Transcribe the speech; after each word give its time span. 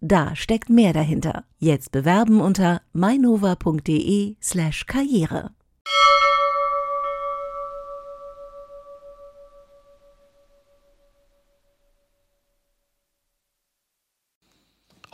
Da 0.00 0.36
steckt 0.36 0.70
mehr 0.70 0.92
dahinter. 0.92 1.42
Jetzt 1.58 1.90
bewerben 1.90 2.40
unter 2.40 2.82
mainova.de/karriere. 2.92 5.50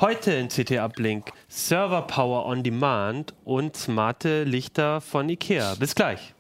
Heute 0.01 0.33
in 0.33 0.49
CT 0.49 0.73
Uplink 0.73 1.31
Server 1.49 2.03
Power 2.03 2.45
on 2.45 2.63
Demand 2.63 3.33
und 3.45 3.75
smarte 3.77 4.45
Lichter 4.45 5.01
von 5.01 5.31
IKEA. 5.31 5.77
Bis 5.77 5.95
gleich. 5.95 6.35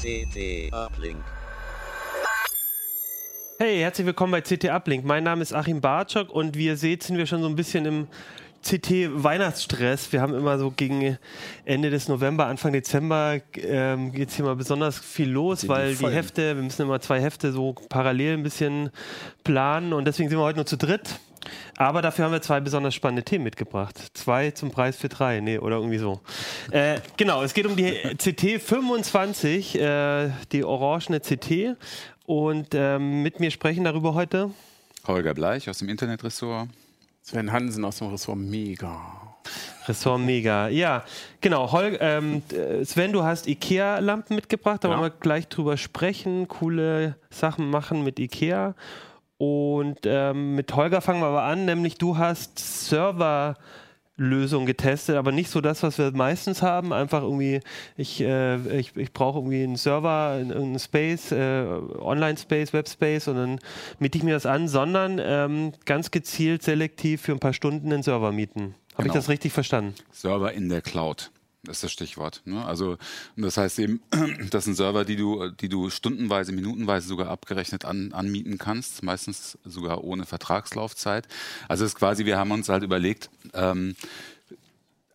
CT 0.00 0.72
Uplink. 0.72 1.22
Hey, 3.58 3.80
herzlich 3.80 4.06
willkommen 4.06 4.32
bei 4.32 4.40
CT 4.40 4.70
Uplink. 4.70 5.04
Mein 5.04 5.24
Name 5.24 5.42
ist 5.42 5.52
Achim 5.52 5.82
Bartschok 5.82 6.30
und 6.30 6.56
wie 6.56 6.66
ihr 6.68 6.78
seht, 6.78 7.02
sind 7.02 7.18
wir 7.18 7.26
schon 7.26 7.42
so 7.42 7.48
ein 7.48 7.54
bisschen 7.54 7.84
im 7.84 8.08
CT 8.62 9.10
Weihnachtsstress. 9.22 10.10
Wir 10.10 10.22
haben 10.22 10.32
immer 10.32 10.58
so 10.58 10.70
gegen 10.70 11.18
Ende 11.66 11.90
des 11.90 12.08
November, 12.08 12.46
Anfang 12.46 12.72
Dezember 12.72 13.40
ähm, 13.56 14.12
geht 14.12 14.30
es 14.30 14.36
hier 14.36 14.46
mal 14.46 14.56
besonders 14.56 14.98
viel 14.98 15.28
los, 15.28 15.68
weil 15.68 15.94
die 15.94 16.08
Hefte, 16.08 16.56
wir 16.56 16.62
müssen 16.62 16.80
immer 16.80 17.00
zwei 17.00 17.20
Hefte 17.20 17.52
so 17.52 17.74
parallel 17.90 18.38
ein 18.38 18.42
bisschen 18.42 18.88
planen 19.44 19.92
und 19.92 20.06
deswegen 20.06 20.30
sind 20.30 20.38
wir 20.38 20.44
heute 20.44 20.56
nur 20.56 20.66
zu 20.66 20.78
dritt. 20.78 21.20
Aber 21.76 22.02
dafür 22.02 22.24
haben 22.26 22.32
wir 22.32 22.42
zwei 22.42 22.60
besonders 22.60 22.94
spannende 22.94 23.22
Themen 23.22 23.44
mitgebracht. 23.44 23.98
Zwei 24.14 24.50
zum 24.50 24.70
Preis 24.70 24.96
für 24.96 25.08
drei, 25.08 25.40
nee, 25.40 25.58
oder 25.58 25.76
irgendwie 25.76 25.98
so. 25.98 26.20
Äh, 26.70 27.00
genau, 27.16 27.42
es 27.42 27.54
geht 27.54 27.66
um 27.66 27.76
die 27.76 27.92
CT 28.18 28.60
25, 28.62 29.78
äh, 29.80 30.30
die 30.52 30.64
orangene 30.64 31.20
CT. 31.20 31.76
Und 32.26 32.68
ähm, 32.74 33.22
mit 33.22 33.40
mir 33.40 33.50
sprechen 33.50 33.84
darüber 33.84 34.14
heute 34.14 34.50
Holger 35.06 35.34
Bleich 35.34 35.68
aus 35.68 35.78
dem 35.78 35.88
Internetressort. 35.88 36.68
Sven 37.22 37.50
Hansen 37.52 37.84
aus 37.84 37.98
dem 37.98 38.08
Ressort 38.08 38.38
Mega. 38.38 39.00
Ressort 39.86 40.20
Mega. 40.20 40.68
Ja, 40.68 41.04
genau. 41.40 41.72
Hol 41.72 41.96
ähm, 42.00 42.42
Sven, 42.84 43.12
du 43.12 43.22
hast 43.24 43.46
IKEA-Lampen 43.46 44.36
mitgebracht. 44.36 44.84
Da 44.84 44.88
Ja. 44.88 44.94
wollen 44.94 45.10
wir 45.10 45.18
gleich 45.18 45.48
drüber 45.48 45.76
sprechen. 45.76 46.48
Coole 46.48 47.16
Sachen 47.30 47.70
machen 47.70 48.04
mit 48.04 48.18
IKEA. 48.18 48.74
Und 49.42 50.00
ähm, 50.04 50.54
mit 50.54 50.74
Holger 50.76 51.00
fangen 51.00 51.22
wir 51.22 51.28
aber 51.28 51.44
an, 51.44 51.64
nämlich 51.64 51.96
du 51.96 52.18
hast 52.18 52.58
Serverlösungen 54.18 54.66
getestet, 54.66 55.16
aber 55.16 55.32
nicht 55.32 55.48
so 55.50 55.62
das, 55.62 55.82
was 55.82 55.96
wir 55.96 56.10
meistens 56.12 56.60
haben. 56.60 56.92
Einfach 56.92 57.22
irgendwie, 57.22 57.60
ich, 57.96 58.20
äh, 58.20 58.56
ich, 58.78 58.94
ich 58.96 59.14
brauche 59.14 59.38
irgendwie 59.38 59.62
einen 59.64 59.76
Server, 59.76 60.32
einen 60.38 60.78
Space, 60.78 61.32
äh, 61.32 61.64
Online-Space, 62.00 62.74
Web-Space 62.74 63.28
und 63.28 63.36
dann 63.36 63.58
miete 63.98 64.18
ich 64.18 64.24
mir 64.24 64.34
das 64.34 64.44
an, 64.44 64.68
sondern 64.68 65.18
ähm, 65.24 65.72
ganz 65.86 66.10
gezielt 66.10 66.62
selektiv 66.62 67.22
für 67.22 67.32
ein 67.32 67.40
paar 67.40 67.54
Stunden 67.54 67.90
einen 67.90 68.02
Server 68.02 68.32
mieten. 68.32 68.74
Habe 68.92 69.04
ich 69.08 69.12
Genau. 69.12 69.14
das 69.14 69.30
richtig 69.30 69.52
verstanden? 69.54 69.94
Server 70.12 70.52
in 70.52 70.68
der 70.68 70.82
Cloud. 70.82 71.30
Das 71.62 71.76
ist 71.76 71.84
das 71.84 71.92
Stichwort. 71.92 72.40
Ne? 72.46 72.64
Also 72.64 72.96
das 73.36 73.58
heißt 73.58 73.78
eben, 73.80 74.00
das 74.50 74.64
sind 74.64 74.76
Server, 74.76 75.04
die 75.04 75.16
du, 75.16 75.50
die 75.50 75.68
du 75.68 75.90
stundenweise, 75.90 76.52
minutenweise 76.52 77.06
sogar 77.06 77.28
abgerechnet 77.28 77.84
an, 77.84 78.12
anmieten 78.12 78.56
kannst, 78.56 79.02
meistens 79.02 79.58
sogar 79.64 80.02
ohne 80.02 80.24
Vertragslaufzeit. 80.24 81.28
Also 81.68 81.84
es 81.84 81.92
ist 81.92 81.98
quasi, 81.98 82.24
wir 82.24 82.38
haben 82.38 82.50
uns 82.50 82.70
halt 82.70 82.82
überlegt, 82.82 83.28
ähm, 83.52 83.94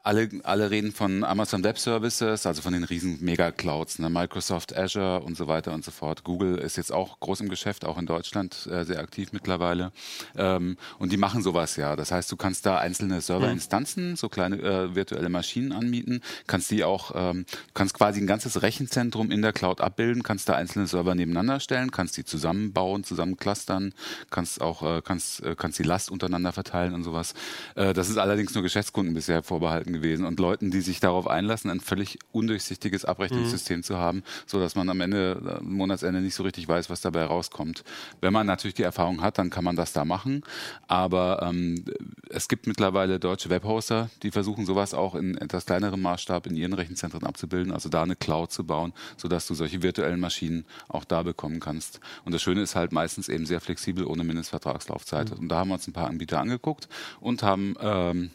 alle, 0.06 0.30
alle 0.44 0.70
reden 0.70 0.92
von 0.92 1.24
Amazon 1.24 1.64
Web 1.64 1.80
Services, 1.80 2.46
also 2.46 2.62
von 2.62 2.74
den 2.74 2.84
riesen 2.84 3.18
Mega-Clouds, 3.22 3.98
ne? 3.98 4.12
Microsoft 4.12 4.78
Azure 4.78 5.22
und 5.22 5.36
so 5.36 5.48
weiter 5.48 5.74
und 5.74 5.84
so 5.84 5.90
fort. 5.90 6.24
Google 6.24 6.60
ist 6.60 6.78
jetzt 6.78 6.92
auch 6.92 7.20
groß 7.20 7.42
im 7.42 7.50
Geschäft, 7.50 7.86
auch 7.86 7.98
in 7.98 8.06
Deutschland 8.06 8.68
äh, 8.72 8.86
sehr 8.86 9.00
aktiv 9.00 9.34
mittlerweile. 9.34 9.92
Ähm, 10.38 10.78
und 11.00 11.12
die 11.12 11.18
machen 11.18 11.42
sowas 11.42 11.76
ja. 11.76 11.96
Das 11.96 12.12
heißt, 12.12 12.32
du 12.32 12.38
kannst 12.38 12.68
da 12.68 12.78
einzelne 12.78 13.20
Serverinstanzen, 13.20 14.16
so 14.16 14.30
kleine 14.30 14.58
äh, 14.58 14.96
virtuelle 14.96 15.30
Maschinen 15.30 15.72
anmieten, 15.72 16.22
kannst 16.46 16.70
die 16.70 16.84
auch, 16.84 17.12
ähm, 17.16 17.48
kannst 17.74 17.96
quasi 17.96 18.22
ein 18.22 18.28
ganzes 18.28 18.62
Rechenzentrum 18.62 19.32
in 19.32 19.42
der 19.42 19.54
Cloud 19.54 19.82
abbilden, 19.82 20.22
kannst 20.22 20.48
da 20.48 20.54
einzelne 20.54 20.86
Server 20.86 21.16
nebeneinander 21.16 21.60
stellen, 21.60 21.90
kannst 21.90 22.16
die 22.18 22.26
zusammenbauen, 22.26 23.04
zusammen 23.04 23.38
clustern, 23.38 23.92
kannst 24.30 24.62
auch, 24.62 24.84
äh, 24.84 25.02
kannst, 25.04 25.42
äh, 25.42 25.56
kannst 25.58 25.80
die 25.80 25.84
Last 25.84 26.12
untereinander 26.12 26.52
verteilen 26.52 26.94
und 26.94 27.04
sowas. 27.04 27.34
Äh, 27.74 27.94
das 27.94 28.10
ist 28.10 28.20
allerdings 28.20 28.54
nur 28.54 28.62
Geschäftskunden 28.62 29.16
bisher 29.16 29.42
vorbehalten 29.42 29.95
gewesen 29.96 30.26
und 30.26 30.40
Leuten, 30.40 30.72
die 30.72 30.82
sich 30.82 31.00
darauf 31.00 31.28
einlassen, 31.28 31.70
ein 31.70 31.80
völlig 31.80 32.20
undurchsichtiges 32.32 33.06
Abrechnungssystem 33.06 33.84
zu 33.84 33.98
haben, 33.98 34.24
so 34.46 34.60
dass 34.60 34.76
man 34.76 34.90
am 34.90 35.02
Ende, 35.02 35.42
äh, 35.46 35.50
am 35.60 35.74
Monatsende 35.74 36.22
nicht 36.22 36.36
so 36.36 36.44
richtig 36.44 36.68
weiß, 36.68 36.90
was 36.90 37.02
dabei 37.02 37.26
rauskommt. 37.26 37.84
Wenn 38.22 38.34
man 38.34 38.48
natürlich 38.48 38.76
die 38.76 38.84
Erfahrung 38.84 39.22
hat, 39.22 39.38
dann 39.38 39.50
kann 39.50 39.64
man 39.64 39.76
das 39.76 39.94
da 39.94 40.06
machen. 40.06 40.44
Aber 40.88 41.42
ähm, 41.44 41.84
es 42.30 42.48
gibt 42.48 42.68
mittlerweile 42.68 43.20
deutsche 43.20 43.50
Webhoster, 43.50 44.10
die 44.24 44.32
versuchen 44.32 44.66
sowas 44.66 44.94
auch 44.94 45.16
in 45.16 45.38
etwas 45.38 45.66
kleinerem 45.66 46.02
Maßstab 46.02 46.48
in 46.48 46.56
ihren 46.56 46.74
Rechenzentren 46.74 47.24
abzubilden, 47.24 47.72
also 47.72 47.90
da 47.90 48.04
eine 48.04 48.16
Cloud 48.16 48.52
zu 48.52 48.66
bauen, 48.66 48.94
sodass 49.18 49.48
du 49.48 49.54
solche 49.54 49.82
virtuellen 49.82 50.20
Maschinen 50.20 50.66
auch 50.88 51.06
da 51.06 51.24
bekommen 51.24 51.60
kannst. 51.60 52.00
Und 52.24 52.34
das 52.34 52.42
Schöne 52.42 52.62
ist 52.62 52.76
halt 52.76 52.92
meistens 52.92 53.30
eben 53.30 53.46
sehr 53.46 53.62
flexibel 53.62 54.06
ohne 54.06 54.24
Mindestvertragslaufzeit. 54.24 55.32
Und 55.32 55.50
da 55.50 55.58
haben 55.58 55.70
wir 55.70 55.76
uns 55.76 55.88
ein 55.88 55.94
paar 55.94 56.08
Anbieter 56.08 56.40
angeguckt 56.40 56.88
und 57.20 57.44
haben 57.44 57.76
ähm, 57.80 58.32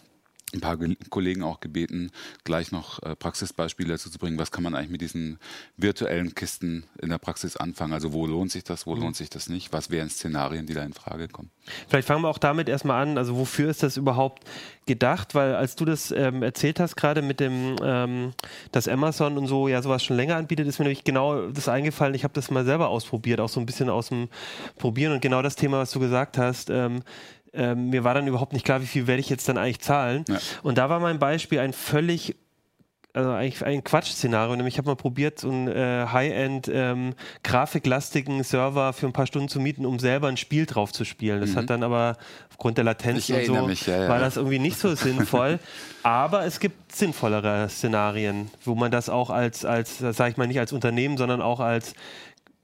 ein 0.54 0.60
paar 0.60 0.76
Ge- 0.76 0.96
Kollegen 1.10 1.42
auch 1.42 1.60
gebeten, 1.60 2.10
gleich 2.44 2.72
noch 2.72 3.02
äh, 3.02 3.14
Praxisbeispiele 3.16 3.90
dazu 3.90 4.10
zu 4.10 4.18
bringen. 4.18 4.38
Was 4.38 4.50
kann 4.50 4.62
man 4.62 4.74
eigentlich 4.74 4.90
mit 4.90 5.00
diesen 5.00 5.38
virtuellen 5.76 6.34
Kisten 6.34 6.84
in 7.00 7.10
der 7.10 7.18
Praxis 7.18 7.56
anfangen? 7.56 7.92
Also 7.92 8.12
wo 8.12 8.26
lohnt 8.26 8.50
sich 8.50 8.64
das, 8.64 8.86
wo 8.86 8.94
lohnt 8.94 9.16
sich 9.16 9.30
das 9.30 9.48
nicht? 9.48 9.72
Was 9.72 9.90
wären 9.90 10.10
Szenarien, 10.10 10.66
die 10.66 10.74
da 10.74 10.82
in 10.82 10.92
Frage 10.92 11.28
kommen? 11.28 11.50
Vielleicht 11.88 12.08
fangen 12.08 12.22
wir 12.22 12.28
auch 12.28 12.38
damit 12.38 12.68
erstmal 12.68 13.02
an. 13.02 13.18
Also 13.18 13.36
wofür 13.36 13.70
ist 13.70 13.82
das 13.82 13.96
überhaupt 13.96 14.44
gedacht? 14.86 15.34
Weil 15.34 15.54
als 15.54 15.76
du 15.76 15.84
das 15.84 16.10
ähm, 16.10 16.42
erzählt 16.42 16.80
hast, 16.80 16.96
gerade 16.96 17.22
mit 17.22 17.38
dem, 17.38 17.76
ähm, 17.82 18.32
dass 18.72 18.88
Amazon 18.88 19.38
und 19.38 19.46
so 19.46 19.68
ja 19.68 19.82
sowas 19.82 20.02
schon 20.02 20.16
länger 20.16 20.36
anbietet, 20.36 20.66
ist 20.66 20.78
mir 20.78 20.84
nämlich 20.84 21.04
genau 21.04 21.48
das 21.48 21.68
eingefallen. 21.68 22.14
Ich 22.14 22.24
habe 22.24 22.34
das 22.34 22.50
mal 22.50 22.64
selber 22.64 22.88
ausprobiert, 22.88 23.40
auch 23.40 23.48
so 23.48 23.60
ein 23.60 23.66
bisschen 23.66 23.88
aus 23.88 24.08
dem 24.08 24.28
Probieren 24.78 25.12
und 25.12 25.20
genau 25.22 25.42
das 25.42 25.54
Thema, 25.54 25.78
was 25.78 25.92
du 25.92 26.00
gesagt 26.00 26.38
hast. 26.38 26.70
Ähm, 26.70 27.02
ähm, 27.52 27.90
mir 27.90 28.04
war 28.04 28.14
dann 28.14 28.26
überhaupt 28.26 28.52
nicht 28.52 28.64
klar, 28.64 28.80
wie 28.82 28.86
viel 28.86 29.06
werde 29.06 29.20
ich 29.20 29.28
jetzt 29.28 29.48
dann 29.48 29.58
eigentlich 29.58 29.80
zahlen. 29.80 30.24
Ja. 30.28 30.38
Und 30.62 30.78
da 30.78 30.88
war 30.88 31.00
mein 31.00 31.18
Beispiel 31.18 31.58
ein 31.58 31.72
völlig 31.72 32.36
also 33.12 33.30
eigentlich 33.30 33.64
ein 33.64 33.82
Quatsch-Szenario. 33.82 34.54
Nämlich 34.56 34.74
ich 34.74 34.78
habe 34.78 34.88
mal 34.88 34.96
probiert, 34.96 35.40
so 35.40 35.50
einen 35.50 35.68
äh, 35.68 36.06
High-End 36.12 36.70
ähm, 36.72 37.14
grafiklastigen 37.42 38.42
Server 38.44 38.92
für 38.92 39.06
ein 39.06 39.12
paar 39.12 39.26
Stunden 39.26 39.48
zu 39.48 39.60
mieten, 39.60 39.84
um 39.84 39.98
selber 39.98 40.28
ein 40.28 40.36
Spiel 40.36 40.66
drauf 40.66 40.92
zu 40.92 41.04
spielen. 41.04 41.40
Das 41.40 41.56
hat 41.56 41.70
dann 41.70 41.82
aber 41.82 42.16
aufgrund 42.50 42.78
der 42.78 42.84
Latenz 42.84 43.28
Ich 43.28 43.34
und 43.34 43.44
so 43.46 43.66
mich, 43.66 43.86
ja, 43.86 44.02
ja. 44.02 44.08
war 44.08 44.18
das 44.18 44.36
irgendwie 44.36 44.58
nicht 44.58 44.78
so 44.78 44.94
sinnvoll. 44.94 45.58
aber 46.02 46.44
es 46.44 46.60
gibt 46.60 46.94
sinnvollere 46.94 47.68
Szenarien, 47.68 48.50
wo 48.64 48.74
man 48.74 48.90
das 48.90 49.08
auch 49.08 49.30
als, 49.30 49.64
als 49.64 49.98
sage 49.98 50.30
ich 50.30 50.36
mal, 50.36 50.46
nicht 50.46 50.60
als 50.60 50.72
Unternehmen, 50.72 51.16
sondern 51.16 51.42
auch 51.42 51.60
als 51.60 51.94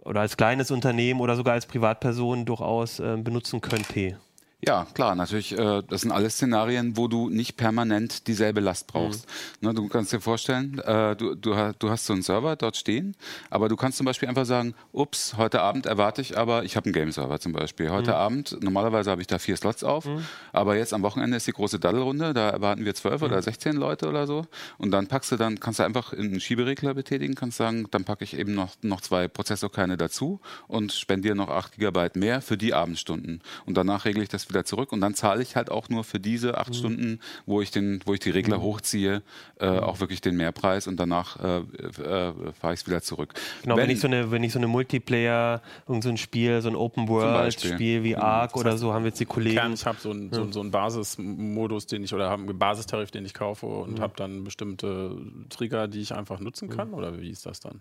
oder 0.05 0.21
als 0.21 0.37
kleines 0.37 0.71
Unternehmen 0.71 1.21
oder 1.21 1.35
sogar 1.35 1.55
als 1.55 1.67
Privatperson 1.67 2.45
durchaus 2.45 3.01
äh, 3.01 3.17
benutzen 3.17 3.61
könnte. 3.61 4.17
Ja, 4.65 4.87
klar, 4.95 5.15
natürlich, 5.15 5.53
äh, 5.53 5.83
das 5.87 6.01
sind 6.01 6.13
alles 6.13 6.35
Szenarien, 6.37 6.97
wo 6.97 7.09
du 7.09 7.29
nicht 7.29 7.59
permanent 7.59 8.27
dieselbe 8.27 8.61
Last 8.61 8.87
brauchst. 8.87 9.27
Ne, 9.61 9.75
du 9.75 9.87
kannst 9.89 10.15
dir 10.15 10.21
vorstellen, 10.21 10.79
äh, 10.79 11.15
du, 11.15 11.35
du, 11.35 11.75
du 11.79 11.91
hast 11.91 12.07
so 12.07 12.15
einen 12.15 12.23
Server 12.23 12.57
dort 12.57 12.75
stehen, 12.79 13.15
aber 13.51 13.69
du 13.69 13.77
kannst 13.77 13.99
zum 13.99 14.07
Beispiel 14.07 14.31
einfach 14.31 14.47
sagen, 14.47 14.75
ups, 14.93 15.37
heute 15.37 15.61
Abend 15.61 15.85
erwarte 15.85 16.23
ich 16.23 16.39
aber, 16.39 16.65
ich 16.65 16.75
habe 16.75 16.87
einen 16.87 16.95
Game-Server 16.95 17.39
zum 17.39 17.53
Beispiel. 17.53 17.91
Heute 17.91 18.17
Abend, 18.17 18.57
normalerweise 18.63 19.11
habe 19.11 19.21
ich 19.21 19.27
da 19.27 19.39
vier 19.39 19.59
Slots 19.59 19.85
auf, 19.85 20.09
aber 20.55 20.77
jetzt 20.77 20.95
am 20.95 21.03
Wochenende 21.03 21.37
ist 21.37 21.47
die 21.47 21.53
große 21.53 21.79
Daddelrunde, 21.79 22.33
da 22.33 22.49
erwarten 22.49 22.87
wir 22.87 22.95
zwölf 22.95 23.21
oder 23.21 23.41
16 23.43 23.77
Leute 23.77 24.09
oder 24.09 24.27
so. 24.27 24.47
Und 24.79 24.91
dann 24.91 25.07
packst 25.07 25.31
du 25.33 25.37
dann, 25.37 25.61
kannst 25.61 25.81
du 25.81 25.85
einfach 25.85 26.15
einen 26.15 26.41
Schieberegler 26.41 26.95
betätigen, 26.95 27.35
kannst 27.35 27.59
sagen, 27.59 27.89
dann 27.91 28.05
packe 28.05 28.25
ich 28.25 28.39
eben 28.39 28.55
noch, 28.55 28.73
noch 28.81 29.03
zwei 29.03 29.29
Prozessorkerne 29.29 29.99
dazu 29.99 30.41
und 30.67 30.95
spendiere 30.95 31.37
noch 31.37 31.51
8 31.51 31.75
Gigabyte 31.75 32.17
mehr 32.17 32.41
für 32.41 32.57
die 32.57 32.73
Abendstunden. 32.73 33.43
Und 33.67 33.77
danach 33.77 34.07
regle 34.07 34.23
ich 34.23 34.31
das 34.31 34.46
es 34.47 34.51
wieder 34.51 34.65
zurück 34.65 34.93
und 34.93 35.01
dann 35.01 35.15
zahle 35.15 35.43
ich 35.43 35.57
halt 35.57 35.71
auch 35.71 35.89
nur 35.89 36.05
für 36.05 36.19
diese 36.21 36.59
acht 36.59 36.71
Mhm. 36.71 36.75
Stunden, 36.75 37.21
wo 37.47 37.61
ich 37.61 37.71
den, 37.71 38.01
wo 38.07 38.15
ich 38.15 38.21
die 38.21 38.31
Regler 38.31 38.61
hochziehe, 38.61 39.23
äh, 39.61 39.71
Mhm. 39.71 39.79
auch 39.81 40.01
wirklich 40.01 40.21
den 40.21 40.37
Mehrpreis 40.37 40.87
und 40.87 40.97
danach 40.99 41.39
äh, 41.43 41.59
äh, 41.59 42.53
fahre 42.59 42.75
ich 42.75 42.81
es 42.81 42.87
wieder 42.87 43.03
zurück. 43.03 43.35
Genau, 43.63 43.77
wenn, 43.77 43.91
ich 43.91 44.01
so 44.01 44.07
eine, 44.07 44.31
wenn 44.31 44.43
ich 44.45 44.53
so 44.53 44.59
eine 44.59 44.69
Multiplayer, 44.69 45.61
irgend 45.89 46.05
so 46.05 46.09
ein 46.11 46.17
Spiel, 46.17 46.61
so 46.63 46.69
ein 46.69 46.77
Open 46.77 47.09
World. 47.09 47.61
Spiel 47.61 48.03
wie 48.05 48.17
Ark 48.17 48.57
oder 48.57 48.77
so, 48.79 48.93
haben 48.93 49.03
wir 49.05 49.09
jetzt 49.09 49.21
die 49.21 49.25
Kern, 49.27 49.35
Kollegen. 49.35 49.73
ich 49.75 49.85
habe 49.87 49.99
so 50.01 50.11
einen 50.11 50.33
so, 50.33 50.43
einen- 50.43 50.53
so 50.53 50.61
einen 50.61 50.71
Basismodus, 50.71 51.87
den 51.87 52.05
ich 52.05 52.15
oder 52.15 52.31
habe 52.31 52.43
einen 52.43 52.59
Basistarif, 52.59 53.11
den 53.11 53.25
ich 53.25 53.35
kaufe 53.35 53.67
und 53.67 54.01
habe 54.01 54.13
dann 54.17 54.45
bestimmte 54.45 55.17
Trigger, 55.51 55.89
die 55.89 56.01
ich 56.01 56.15
einfach 56.15 56.41
nutzen 56.41 56.69
kann. 56.69 56.93
Oder 56.95 57.21
wie 57.21 57.31
ist 57.31 57.47
das 57.47 57.61
dann? 57.61 57.81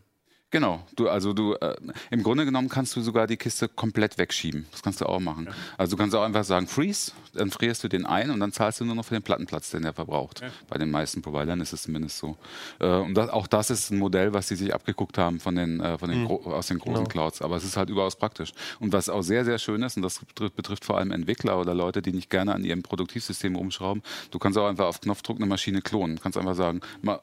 Genau, 0.52 0.86
du, 0.96 1.10
also 1.10 1.34
du, 1.34 1.56
äh, 1.56 1.76
im 2.12 2.24
Grunde 2.24 2.46
genommen 2.46 2.70
kannst 2.70 2.96
du 2.96 3.02
sogar 3.02 3.28
die 3.28 3.36
Kiste 3.36 3.68
komplett 3.68 4.18
wegschieben. 4.18 4.66
Das 4.72 4.84
kannst 4.84 5.02
du 5.02 5.06
auch 5.06 5.20
machen. 5.20 5.50
Also 5.78 5.96
du 5.96 6.02
kannst 6.02 6.16
auch 6.16 6.22
einfach 6.24 6.46
sagen, 6.46 6.68
freeze, 6.68 7.12
dann 7.34 7.52
frierst 7.52 7.84
du 7.84 7.90
den 7.90 8.06
ein 8.06 8.30
und 8.30 8.40
dann 8.40 8.54
zahlst 8.54 8.80
du 8.80 8.86
nur 8.86 8.96
noch 8.96 9.04
für 9.04 9.16
den 9.16 9.24
Plattenplatz, 9.24 9.72
den 9.72 9.84
er 9.84 9.92
verbraucht. 9.94 10.42
Bei 10.70 10.78
den 10.78 10.92
meisten 10.92 11.22
Providern 11.22 11.60
ist 11.60 11.74
es 11.74 11.82
zumindest 11.82 12.20
so. 12.20 12.38
Äh, 12.80 12.88
und 12.88 13.16
das, 13.16 13.30
auch 13.32 13.48
das 13.48 13.70
ist 13.70 13.92
ein 13.92 13.98
Modell, 13.98 14.34
was 14.34 14.48
sie 14.48 14.56
sich 14.56 14.74
abgeguckt 14.74 15.18
haben 15.18 15.42
von 15.42 15.56
den, 15.56 15.82
äh, 15.82 15.98
von 15.98 16.10
den 16.10 16.26
gro- 16.26 16.44
aus 16.46 16.68
den 16.68 16.80
großen 16.80 17.04
Genau. 17.04 17.10
Clouds. 17.10 17.42
Aber 17.42 17.58
es 17.58 17.66
ist 17.66 17.76
halt 17.76 17.90
überaus 17.90 18.16
praktisch. 18.16 18.54
Und 18.80 18.94
was 18.94 19.10
auch 19.10 19.24
sehr, 19.24 19.44
sehr 19.44 19.58
schön 19.58 19.82
ist, 19.84 19.98
und 19.98 20.04
das 20.04 20.20
betrifft, 20.20 20.56
betrifft 20.56 20.86
vor 20.86 20.98
allem 21.00 21.12
Entwickler 21.12 21.60
oder 21.60 21.74
Leute, 21.74 22.02
die 22.02 22.14
nicht 22.14 22.30
gerne 22.30 22.54
an 22.56 22.64
ihrem 22.64 22.82
Produktivsystem 22.84 23.56
rumschrauben, 23.58 24.04
du 24.32 24.40
kannst 24.40 24.58
auch 24.58 24.68
einfach 24.68 24.86
auf 24.86 25.02
Knopfdruck 25.02 25.38
eine 25.38 25.48
Maschine 25.48 25.82
klonen. 25.82 26.16
Du 26.16 26.22
kannst 26.22 26.38
einfach 26.38 26.56
sagen, 26.56 26.80
mal, 27.02 27.20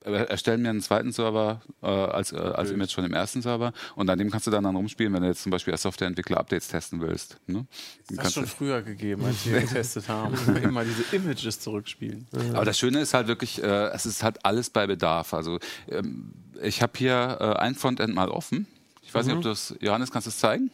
erstellen 0.00 0.62
mir 0.62 0.70
einen 0.70 0.80
zweiten 0.80 1.12
Server 1.12 1.60
äh, 1.82 1.86
als, 1.86 2.32
äh, 2.32 2.36
als 2.36 2.70
Image 2.70 2.94
von 2.94 3.04
dem 3.04 3.12
ersten 3.12 3.42
Server 3.42 3.72
und 3.94 4.08
an 4.08 4.18
dem 4.18 4.30
kannst 4.30 4.46
du 4.46 4.50
dann, 4.50 4.64
dann 4.64 4.76
rumspielen, 4.76 5.12
wenn 5.12 5.22
du 5.22 5.28
jetzt 5.28 5.42
zum 5.42 5.50
Beispiel 5.50 5.72
als 5.72 5.82
Softwareentwickler-Updates 5.82 6.68
testen 6.68 7.00
willst. 7.00 7.38
Ne? 7.46 7.66
Das 8.08 8.16
hat 8.16 8.22
kannst 8.22 8.34
schon 8.34 8.46
früher 8.46 8.82
gegeben, 8.82 9.24
als 9.24 9.46
wir 9.46 9.60
getestet 9.60 10.08
haben. 10.08 10.34
Immer 10.62 10.84
diese 10.84 11.04
Images 11.14 11.60
zurückspielen. 11.60 12.26
Aber 12.52 12.64
das 12.64 12.78
Schöne 12.78 13.00
ist 13.00 13.14
halt 13.14 13.28
wirklich, 13.28 13.62
äh, 13.62 13.88
es 13.88 14.06
ist 14.06 14.22
halt 14.22 14.44
alles 14.44 14.70
bei 14.70 14.86
Bedarf. 14.86 15.34
Also 15.34 15.58
ähm, 15.88 16.32
ich 16.62 16.82
habe 16.82 16.92
hier 16.96 17.38
äh, 17.40 17.44
ein 17.58 17.74
Frontend 17.74 18.14
mal 18.14 18.28
offen. 18.28 18.66
Ich 19.02 19.14
weiß 19.14 19.26
nicht, 19.26 19.36
ob 19.36 19.42
du 19.42 19.48
das, 19.48 19.74
Johannes, 19.80 20.10
kannst 20.10 20.26
du 20.26 20.30
es 20.30 20.38
zeigen? 20.38 20.70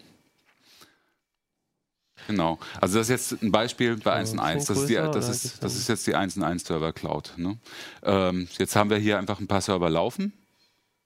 Genau. 2.26 2.58
Also 2.80 2.98
das 2.98 3.08
ist 3.10 3.30
jetzt 3.32 3.42
ein 3.42 3.52
Beispiel 3.52 3.96
bei 3.96 4.20
1.1. 4.22 4.54
Das, 4.66 4.70
ist 4.70 4.88
die- 4.88 4.94
das, 4.94 5.28
ist, 5.28 5.44
das 5.44 5.58
da- 5.60 5.66
ist 5.78 5.88
jetzt 5.88 6.06
die 6.06 6.14
1.1 6.16 6.66
Server 6.66 6.92
Cloud. 6.92 7.32
Ne? 7.36 7.58
Ähm, 8.02 8.48
jetzt 8.58 8.74
haben 8.76 8.90
wir 8.90 8.96
hier 8.98 9.18
einfach 9.18 9.40
ein 9.40 9.46
paar 9.46 9.60
Server 9.60 9.90
laufen. 9.90 10.32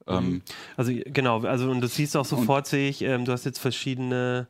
Ähm, 0.07 0.43
Also 0.77 0.93
genau, 1.07 1.41
also 1.43 1.71
und 1.71 1.81
du 1.81 1.87
siehst 1.89 2.17
auch 2.17 2.25
sofort, 2.25 2.67
sehe 2.67 2.89
ich, 2.89 3.03
ähm, 3.03 3.25
du 3.25 3.33
hast 3.33 3.45
jetzt 3.45 3.59
verschiedene 3.59 4.47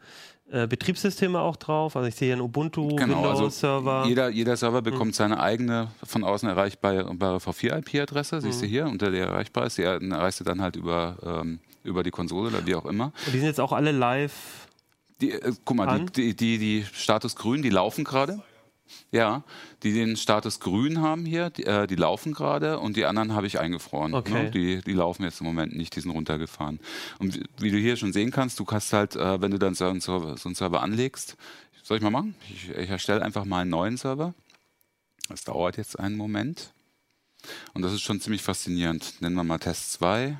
äh, 0.51 0.67
Betriebssysteme 0.67 1.41
auch 1.41 1.57
drauf. 1.57 1.97
Also 1.97 2.09
ich 2.09 2.15
sehe 2.15 2.27
hier 2.27 2.35
einen 2.35 2.43
Ubuntu, 2.43 2.95
Genau, 2.97 3.19
also 3.25 3.35
Windows-Server. 3.41 4.05
Jeder, 4.07 4.29
jeder 4.31 4.57
Server 4.57 4.81
bekommt 4.83 5.15
seine 5.15 5.41
eigene 5.41 5.89
von 6.05 6.23
außen 6.25 6.49
erreichbare 6.49 7.11
V4-IP-Adresse, 7.39 8.41
siehst 8.41 8.63
du 8.63 8.67
hier, 8.67 8.87
unter 8.87 9.11
der 9.11 9.27
erreichbar 9.27 9.67
ist. 9.67 9.79
Die 9.79 9.83
erreichst 9.83 10.41
du 10.41 10.45
dann 10.45 10.63
halt 10.63 10.77
über, 10.77 11.17
ähm, 11.43 11.59
über 11.83 12.03
die 12.03 12.11
Konsole 12.11 12.49
oder 12.49 12.65
wie 12.67 12.75
auch 12.77 12.87
immer. 12.87 13.07
Und 13.27 13.33
die 13.35 13.39
sind 13.39 13.49
jetzt 13.49 13.61
auch 13.61 13.73
alle 13.73 13.93
live. 13.93 14.68
Die, 15.21 15.33
äh, 15.33 15.53
guck 15.65 15.77
mal, 15.77 15.89
An? 15.89 16.07
die, 16.07 16.35
die, 16.35 16.37
die, 16.37 16.59
die 16.59 16.87
Status 16.93 17.37
grün, 17.37 17.63
die 17.63 17.71
laufen 17.71 18.05
gerade. 18.05 18.43
Ja, 19.11 19.43
die 19.83 19.93
den 19.93 20.17
Status 20.17 20.61
grün 20.61 21.03
haben 21.03 21.27
hier, 21.27 21.51
die, 21.51 21.65
äh, 21.65 21.87
die 21.87 21.95
laufen 21.95 22.33
gerade 22.33 22.79
und 22.79 22.97
die 22.97 23.05
anderen 23.05 23.35
habe 23.35 23.47
ich 23.47 23.59
eingefroren. 23.59 24.15
Okay. 24.15 24.45
Ne? 24.45 24.51
Die, 24.51 24.81
die 24.81 24.93
laufen 24.93 25.25
jetzt 25.25 25.41
im 25.41 25.47
Moment 25.47 25.77
nicht, 25.77 25.95
die 25.95 26.01
sind 26.01 26.11
runtergefahren. 26.11 26.81
Und 27.19 27.35
wie, 27.35 27.45
wie 27.59 27.71
du 27.71 27.77
hier 27.77 27.97
schon 27.97 28.15
sehen 28.15 28.31
kannst, 28.31 28.59
du 28.59 28.65
kannst 28.65 28.93
halt, 28.93 29.15
äh, 29.15 29.41
wenn 29.43 29.51
du 29.51 29.59
dann 29.59 29.75
so 29.75 29.85
einen 29.87 30.01
Server, 30.01 30.37
so 30.39 30.49
einen 30.49 30.55
Server 30.55 30.83
anlegst, 30.83 31.37
soll 31.83 31.99
ich 31.99 32.03
mal 32.03 32.11
machen? 32.11 32.35
Ich, 32.51 32.71
ich 32.71 32.91
erstelle 32.91 33.23
einfach 33.23 33.45
mal 33.45 33.61
einen 33.61 33.71
neuen 33.71 33.97
Server. 33.97 34.35
Das 35.29 35.45
dauert 35.45 35.77
jetzt 35.77 35.99
einen 35.99 36.17
Moment. 36.17 36.73
Und 37.75 37.83
das 37.83 37.93
ist 37.93 38.03
schon 38.03 38.21
ziemlich 38.21 38.43
faszinierend. 38.43 39.21
Nennen 39.21 39.37
wir 39.37 39.45
mal 39.45 39.59
Test 39.59 39.93
2. 39.93 40.39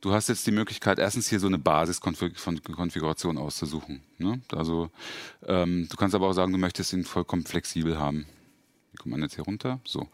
Du 0.00 0.12
hast 0.12 0.28
jetzt 0.28 0.46
die 0.46 0.52
Möglichkeit, 0.52 0.98
erstens 0.98 1.28
hier 1.28 1.40
so 1.40 1.46
eine 1.46 1.58
Basiskonfiguration 1.58 3.38
auszusuchen. 3.38 4.02
Ne? 4.18 4.40
Also 4.52 4.90
ähm, 5.46 5.88
du 5.90 5.96
kannst 5.96 6.14
aber 6.14 6.28
auch 6.28 6.32
sagen, 6.32 6.52
du 6.52 6.58
möchtest 6.58 6.92
ihn 6.92 7.04
vollkommen 7.04 7.44
flexibel 7.44 7.98
haben. 7.98 8.26
Wie 8.92 8.98
kommt 8.98 9.12
man 9.12 9.22
jetzt 9.22 9.36
hier 9.36 9.44
runter? 9.44 9.80
So. 9.84 10.08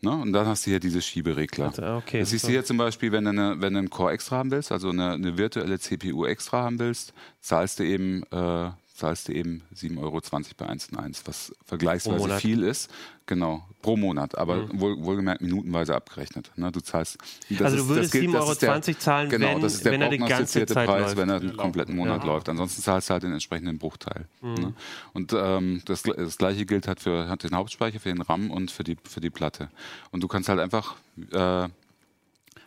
Ne? 0.00 0.10
Und 0.10 0.32
dann 0.32 0.46
hast 0.46 0.66
du 0.66 0.70
hier 0.70 0.80
diese 0.80 1.00
Schieberegler. 1.00 1.66
Also, 1.66 1.82
okay, 1.82 2.20
das 2.20 2.30
siehst 2.30 2.42
so. 2.42 2.48
du 2.48 2.52
hier 2.52 2.64
zum 2.64 2.76
Beispiel, 2.76 3.12
wenn 3.12 3.24
du, 3.24 3.30
eine, 3.30 3.60
wenn 3.60 3.72
du 3.72 3.78
einen 3.78 3.90
Core 3.90 4.12
extra 4.12 4.38
haben 4.38 4.50
willst, 4.50 4.72
also 4.72 4.90
eine, 4.90 5.12
eine 5.12 5.38
virtuelle 5.38 5.78
CPU 5.78 6.26
extra 6.26 6.64
haben 6.64 6.78
willst, 6.80 7.14
zahlst 7.40 7.78
du 7.78 7.84
eben, 7.84 8.24
äh, 8.32 8.70
zahlst 8.96 9.28
du 9.28 9.32
eben 9.32 9.62
7,20 9.74 9.98
Euro 10.02 10.20
bei 10.56 10.66
1.1, 10.68 11.22
was 11.26 11.52
vergleichsweise 11.64 12.38
viel 12.40 12.62
ist. 12.62 12.90
Genau, 13.26 13.64
pro 13.82 13.96
Monat, 13.96 14.38
aber 14.38 14.68
wohl, 14.78 14.96
wohlgemerkt 15.02 15.40
minutenweise 15.42 15.94
abgerechnet. 15.96 16.52
Ne? 16.56 16.70
Du 16.70 16.80
zahlst. 16.80 17.18
Also 17.60 17.76
du 17.76 17.88
würdest 17.88 18.14
das 18.14 18.20
gilt- 18.20 18.32
das 18.34 18.44
7,20 18.46 18.52
ist 18.52 18.62
der- 18.62 18.70
Euro 18.72 18.82
zahlen, 19.00 19.28
genau, 19.30 19.46
wenn- 19.48 19.60
das 19.62 19.74
ist 19.74 19.84
der 19.84 19.92
wenn 19.92 20.02
er 20.02 20.10
die 20.10 20.18
ganze 20.18 20.66
Zeit 20.66 20.86
Preis, 20.86 21.00
läuft. 21.02 21.16
wenn 21.16 21.28
er 21.28 21.36
einen 21.40 21.56
kompletten 21.56 21.96
Monat 21.96 22.22
Ja. 22.22 22.26
läuft. 22.32 22.48
Ansonsten 22.48 22.82
zahlst 22.82 23.08
du 23.08 23.12
halt 23.14 23.22
den 23.24 23.32
entsprechenden 23.32 23.78
Bruchteil. 23.78 24.26
Mhm. 24.42 24.54
Ne? 24.54 24.74
Und 25.12 25.32
ähm, 25.36 25.82
das, 25.86 26.02
das 26.02 26.38
gleiche 26.38 26.64
gilt 26.66 26.86
halt 26.86 27.00
für 27.00 27.28
hat 27.28 27.42
den 27.42 27.54
Hauptspeicher, 27.54 27.98
für 28.00 28.08
den 28.10 28.22
RAM 28.22 28.50
und 28.52 28.70
für 28.70 28.84
die, 28.84 28.96
für 29.04 29.20
die 29.20 29.30
Platte. 29.30 29.70
Und 30.12 30.22
du 30.22 30.28
kannst 30.28 30.48
halt 30.48 30.60
einfach, 30.60 30.94
äh, 31.32 31.68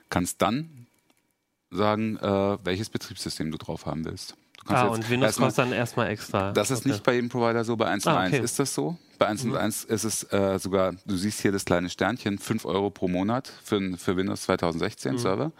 kannst 0.09 0.41
dann 0.41 0.87
sagen, 1.71 2.17
äh, 2.17 2.57
welches 2.65 2.89
Betriebssystem 2.89 3.51
du 3.51 3.57
drauf 3.57 3.85
haben 3.85 4.03
willst. 4.03 4.35
Ah, 4.67 4.83
und 4.87 5.09
Windows 5.09 5.29
erstmal- 5.29 5.47
kostet 5.49 5.65
dann 5.65 5.73
erstmal 5.73 6.09
extra. 6.09 6.51
das 6.51 6.69
ist 6.71 6.79
Okay. 6.79 6.89
nicht 6.89 7.03
bei 7.03 7.13
jedem 7.15 7.29
Provider 7.29 7.63
so. 7.63 7.75
Bei 7.75 7.87
1.1 7.87 8.07
Ah, 8.07 8.25
okay. 8.27 8.39
Mhm. 8.39 8.45
ist 8.45 8.59
das 8.59 8.73
so. 8.73 8.97
Bei 9.17 9.27
1.1 9.27 9.85
ist 9.85 10.03
es 10.03 10.23
äh, 10.31 10.59
sogar, 10.59 10.93
du 11.05 11.15
siehst 11.17 11.41
hier 11.41 11.51
das 11.51 11.65
kleine 11.65 11.89
Sternchen, 11.89 12.37
5 12.37 12.65
Euro 12.65 12.89
pro 12.89 13.07
Monat 13.07 13.51
für, 13.63 13.97
für 13.97 14.15
Windows 14.15 14.43
2016 14.43 15.13
Mhm. 15.13 15.17
Server. 15.17 15.51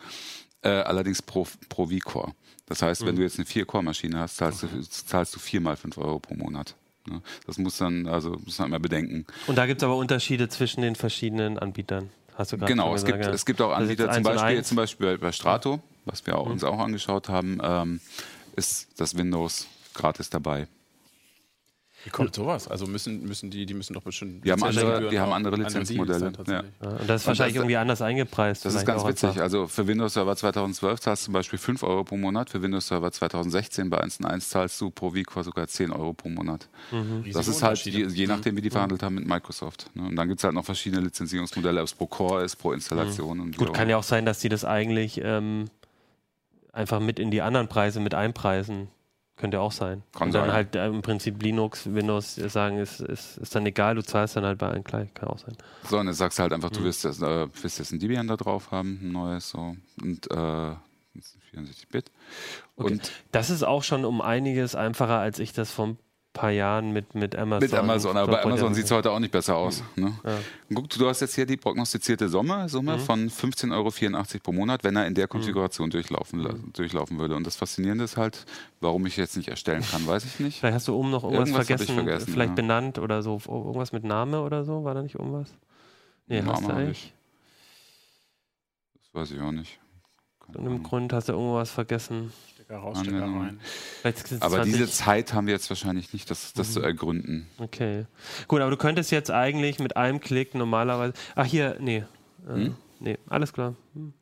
Äh, 0.62 0.69
allerdings 0.69 1.22
pro, 1.22 1.48
pro 1.69 1.88
V-Core. 1.88 2.34
Das 2.68 2.81
heißt, 2.81 3.01
Mhm. 3.01 3.07
wenn 3.07 3.16
du 3.16 3.22
jetzt 3.24 3.38
eine 3.40 3.46
4-Core-Maschine 3.46 4.19
hast, 4.19 4.38
zahlst, 4.38 4.63
du, 4.63 4.68
zahlst 4.90 5.36
du 5.36 5.40
viermal 5.40 5.75
5 5.78 5.98
Euro 5.98 6.19
pro 6.19 6.36
Monat. 6.36 6.75
Ne? 7.10 7.22
Das 7.48 7.57
muss 7.57 7.78
dann, 7.78 8.07
also 8.07 8.38
muss 8.46 8.60
man 8.60 8.68
immer 8.68 8.80
bedenken. 8.80 9.25
Und 9.48 9.57
da 9.57 9.66
gibt 9.66 9.81
es 9.81 9.86
aber 9.86 9.96
Unterschiede 9.96 10.50
zwischen 10.50 10.81
den 10.81 10.96
verschiedenen 10.96 11.57
Anbietern. 11.57 12.10
Hast 12.36 12.51
du 12.54 12.57
Genau, 12.57 12.94
es 12.94 13.01
gesagt, 13.04 13.13
gibt, 13.19 13.25
ja. 13.28 13.34
es 13.34 13.46
gibt 13.46 13.62
auch 13.62 13.72
Also 13.72 13.81
Anbieter, 13.84 14.12
zum 14.12 14.24
Beispiel, 14.24 14.63
zum 14.63 14.78
Beispiel 14.78 15.18
bei, 15.18 15.31
Strato, 15.31 15.81
was 16.06 16.25
wir 16.25 16.38
auch, 16.38 16.46
Mhm. 16.46 16.51
uns 16.54 16.63
auch 16.63 16.80
angeschaut 16.80 17.28
haben, 17.30 17.60
ähm, 17.62 18.00
ist 18.56 18.88
das 18.98 19.16
Windows 19.18 19.68
gratis 19.94 20.30
dabei. 20.30 20.68
Wie 22.06 22.12
kommt 22.12 22.34
sowas? 22.34 22.69
Also 22.69 22.88
müssen, 22.88 23.25
müssen 23.28 23.51
die, 23.51 23.66
die 23.66 23.74
müssen 23.74 23.94
doch 23.94 24.04
bestimmt. 24.04 24.46
Die 24.46 24.51
haben 24.54 24.63
andere- 24.63 25.10
die 25.10 25.19
haben 25.19 25.34
andere 25.34 25.57
Lizenzmodelle. 25.57 26.31
Ja, 26.48 26.60
und 26.80 27.10
das 27.10 27.22
ist 27.24 27.28
wahrscheinlich 27.28 27.56
das- 27.56 27.62
irgendwie 27.62 27.75
anders 27.75 28.01
eingepreist. 28.01 28.63
Das 28.63 28.74
ist 28.74 28.86
ganz 28.86 29.03
witzig. 29.06 29.27
einfach. 29.32 29.41
Also 29.41 29.68
für 29.68 29.86
Windows 29.86 30.13
Server 30.13 30.34
2012 30.34 31.01
zahlst 31.01 31.24
du 31.24 31.25
zum 31.25 31.34
Beispiel 31.34 31.60
5 31.60 31.84
Euro 31.84 32.06
pro 32.06 32.15
Monat, 32.15 32.50
für 32.51 32.62
Windows 32.62 32.88
Server 32.88 33.12
2016 33.12 33.89
bei 33.89 34.01
1.1 34.01 34.48
zahlst 34.48 34.79
du 34.79 34.91
pro 34.91 35.12
vCore 35.12 35.44
sogar 35.44 35.68
10 35.68 35.91
Euro 35.91 36.13
pro 36.13 36.29
Monat. 36.29 36.70
Mhm. 36.91 37.25
Das 37.34 37.50
ist 37.50 37.62
halt, 37.63 37.79
je, 37.79 38.06
je 38.08 38.27
nachdem, 38.27 38.56
wie 38.56 38.62
die 38.62 38.70
verhandelt 38.70 39.03
haben 39.03 39.15
mit 39.15 39.27
Microsoft. 39.27 39.89
Ne? 39.94 40.03
Und 40.03 40.15
dann 40.15 40.29
gibt 40.29 40.39
es 40.39 40.46
halt 40.46 40.53
noch 40.53 40.63
verschiedene 40.63 41.01
Lizenzierungsmodelle, 41.01 41.82
ob 41.82 41.88
es 41.88 41.94
pro 41.94 42.08
Core 42.08 42.46
ist, 42.46 42.56
pro 42.56 42.72
Installation. 42.72 43.41
Und 43.41 43.56
wie 43.56 43.58
Gut, 43.58 43.74
kann 43.74 43.89
ja 43.89 43.98
auch 43.98 44.03
sein, 44.03 44.25
dass 44.25 44.39
die 44.39 44.48
das 44.48 44.63
eigentlich 44.63 45.20
ähm, 45.22 45.65
einfach 46.73 46.99
mit 46.99 47.19
in 47.19 47.31
die 47.31 47.41
anderen 47.41 47.67
Preise 47.67 47.99
mit 47.99 48.13
einpreisen. 48.13 48.89
Könnte 49.35 49.61
auch 49.61 49.71
sein. 49.71 50.03
Kann 50.11 50.27
und 50.27 50.33
dann 50.33 50.47
sein. 50.47 50.53
halt 50.53 50.75
äh, 50.75 50.85
im 50.88 51.01
Prinzip 51.01 51.41
Linux, 51.41 51.85
Windows 51.93 52.35
sagen, 52.35 52.77
ist, 52.77 52.99
ist, 52.99 53.38
ist 53.38 53.55
dann 53.55 53.65
egal, 53.65 53.95
du 53.95 54.03
zahlst 54.03 54.35
dann 54.35 54.43
halt 54.43 54.57
bei 54.57 54.67
allen 54.67 54.83
gleich. 54.83 55.13
Kann 55.13 55.29
auch 55.29 55.38
sein. 55.39 55.55
So, 55.89 55.97
und 55.97 56.07
jetzt 56.07 56.17
sagst 56.17 56.39
du 56.39 56.43
halt 56.43 56.51
einfach, 56.51 56.69
Mhm. 56.71 56.75
du 56.75 56.83
willst, 56.83 57.05
das, 57.05 57.21
äh, 57.21 57.47
willst 57.61 57.79
jetzt 57.79 57.93
ein 57.93 57.99
Debian 57.99 58.27
da 58.27 58.35
drauf 58.35 58.71
haben, 58.71 58.99
ein 59.01 59.11
neues, 59.13 59.49
so. 59.49 59.77
Und 60.01 60.29
äh, 60.29 60.75
64-Bit. 61.53 62.11
Okay. 62.75 62.91
Und 62.93 63.11
Das 63.31 63.49
ist 63.49 63.63
auch 63.63 63.83
schon 63.83 64.03
um 64.03 64.21
einiges 64.21 64.75
einfacher, 64.75 65.19
als 65.19 65.39
ich 65.39 65.53
das 65.53 65.71
ein 65.71 65.97
paar 66.39 66.51
Jahren 66.51 66.91
mit, 66.91 67.15
mit 67.15 67.36
Amazon. 67.36 67.60
Mit 67.69 67.74
Amazon, 67.74 68.17
aber 68.17 68.31
bei 68.34 68.43
Amazon 68.43 68.74
sieht 68.74 68.86
es 68.86 68.91
heute 68.91 69.12
auch 69.12 69.19
nicht 69.19 69.31
besser 69.31 69.55
aus. 69.58 69.84
Ne? 69.96 70.13
Ja. 70.24 70.38
Guck, 70.74 70.89
du 70.89 71.08
hast 71.08 71.19
jetzt 71.22 71.36
hier 71.36 71.46
die 71.46 71.58
prognostizierte 71.58 72.29
Summe, 72.29 72.69
Summe 72.69 72.98
Mhm. 72.98 73.00
von 73.01 73.29
15,84 73.29 73.72
Euro 73.74 74.39
pro 74.43 74.51
Monat, 74.51 74.84
wenn 74.84 74.96
er 74.96 75.05
in 75.08 75.15
der 75.15 75.27
Konfiguration 75.27 75.89
durchlaufen, 75.89 76.39
la- 76.39 76.55
durchlaufen 76.74 77.19
würde. 77.19 77.36
Und 77.36 77.46
das 77.48 77.55
Faszinierende 77.55 78.03
ist 78.03 78.17
halt, 78.17 78.46
warum 78.79 79.05
ich 79.05 79.17
jetzt 79.17 79.36
nicht 79.38 79.50
erstellen 79.50 79.84
kann, 79.84 80.05
weiß 80.08 80.25
ich 80.25 80.39
nicht. 80.39 80.60
Vielleicht 80.60 80.75
hast 80.75 80.88
du 80.88 80.96
oben 80.96 81.12
noch 81.12 81.24
irgendwas, 81.24 81.50
Irgendwas 81.50 81.67
vergessen, 81.67 81.96
vergessen, 81.96 82.31
vielleicht 82.34 82.50
ja. 82.50 82.55
benannt 82.55 83.00
oder 83.00 83.22
so. 83.22 83.39
Irgendwas 83.48 83.91
mit 83.91 84.03
Name 84.03 84.41
oder 84.41 84.63
so? 84.63 84.84
War 84.84 84.93
da 84.93 85.01
nicht 85.01 85.15
irgendwas? 85.15 85.53
Nee, 86.27 86.41
Name 86.41 86.53
hast 86.53 86.63
du 86.67 86.72
eigentlich? 86.74 87.13
Das 88.93 89.22
weiß 89.22 89.31
ich 89.31 89.41
auch 89.41 89.51
nicht. 89.51 89.79
Keine 90.46 90.58
Und 90.60 90.65
im 90.65 90.72
Ahnung. 90.74 90.84
Grund 90.84 91.13
hast 91.13 91.29
du 91.29 91.34
irgendwas 91.34 91.72
vergessen. 91.72 92.31
Stecker 92.69 92.81
raus, 92.81 92.99
Stecker 92.99 93.17
Anwendung. 93.23 93.41
rein. 93.41 93.59
Aber 94.41 94.55
20 94.57 94.73
diese 94.73 94.88
Zeit 94.91 95.33
haben 95.33 95.47
wir 95.47 95.53
jetzt 95.55 95.69
wahrscheinlich 95.71 96.13
nicht, 96.13 96.29
das, 96.29 96.53
das 96.53 96.69
Mhm. 96.69 96.73
zu 96.73 96.81
ergründen. 96.81 97.47
Okay. 97.57 98.05
Gut, 98.47 98.61
aber 98.61 98.69
du 98.69 98.77
könntest 98.77 99.09
jetzt 99.11 99.31
eigentlich 99.31 99.79
mit 99.79 99.97
einem 99.97 100.19
Klick 100.19 100.53
normalerweise. 100.53 101.13
Ach, 101.35 101.45
hier, 101.45 101.77
nee. 101.79 102.03
Äh, 102.47 102.53
Hm? 102.53 102.75
Nee, 102.99 103.17
alles 103.27 103.53
klar. 103.53 103.73
Hm. 103.95 104.13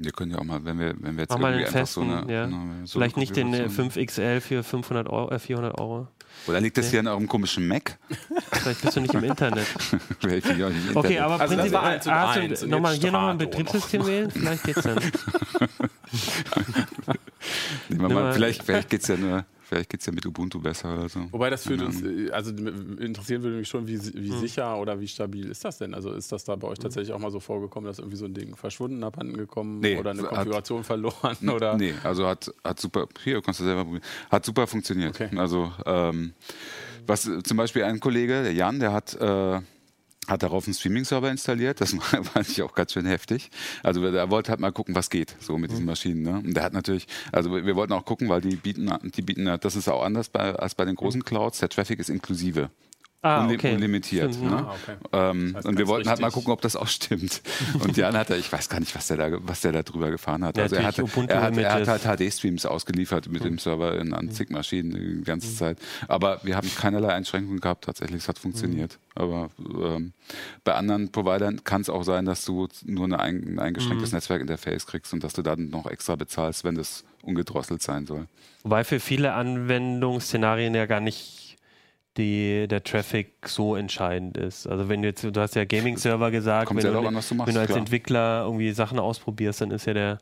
Wir 0.00 0.12
können 0.12 0.30
ja 0.30 0.38
auch 0.38 0.44
mal, 0.44 0.64
wenn 0.64 0.78
wir, 0.78 0.94
wenn 1.00 1.16
wir 1.16 1.22
jetzt 1.22 1.30
Mach 1.32 1.38
mal 1.40 1.52
irgendwie 1.54 1.66
einfach 1.66 1.86
so 1.88 2.02
festen, 2.02 2.12
eine, 2.24 2.32
ja. 2.32 2.44
eine 2.44 2.86
so 2.86 2.98
Vielleicht 3.00 3.16
eine 3.16 3.20
nicht 3.22 3.34
den 3.36 3.52
äh, 3.52 3.62
Konfiguration- 3.64 3.90
5XL 3.90 4.40
für 4.40 4.62
500 4.62 5.08
Euro, 5.08 5.30
äh, 5.32 5.38
400 5.40 5.76
Euro. 5.80 6.06
Oder 6.46 6.60
liegt 6.60 6.78
das 6.78 6.90
hier 6.90 7.00
an 7.00 7.08
eurem 7.08 7.26
komischen 7.26 7.66
Mac? 7.66 7.98
Vielleicht 8.52 8.82
bist 8.82 8.96
du 8.96 9.00
nicht 9.00 9.12
im 9.14 9.24
Internet. 9.24 9.66
Vielleicht 10.20 10.46
bin 10.46 10.56
ich 10.58 10.64
auch 10.64 10.68
nicht 10.70 10.88
im 10.90 10.96
Okay, 10.96 11.14
Internet. 11.16 11.20
aber 11.22 11.40
Also 11.40 11.56
prinzipiell 11.56 11.82
eins 11.82 12.06
und 12.06 12.12
hast 12.14 12.62
du 12.62 12.66
nochmal 12.68 12.94
hier 12.94 13.10
nochmal 13.10 13.30
ein 13.32 13.38
Betriebssystem 13.38 14.06
wählen? 14.06 14.30
Vielleicht 14.30 14.62
geht's 14.62 14.82
dann. 14.82 14.98
Nehmen 17.88 18.02
wir 18.02 18.08
mal, 18.08 18.32
vielleicht 18.34 18.62
vielleicht 18.62 18.90
geht 18.90 19.02
es 19.02 19.08
ja 19.08 19.16
nur, 19.16 19.44
vielleicht 19.62 19.90
geht's 19.90 20.06
ja 20.06 20.12
mit 20.12 20.24
Ubuntu 20.26 20.60
besser 20.60 20.92
oder 20.94 21.08
so. 21.08 21.20
Wobei 21.30 21.50
das 21.50 21.66
für 21.66 21.74
uns, 21.74 22.02
also 22.32 22.52
interessieren 22.52 23.42
würde 23.42 23.56
mich 23.58 23.68
schon, 23.68 23.86
wie, 23.86 23.98
wie 24.14 24.30
Hm. 24.30 24.38
sicher 24.40 24.78
oder 24.78 25.00
wie 25.00 25.08
stabil 25.08 25.48
ist 25.50 25.64
das 25.64 25.78
denn? 25.78 25.94
Also 25.94 26.12
ist 26.12 26.30
das 26.32 26.44
da 26.44 26.56
bei 26.56 26.68
euch 26.68 26.78
tatsächlich 26.78 27.12
auch 27.12 27.18
mal 27.18 27.30
so 27.30 27.40
vorgekommen, 27.40 27.86
dass 27.86 27.98
irgendwie 27.98 28.16
so 28.16 28.24
ein 28.24 28.34
Ding 28.34 28.56
verschwunden, 28.56 29.02
abhanden 29.04 29.36
gekommen 29.36 29.80
Nee, 29.80 29.96
oder 29.96 30.10
eine 30.10 30.22
hat- 30.22 30.28
Konfiguration 30.30 30.84
verloren 30.84 31.48
oder? 31.48 31.76
Nee, 31.76 31.94
also 32.04 32.26
hat, 32.26 32.52
hat 32.64 32.80
super, 32.80 33.06
hier 33.24 33.40
kannst 33.42 33.60
du 33.60 33.64
selber 33.64 33.84
probieren, 33.84 34.04
hat 34.30 34.44
super 34.44 34.66
funktioniert. 34.66 35.14
Okay. 35.20 35.36
Also, 35.36 35.72
ähm, 35.86 36.32
was 37.06 37.22
zum 37.44 37.56
Beispiel 37.56 37.84
ein 37.84 38.00
Kollege, 38.00 38.42
der 38.42 38.52
Jan, 38.52 38.80
der 38.80 38.92
hat, 38.92 39.14
äh, 39.14 39.60
hat 40.28 40.42
darauf 40.42 40.66
einen 40.66 40.74
Streaming-Server 40.74 41.30
installiert. 41.30 41.80
Das 41.80 41.96
war- 41.96 42.40
ich 42.42 42.62
auch 42.62 42.74
ganz 42.74 42.92
schön 42.92 43.06
heftig. 43.06 43.50
Also 43.82 44.04
er 44.04 44.30
wollte 44.30 44.50
halt 44.50 44.60
mal 44.60 44.70
gucken, 44.72 44.94
was 44.94 45.10
geht, 45.10 45.34
so 45.40 45.56
mit 45.58 45.70
Mhm. 45.70 45.74
diesen 45.74 45.86
Maschinen. 45.86 46.22
Ne? 46.22 46.42
Und 46.44 46.54
der 46.54 46.62
hat 46.62 46.72
natürlich, 46.72 47.06
also 47.32 47.52
wir 47.52 47.74
wollten 47.76 47.92
auch 47.94 48.04
gucken, 48.04 48.28
weil 48.28 48.40
die 48.40 48.56
bieten, 48.56 48.92
die 49.16 49.22
bieten, 49.22 49.44
das 49.60 49.74
ist 49.76 49.88
auch 49.88 50.02
anders 50.04 50.28
bei, 50.28 50.54
als 50.54 50.74
bei 50.74 50.84
den 50.84 50.94
großen 50.94 51.24
Clouds. 51.24 51.58
Der 51.58 51.68
Traffic 51.68 51.98
ist 51.98 52.10
inklusive. 52.10 52.70
Ah, 53.20 53.44
Unli- 53.44 53.54
okay. 53.54 53.74
Unlimitiert. 53.74 54.32
Stimmt, 54.32 54.48
ne? 54.50 54.56
Ah, 54.58 54.74
okay. 54.80 54.96
Ähm, 55.12 55.46
Das 55.48 55.56
heißt, 55.56 55.66
und 55.66 55.78
wir 55.78 55.88
wollten 55.88 56.08
halt 56.08 56.20
mal 56.20 56.26
richtig. 56.28 56.34
gucken, 56.40 56.52
ob 56.52 56.60
das 56.60 56.76
auch 56.76 56.86
stimmt. 56.86 57.42
Und 57.80 57.96
Jan 57.96 58.16
hat, 58.16 58.30
ich 58.30 58.52
weiß 58.52 58.68
gar 58.68 58.78
nicht, 58.78 58.94
was 58.94 59.08
der 59.08 59.16
da, 59.16 59.28
was 59.40 59.60
der 59.62 59.72
da 59.72 59.82
drüber 59.82 60.10
gefahren 60.10 60.44
hat. 60.44 60.56
Ja, 60.56 60.62
also 60.62 60.76
er, 60.76 60.84
hatte, 60.84 61.04
er, 61.26 61.42
hat, 61.42 61.56
er 61.56 61.72
hat 61.88 61.88
halt 62.06 62.20
HD-Streams 62.20 62.64
ausgeliefert 62.64 63.28
mit 63.28 63.42
dem 63.42 63.58
Server 63.58 63.98
in, 63.98 64.14
an 64.14 64.30
zig 64.30 64.50
Maschinen 64.50 64.92
die 65.18 65.24
ganze 65.24 65.52
Zeit. 65.54 65.78
Aber 66.06 66.38
wir 66.44 66.54
haben 66.56 66.70
keinerlei 66.76 67.12
Einschränkungen 67.12 67.58
gehabt. 67.58 67.86
Tatsächlich, 67.86 68.22
es 68.22 68.28
hat 68.28 68.38
funktioniert. 68.38 69.00
Aber 69.16 69.50
ähm, 69.58 70.12
bei 70.62 70.74
anderen 70.74 71.10
Providern 71.10 71.64
kann 71.64 71.80
es 71.80 71.88
auch 71.90 72.04
sein, 72.04 72.24
dass 72.24 72.44
du 72.44 72.68
nur 72.84 73.06
eine 73.06 73.18
ein, 73.18 73.42
ein 73.54 73.58
eingeschränktes 73.58 74.12
Netzwerkinterface 74.12 74.86
kriegst 74.86 75.12
und 75.12 75.24
dass 75.24 75.32
du 75.32 75.42
dann 75.42 75.70
noch 75.70 75.86
extra 75.86 76.14
bezahlst, 76.14 76.62
wenn 76.62 76.76
das 76.76 77.02
ungedrosselt 77.22 77.82
sein 77.82 78.06
soll. 78.06 78.26
Wobei 78.62 78.84
für 78.84 79.00
viele 79.00 79.32
Anwendungsszenarien 79.32 80.74
ja 80.74 80.86
gar 80.86 81.00
nicht 81.00 81.47
die, 82.18 82.66
der 82.68 82.82
Traffic 82.84 83.48
so 83.48 83.74
entscheidend 83.76 84.36
ist. 84.36 84.66
Also 84.66 84.88
wenn 84.90 85.00
du 85.00 85.08
jetzt, 85.08 85.24
du 85.24 85.32
hast 85.40 85.54
ja 85.54 85.64
Gaming-Server 85.64 86.30
gesagt, 86.30 86.70
wenn, 86.74 86.80
sehr 86.82 86.92
du, 86.92 86.98
an, 86.98 87.04
du 87.04 87.10
machst, 87.12 87.30
wenn 87.30 87.54
du 87.54 87.60
als 87.60 87.68
klar. 87.68 87.78
Entwickler 87.78 88.42
irgendwie 88.44 88.72
Sachen 88.72 88.98
ausprobierst, 88.98 89.60
dann 89.62 89.70
ist 89.70 89.86
ja 89.86 89.94
der, 89.94 90.18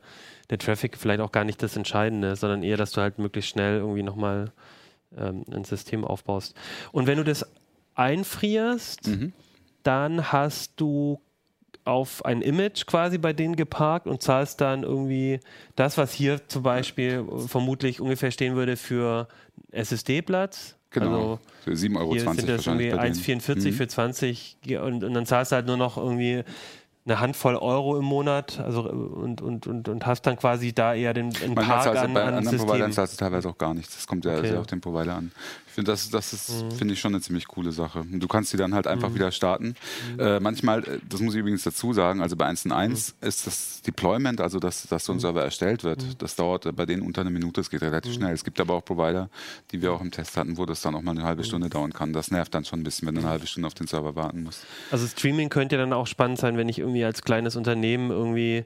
der 0.49 0.59
Traffic 0.59 0.95
vielleicht 0.97 1.19
auch 1.19 1.31
gar 1.31 1.43
nicht 1.43 1.61
das 1.61 1.75
Entscheidende, 1.75 2.35
sondern 2.37 2.63
eher, 2.63 2.77
dass 2.77 2.91
du 2.91 3.01
halt 3.01 3.17
möglichst 3.19 3.49
schnell 3.51 3.79
irgendwie 3.79 4.03
nochmal 4.03 4.51
ähm, 5.17 5.43
ein 5.51 5.63
System 5.65 6.05
aufbaust. 6.05 6.55
Und 6.91 7.07
wenn 7.07 7.17
du 7.17 7.23
das 7.25 7.45
einfrierst, 7.95 9.07
Mhm. 9.07 9.33
dann 9.83 10.31
hast 10.31 10.73
du 10.79 11.19
auf 11.83 12.25
ein 12.25 12.41
Image 12.41 12.85
quasi 12.85 13.17
bei 13.17 13.31
denen 13.33 13.55
geparkt 13.55 14.07
und 14.07 14.21
zahlst 14.21 14.59
dann 14.59 14.83
irgendwie 14.83 15.39
das, 15.77 15.97
was 15.97 16.11
hier 16.11 16.45
zum 16.47 16.61
Beispiel 16.63 17.25
vermutlich 17.47 18.01
ungefähr 18.01 18.31
stehen 18.31 18.55
würde 18.55 18.75
für 18.75 19.27
SSD-Platz. 19.71 20.75
Genau. 20.91 21.13
Also 21.13 21.39
Für 21.63 21.71
7,20 21.71 21.97
Euro 21.99 22.11
hier 22.13 22.21
sind 22.21 22.49
das 22.49 22.67
irgendwie 22.67 22.89
bei 22.91 22.97
denen. 22.97 23.15
1,44 23.15 23.55
Mhm. 23.71 23.73
für 23.73 23.87
20 23.87 24.57
G- 24.61 24.77
und, 24.77 25.03
und 25.03 25.13
dann 25.13 25.25
zahlst 25.25 25.51
du 25.51 25.55
halt 25.57 25.65
nur 25.67 25.77
noch 25.77 25.97
irgendwie 25.97 26.43
eine 27.05 27.19
Handvoll 27.21 27.55
Euro 27.55 27.97
im 27.97 28.05
Monat 28.05 28.59
also, 28.59 28.81
und, 28.81 29.41
und, 29.41 29.65
und, 29.67 29.87
und 29.87 30.05
hast 30.05 30.23
dann 30.23 30.35
quasi 30.37 30.73
da 30.73 30.93
eher 30.93 31.13
den 31.13 31.33
einen 31.41 31.53
Manchmal 31.53 31.83
Park 31.83 31.97
an, 31.97 32.13
bei 32.13 32.23
an 32.23 32.33
anderen 32.35 32.57
Providern 32.57 32.67
Systemen. 32.77 32.91
zahlst 32.93 33.13
du 33.13 33.17
teilweise 33.17 33.49
auch 33.49 33.57
gar 33.57 33.73
nichts. 33.73 33.95
Das 33.95 34.07
kommt 34.07 34.25
ja 34.25 34.37
Okay. 34.37 34.47
Sehr 34.49 34.59
auf 34.59 34.67
den 34.67 34.81
Provider 34.81 35.15
an. 35.15 35.31
Finde, 35.77 35.91
das, 35.91 36.09
das 36.09 36.33
ist, 36.33 36.65
finde 36.75 36.95
ich 36.95 36.99
schon 36.99 37.13
eine 37.13 37.21
ziemlich 37.21 37.47
coole 37.47 37.71
Sache. 37.71 37.99
Und 37.99 38.19
du 38.19 38.27
kannst 38.27 38.51
die 38.51 38.57
dann 38.57 38.73
halt 38.73 38.87
einfach 38.87 39.13
wieder 39.13 39.31
starten. 39.31 39.75
Mhm. 40.15 40.19
Äh, 40.19 40.39
manchmal, 40.39 40.83
äh, 40.83 40.97
das 41.07 41.21
muss 41.21 41.35
ich 41.35 41.39
übrigens 41.41 41.61
dazu 41.61 41.93
sagen, 41.93 42.19
also 42.19 42.35
bei 42.35 42.47
1.1 42.47 43.13
Mhm. 43.21 43.27
ist 43.27 43.45
das 43.45 43.83
Deployment, 43.83 44.41
also 44.41 44.57
dass, 44.57 44.87
dass 44.87 45.05
so 45.05 45.13
ein 45.13 45.19
Server 45.19 45.43
erstellt 45.43 45.83
wird, 45.83 46.19
das 46.19 46.35
dauert 46.35 46.65
äh, 46.65 46.71
bei 46.71 46.87
denen 46.87 47.03
unter 47.03 47.21
einer 47.21 47.29
Minute, 47.29 47.61
es 47.61 47.69
geht 47.69 47.83
relativ 47.83 48.13
Mhm. 48.13 48.15
schnell. 48.15 48.33
Es 48.33 48.43
gibt 48.43 48.59
aber 48.59 48.73
auch 48.73 48.83
Provider, 48.83 49.29
die 49.71 49.83
wir 49.83 49.93
auch 49.93 50.01
im 50.01 50.09
Test 50.09 50.35
hatten, 50.35 50.57
wo 50.57 50.65
das 50.65 50.81
dann 50.81 50.95
auch 50.95 51.03
mal 51.03 51.11
eine 51.11 51.23
halbe 51.23 51.43
Mhm. 51.43 51.45
Stunde 51.45 51.69
dauern 51.69 51.93
kann. 51.93 52.11
Das 52.11 52.31
nervt 52.31 52.55
dann 52.55 52.65
schon 52.65 52.79
ein 52.79 52.83
bisschen, 52.83 53.07
wenn 53.07 53.13
du 53.13 53.21
eine 53.21 53.29
halbe 53.29 53.45
Stunde 53.45 53.67
auf 53.67 53.75
den 53.75 53.85
Server 53.85 54.15
warten 54.15 54.41
musst. 54.41 54.65
Also 54.89 55.05
Streaming 55.05 55.49
könnte 55.49 55.75
ja 55.75 55.81
dann 55.83 55.93
auch 55.93 56.07
spannend 56.07 56.39
sein, 56.39 56.57
wenn 56.57 56.69
ich 56.69 56.79
irgendwie 56.79 57.05
als 57.05 57.21
kleines 57.21 57.55
Unternehmen 57.55 58.09
irgendwie 58.09 58.65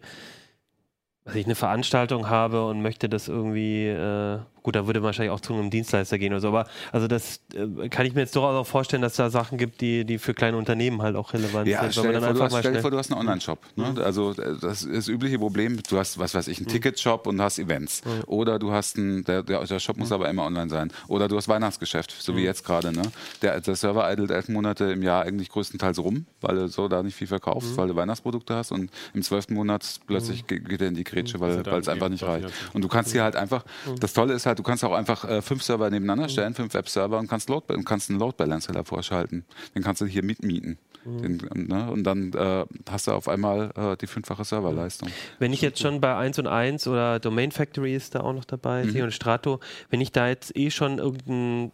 was 1.23 1.35
ich 1.35 1.45
eine 1.45 1.53
Veranstaltung 1.55 2.29
habe 2.29 2.65
und 2.65 2.81
möchte 2.81 3.07
das 3.07 3.27
irgendwie, 3.27 3.85
äh, 3.85 4.39
gut, 4.63 4.75
da 4.75 4.85
würde 4.87 5.01
wahrscheinlich 5.03 5.31
auch 5.31 5.39
zu 5.39 5.53
einem 5.53 5.69
Dienstleister 5.69 6.17
gehen 6.17 6.33
oder 6.33 6.41
so, 6.41 6.47
aber 6.49 6.67
also 6.91 7.07
das 7.07 7.39
äh, 7.53 7.89
kann 7.89 8.05
ich 8.05 8.13
mir 8.13 8.21
jetzt 8.21 8.35
durchaus 8.35 8.55
auch 8.55 8.67
vorstellen, 8.69 9.01
dass 9.01 9.15
da 9.15 9.29
Sachen 9.29 9.57
gibt, 9.57 9.81
die, 9.81 10.05
die 10.05 10.17
für 10.17 10.33
kleine 10.33 10.57
Unternehmen 10.57 11.01
halt 11.01 11.15
auch 11.15 11.33
relevant 11.33 11.67
Ja, 11.67 11.81
sind. 11.81 11.93
stell 11.93 12.13
dir, 12.13 12.21
vor, 12.21 12.39
hast, 12.45 12.57
stell 12.59 12.73
dir 12.73 12.79
vor, 12.81 12.91
du 12.91 12.97
hast 12.97 13.11
einen 13.11 13.19
Online-Shop. 13.21 13.59
Ne? 13.75 13.95
Also 14.03 14.31
äh, 14.31 14.55
das 14.61 14.83
ist 14.83 14.95
das 14.95 15.07
übliche 15.07 15.39
Problem. 15.39 15.79
Du 15.89 15.97
hast, 15.97 16.19
was 16.19 16.33
weiß 16.35 16.47
ich, 16.47 16.59
einen 16.59 16.67
Ticketshop 16.67 17.27
und 17.27 17.41
hast 17.41 17.59
Events. 17.59 18.01
Oder 18.27 18.59
du 18.59 18.71
hast 18.71 18.97
einen, 18.97 19.23
der, 19.23 19.43
der, 19.43 19.63
der 19.65 19.79
Shop 19.79 19.97
muss 19.97 20.11
aber 20.11 20.29
immer 20.29 20.45
online 20.45 20.69
sein. 20.69 20.91
Oder 21.07 21.27
du 21.27 21.37
hast 21.37 21.47
Weihnachtsgeschäft, 21.47 22.15
so 22.19 22.35
wie 22.35 22.43
jetzt 22.43 22.63
gerade. 22.65 22.91
Ne? 22.91 23.01
Der, 23.41 23.59
der 23.61 23.75
Server 23.75 24.11
idelt 24.11 24.31
elf 24.31 24.47
Monate 24.49 24.85
im 24.91 25.01
Jahr 25.01 25.23
eigentlich 25.23 25.49
größtenteils 25.49 25.99
rum, 25.99 26.25
weil 26.41 26.55
du 26.55 26.67
so 26.67 26.87
da 26.87 27.01
nicht 27.03 27.15
viel 27.15 27.27
verkaufst, 27.27 27.77
weil 27.77 27.87
du 27.87 27.95
Weihnachtsprodukte 27.95 28.55
hast 28.55 28.71
und 28.71 28.91
im 29.13 29.23
zwölften 29.23 29.53
Monat 29.55 29.99
plötzlich 30.07 30.45
ge- 30.47 30.59
geht 30.59 30.81
er 30.81 30.87
in 30.87 30.95
die 30.95 31.03
Grätsche, 31.03 31.39
weil 31.39 31.59
es 31.79 31.87
einfach 31.87 32.09
nicht 32.09 32.23
reicht. 32.23 32.47
Und 32.73 32.83
du 32.83 32.87
kannst 32.87 33.11
hier 33.11 33.23
halt 33.23 33.35
einfach, 33.35 33.63
das 33.99 34.13
Tolle 34.13 34.33
ist 34.33 34.45
halt, 34.45 34.50
du 34.55 34.63
kannst 34.63 34.83
auch 34.83 34.93
einfach 34.93 35.25
äh, 35.25 35.41
fünf 35.41 35.63
Server 35.63 35.89
nebeneinander 35.89 36.29
stellen, 36.29 36.53
fünf 36.53 36.73
Webserver 36.73 37.17
und 37.19 37.27
kannst, 37.27 37.49
Load, 37.49 37.65
kannst 37.85 38.09
einen 38.09 38.19
Load 38.19 38.35
Balancer 38.37 38.73
davor 38.73 39.03
schalten. 39.03 39.45
Den 39.75 39.83
kannst 39.83 40.01
du 40.01 40.05
hier 40.05 40.23
mitmieten. 40.23 40.77
Den, 41.03 41.41
ne? 41.55 41.89
Und 41.89 42.03
dann 42.03 42.31
äh, 42.33 42.63
hast 42.89 43.07
du 43.07 43.11
auf 43.13 43.27
einmal 43.27 43.71
äh, 43.75 43.97
die 43.97 44.05
fünffache 44.05 44.43
Serverleistung. 44.43 45.09
Wenn 45.39 45.51
ich 45.51 45.61
jetzt 45.61 45.79
schon 45.79 45.99
bei 45.99 46.15
1 46.15 46.37
und 46.37 46.45
1 46.45 46.87
oder 46.87 47.19
Domain 47.19 47.51
Factory 47.51 47.95
ist 47.95 48.13
da 48.13 48.19
auch 48.21 48.33
noch 48.33 48.45
dabei, 48.45 48.83
Mhm. 48.83 49.01
Und 49.01 49.11
Strato, 49.11 49.59
wenn 49.89 49.99
ich 49.99 50.11
da 50.11 50.27
jetzt 50.27 50.55
eh 50.55 50.69
schon 50.69 50.99
irgendein 50.99 51.71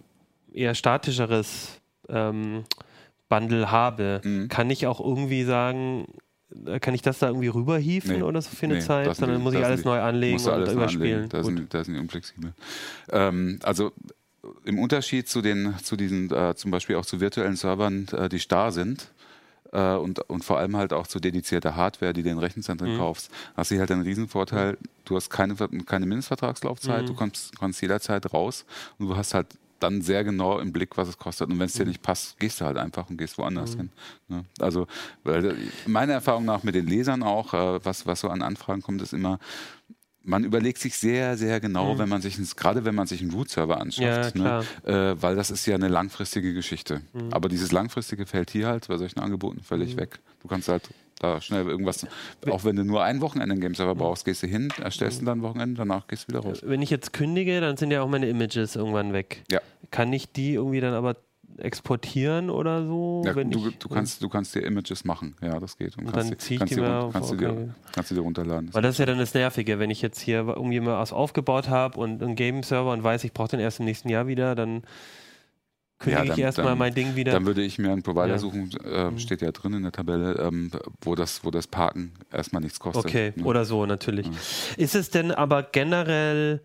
eher 0.54 0.76
statischeres 0.76 1.82
ähm, 2.08 2.64
Bundle 3.28 3.70
habe, 3.70 4.22
Mhm. 4.24 4.48
kann 4.48 4.70
ich 4.70 4.88
auch 4.88 5.02
irgendwie 5.02 5.44
sagen, 5.44 6.08
kann 6.82 6.94
ich 6.94 7.02
das 7.02 7.20
da 7.20 7.28
irgendwie 7.28 7.48
rüberhieven 7.50 8.18
Nee. 8.18 8.22
oder 8.24 8.42
so 8.42 8.50
für 8.50 8.66
eine 8.66 8.76
Nee, 8.76 8.80
Zeit, 8.82 9.14
sondern 9.16 9.38
die- 9.40 9.44
muss 9.44 9.54
ich 9.54 9.64
alles 9.66 9.82
die- 9.82 9.88
neu 9.88 10.00
anlegen 10.00 10.40
und 10.40 10.48
alles 10.50 10.74
überspielen. 10.74 11.30
Da 11.30 11.44
sind, 11.44 11.74
da 11.74 11.84
sind 11.84 11.94
die 11.96 12.00
unflexibel. 12.00 12.54
Ähm, 13.12 13.60
also 13.64 13.92
im 14.64 14.80
Unterschied 14.80 15.28
zu 15.28 15.42
den, 15.42 15.76
zu 15.84 15.98
diesen, 15.98 16.32
äh, 16.32 16.56
zum 16.56 16.72
Beispiel 16.72 16.96
auch 16.96 17.06
zu 17.06 17.20
virtuellen 17.20 17.58
Servern, 17.58 18.08
äh, 18.14 18.30
die 18.30 18.40
starr 18.40 18.72
sind, 18.72 19.12
äh, 19.74 19.96
und, 19.96 20.20
und 20.30 20.46
vor 20.46 20.58
allem 20.58 20.78
halt 20.78 20.94
auch 20.94 21.06
zu 21.08 21.20
dedizierter 21.20 21.76
Hardware, 21.76 22.14
die 22.14 22.24
du 22.24 22.30
in 22.30 22.38
Rechenzentren 22.40 22.94
Mhm. 22.94 22.98
kaufst, 22.98 23.30
hast 23.58 23.72
du 23.72 23.78
halt 23.80 23.92
einen 23.92 24.04
Riesenvorteil. 24.04 24.78
Du 25.04 25.18
hast 25.18 25.30
keine, 25.30 25.56
keine 25.86 26.06
Mindestvertragslaufzeit, 26.06 27.02
Mhm. 27.04 27.08
du 27.08 27.14
kommst, 27.16 27.60
kannst 27.60 27.82
jederzeit 27.82 28.32
raus 28.34 28.64
und 28.98 29.10
du 29.10 29.18
hast 29.18 29.34
halt 29.34 29.48
dann 29.80 30.02
sehr 30.02 30.24
genau 30.24 30.60
im 30.60 30.72
Blick, 30.74 30.98
was 30.98 31.08
es 31.08 31.18
kostet. 31.18 31.50
Und 31.50 31.60
wenn 31.60 31.66
es 31.68 31.74
dir 31.74 31.84
Mhm. 31.84 31.90
nicht 31.90 32.02
passt, 32.02 32.40
gehst 32.40 32.62
du 32.62 32.66
halt 32.66 32.78
einfach 32.78 33.10
und 33.10 33.18
gehst 33.18 33.38
woanders 33.38 33.76
hin. 33.76 33.90
Ne? 34.28 34.44
Also, 34.60 34.88
weil, 35.24 35.46
äh, 35.46 35.56
meiner 35.86 36.14
Erfahrung 36.14 36.46
nach 36.46 36.64
mit 36.64 36.76
den 36.76 36.88
Lesern 36.88 37.24
auch, 37.24 37.54
äh, 37.54 37.86
was, 37.86 38.06
was 38.06 38.22
so 38.22 38.30
an 38.30 38.42
Anfragen 38.42 38.82
kommt, 38.82 39.02
ist 39.02 39.14
immer, 39.14 39.40
man 40.24 40.44
überlegt 40.44 40.80
sich 40.80 40.98
sehr, 40.98 41.38
sehr 41.38 41.62
genau, 41.62 41.98
wenn 42.00 42.10
man 42.10 42.22
sich, 42.22 42.38
gerade 42.58 42.84
wenn 42.84 42.96
man 42.96 43.08
sich 43.08 43.22
einen 43.22 43.32
Root-Server 43.32 43.80
anschafft, 43.80 44.36
Mhm. 44.36 44.44
Ja, 44.44 44.64
ne? 44.86 45.12
äh, 45.14 45.22
weil 45.22 45.36
das 45.38 45.52
ist 45.52 45.66
ja 45.66 45.76
eine 45.76 45.88
langfristige 45.88 46.54
Geschichte. 46.54 47.02
Mhm. 47.14 47.32
Aber 47.32 47.48
dieses 47.48 47.72
langfristige 47.72 48.26
fällt 48.26 48.50
hier 48.50 48.68
halt 48.68 48.88
bei 48.90 48.98
solchen 48.98 49.20
Angeboten 49.20 49.62
völlig 49.64 49.96
weg. 49.96 50.20
Du 50.42 50.50
kannst 50.50 50.68
halt 50.68 50.90
da 51.20 51.42
schnell 51.42 51.68
irgendwas, 51.68 52.06
auch 52.50 52.64
wenn 52.64 52.76
du 52.76 52.84
nur 52.84 53.04
ein 53.04 53.22
Wochenende 53.22 53.54
einen 53.54 53.62
Game-Server 53.62 53.96
Mhm. 53.96 54.00
brauchst, 54.00 54.26
gehst 54.26 54.44
du 54.44 54.48
hin, 54.48 54.72
erstellst 54.82 55.20
ihn 55.22 55.26
dann 55.26 55.40
ein 55.40 55.44
Wochenende, 55.44 55.76
danach 55.78 56.08
gehst 56.08 56.24
du 56.26 56.28
wieder 56.30 56.42
raus. 56.48 56.62
Wenn 56.64 56.82
ich 56.82 56.90
jetzt 56.90 57.14
kündige, 57.14 57.60
dann 57.62 57.76
sind 57.78 57.92
ja 57.92 58.02
auch 58.02 58.08
meine 58.10 58.28
Images 58.28 58.76
irgendwann 58.76 59.14
weg. 59.14 59.44
Ja. 59.52 59.60
Kann 59.92 60.12
ich 60.14 60.32
die 60.32 60.54
irgendwie 60.54 60.80
dann 60.82 60.94
aber 60.94 61.16
exportieren 61.58 62.50
oder 62.50 62.86
so? 62.86 63.24
Ja, 63.26 63.36
wenn 63.36 63.50
du, 63.52 63.68
ich, 63.68 63.78
du, 63.80 63.90
kannst, 63.90 64.22
du 64.22 64.30
kannst 64.30 64.54
dir 64.56 64.62
Images 64.62 65.06
machen, 65.06 65.36
ja, 65.42 65.60
das 65.60 65.78
geht. 65.78 65.98
Und, 65.98 66.06
Und 66.06 66.12
kannst 66.14 66.30
dann 66.32 66.38
die- 66.38 66.44
zieh 66.44 66.56
ich 66.56 66.64
die 66.66 66.76
mal 66.76 67.00
auf, 67.02 67.14
kannst 67.14 67.32
du 67.32 67.36
okay. 67.36 67.46
dir, 67.48 67.76
kannst 67.94 68.12
du 68.12 68.16
dir 68.16 68.22
runterladen. 68.22 68.74
Weil 68.74 68.82
das 68.84 68.92
ist 68.96 69.00
ja 69.00 69.06
dann 69.06 69.18
das 69.18 69.34
Nervige, 69.34 69.80
wenn 69.80 69.90
ich 69.90 70.02
jetzt 70.02 70.20
hier 70.20 70.40
irgendwie 70.48 70.80
mal 70.80 71.00
was 71.00 71.14
aufgebaut 71.14 71.70
habe 71.70 72.00
und 72.00 72.22
einen 72.22 72.36
Game-Server 72.36 72.92
und 72.92 73.04
weiß, 73.04 73.24
ich 73.24 73.34
brauche 73.34 73.50
den 73.50 73.60
erst 73.60 73.80
im 73.80 73.86
nächsten 73.86 74.10
Jahr 74.10 74.28
wieder, 74.28 74.54
dann 74.56 74.84
kündige 76.00 76.18
Ja, 76.18 76.24
ich 76.24 76.30
dann- 76.32 76.40
erstmal 76.40 76.68
dann- 76.68 76.78
mein 76.78 76.94
Ding 76.94 77.16
wieder. 77.16 77.32
Dann 77.32 77.46
würde 77.46 77.64
ich 77.64 77.78
mir 77.80 77.92
einen 77.92 78.04
Provider 78.04 78.28
Ja. 78.28 78.38
suchen, 78.38 78.70
äh, 78.84 79.18
steht 79.20 79.42
ja 79.42 79.52
drin 79.52 79.74
in 79.74 79.84
der 79.84 79.92
Tabelle, 79.92 80.34
ähm, 80.40 80.72
wo, 81.02 81.16
das, 81.16 81.44
wo 81.44 81.52
das 81.52 81.68
Parken 81.68 82.14
erstmal 82.32 82.62
nichts 82.62 82.80
kostet. 82.80 83.06
Okay, 83.06 83.34
ne? 83.36 83.44
oder 83.44 83.66
so 83.66 83.86
natürlich. 83.86 84.30
Ist 84.78 84.96
es 84.96 85.10
denn 85.10 85.32
aber 85.32 85.64
generell 85.64 86.62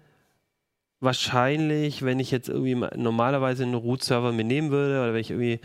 wahrscheinlich, 1.01 2.03
wenn 2.05 2.21
ich 2.21 2.31
jetzt 2.31 2.49
irgendwie 2.49 2.77
mal- 2.77 2.93
normalerweise 2.97 3.65
einen 3.65 3.75
Root-Server 3.75 4.31
mir 4.33 4.45
nehmen 4.45 4.71
würde 4.71 5.01
oder 5.03 5.13
wenn 5.13 5.21
ich 5.21 5.31
irgendwie, 5.31 5.61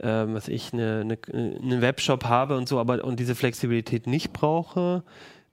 ähm, 0.00 0.34
was 0.34 0.48
ich, 0.48 0.72
eine, 0.72 1.00
eine, 1.02 1.18
einen 1.34 1.82
Webshop 1.82 2.24
habe 2.24 2.56
und 2.56 2.66
so, 2.68 2.78
aber 2.80 3.04
und 3.04 3.20
diese 3.20 3.34
Flexibilität 3.34 4.06
nicht 4.06 4.32
brauche, 4.32 5.02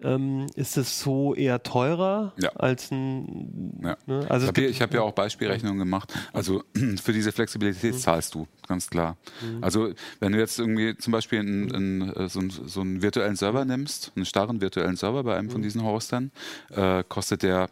ähm, 0.01 0.45
ist 0.55 0.77
es 0.77 0.99
so 0.99 1.33
eher 1.33 1.63
teurer 1.63 2.33
Ja. 2.37 2.49
als 2.55 2.91
ein. 2.91 3.79
Ja. 3.83 3.97
Ne? 4.05 4.21
Ich 4.25 4.31
Also 4.31 4.43
es 4.45 4.47
habe 4.49 4.61
ja, 4.69 4.79
hab 4.79 4.93
ja 4.93 5.01
auch 5.01 5.13
Beispielrechnungen 5.13 5.79
gemacht. 5.79 6.13
Also 6.33 6.63
für 7.03 7.13
diese 7.13 7.31
Flexibilität 7.31 7.95
Mhm. 7.95 7.99
zahlst 7.99 8.35
du, 8.35 8.47
ganz 8.67 8.89
klar. 8.89 9.17
Also 9.61 9.93
wenn 10.19 10.33
du 10.33 10.37
jetzt 10.39 10.59
irgendwie 10.59 10.95
zum 10.97 11.11
Beispiel 11.13 11.39
einen, 11.39 11.71
einen, 11.73 12.13
äh, 12.13 12.29
so, 12.29 12.39
einen, 12.39 12.49
so 12.51 12.81
einen 12.81 13.01
virtuellen 13.01 13.35
Server 13.35 13.65
nimmst, 13.65 14.11
einen 14.15 14.25
starren 14.25 14.61
virtuellen 14.61 14.95
Server 14.97 15.23
bei 15.23 15.31
Mhm. 15.33 15.37
einem 15.39 15.49
von 15.49 15.61
diesen 15.63 15.83
Hostern, 15.83 16.31
äh, 16.69 17.03
kostet 17.07 17.41
der 17.43 17.69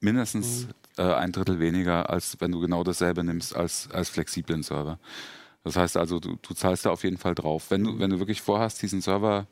mindestens 0.00 0.66
Mhm. 0.66 1.02
äh, 1.04 1.14
ein 1.14 1.32
Drittel 1.32 1.60
weniger, 1.60 2.10
als 2.10 2.36
wenn 2.40 2.52
du 2.52 2.60
genau 2.60 2.84
dasselbe 2.84 3.24
nimmst 3.24 3.56
als, 3.56 3.88
als 3.90 4.10
flexiblen 4.10 4.62
Server. 4.62 4.98
Das 5.64 5.76
heißt 5.76 5.96
also, 5.96 6.20
du, 6.20 6.36
du 6.42 6.52
zahlst 6.54 6.84
da 6.84 6.90
auf 6.90 7.04
jeden 7.04 7.16
Fall 7.16 7.34
drauf. 7.34 7.70
Wenn 7.70 7.80
Mhm. 7.80 7.84
du, 7.86 7.98
wenn 8.00 8.10
du 8.10 8.18
wirklich 8.18 8.42
vorhast, 8.42 8.82
diesen 8.82 9.00
Server 9.00 9.46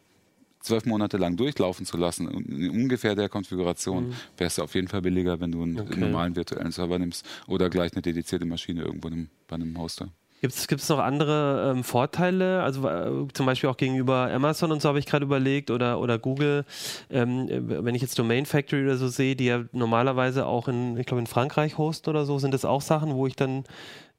zwölf 0.62 0.87
Monate 0.87 1.16
lang 1.16 1.37
durchlaufen 1.37 1.85
zu 1.85 1.97
lassen, 1.97 2.28
in 2.28 2.71
ungefähr 2.71 3.14
der 3.14 3.28
Konfiguration, 3.28 4.14
wäre 4.37 4.49
es 4.49 4.59
auf 4.59 4.75
jeden 4.75 4.88
Fall 4.88 5.02
billiger, 5.02 5.40
wenn 5.40 5.52
du 5.52 5.62
einen 5.62 5.73
Mhm. 5.73 5.81
Okay. 5.81 6.00
normalen 6.00 6.37
virtuellen 6.37 6.73
Server 6.73 6.99
nimmst 6.99 7.26
oder 7.49 7.69
gleich 7.71 7.92
eine 7.92 8.02
dedizierte 8.02 8.47
Maschine 8.47 8.83
irgendwo 8.83 9.09
in 9.09 9.28
bei 9.49 9.57
einem 9.57 9.78
Hoster. 9.78 10.09
Gibt 10.40 10.54
es 10.54 10.88
noch 10.88 10.99
andere 10.99 11.71
ähm, 11.71 11.85
Vorteile? 11.85 12.64
Also 12.64 12.88
äh, 12.88 13.28
zum 13.33 13.47
Beispiel 13.47 13.71
auch 13.71 13.76
gegenüber 13.76 14.28
Amazon 14.33 14.73
und 14.73 14.83
so 14.83 14.88
habe 14.88 14.99
ich 14.99 15.07
gerade 15.07 15.25
überlegt 15.25 15.71
oder, 15.71 16.00
oder 16.00 16.19
Google. 16.19 16.64
Ähm, 17.11 17.49
äh, 17.49 17.85
wenn 17.85 17.95
ich 17.95 18.02
jetzt 18.02 18.19
Domain 18.19 18.45
Factory 18.45 18.83
oder 18.83 18.97
so 18.97 19.07
sehe, 19.07 19.37
die 19.37 19.45
ja 19.45 19.62
normalerweise 19.71 20.47
auch 20.47 20.66
in, 20.66 20.97
ich 20.97 21.07
glaube 21.07 21.21
in 21.21 21.28
Frankreich 21.28 21.78
hosten 21.78 22.11
oder 22.11 22.25
so, 22.25 22.40
sind 22.40 22.52
das 22.54 22.64
auch 22.64 22.81
Sachen, 22.83 23.14
wo 23.14 23.28
ich 23.28 23.37
dann 23.37 23.62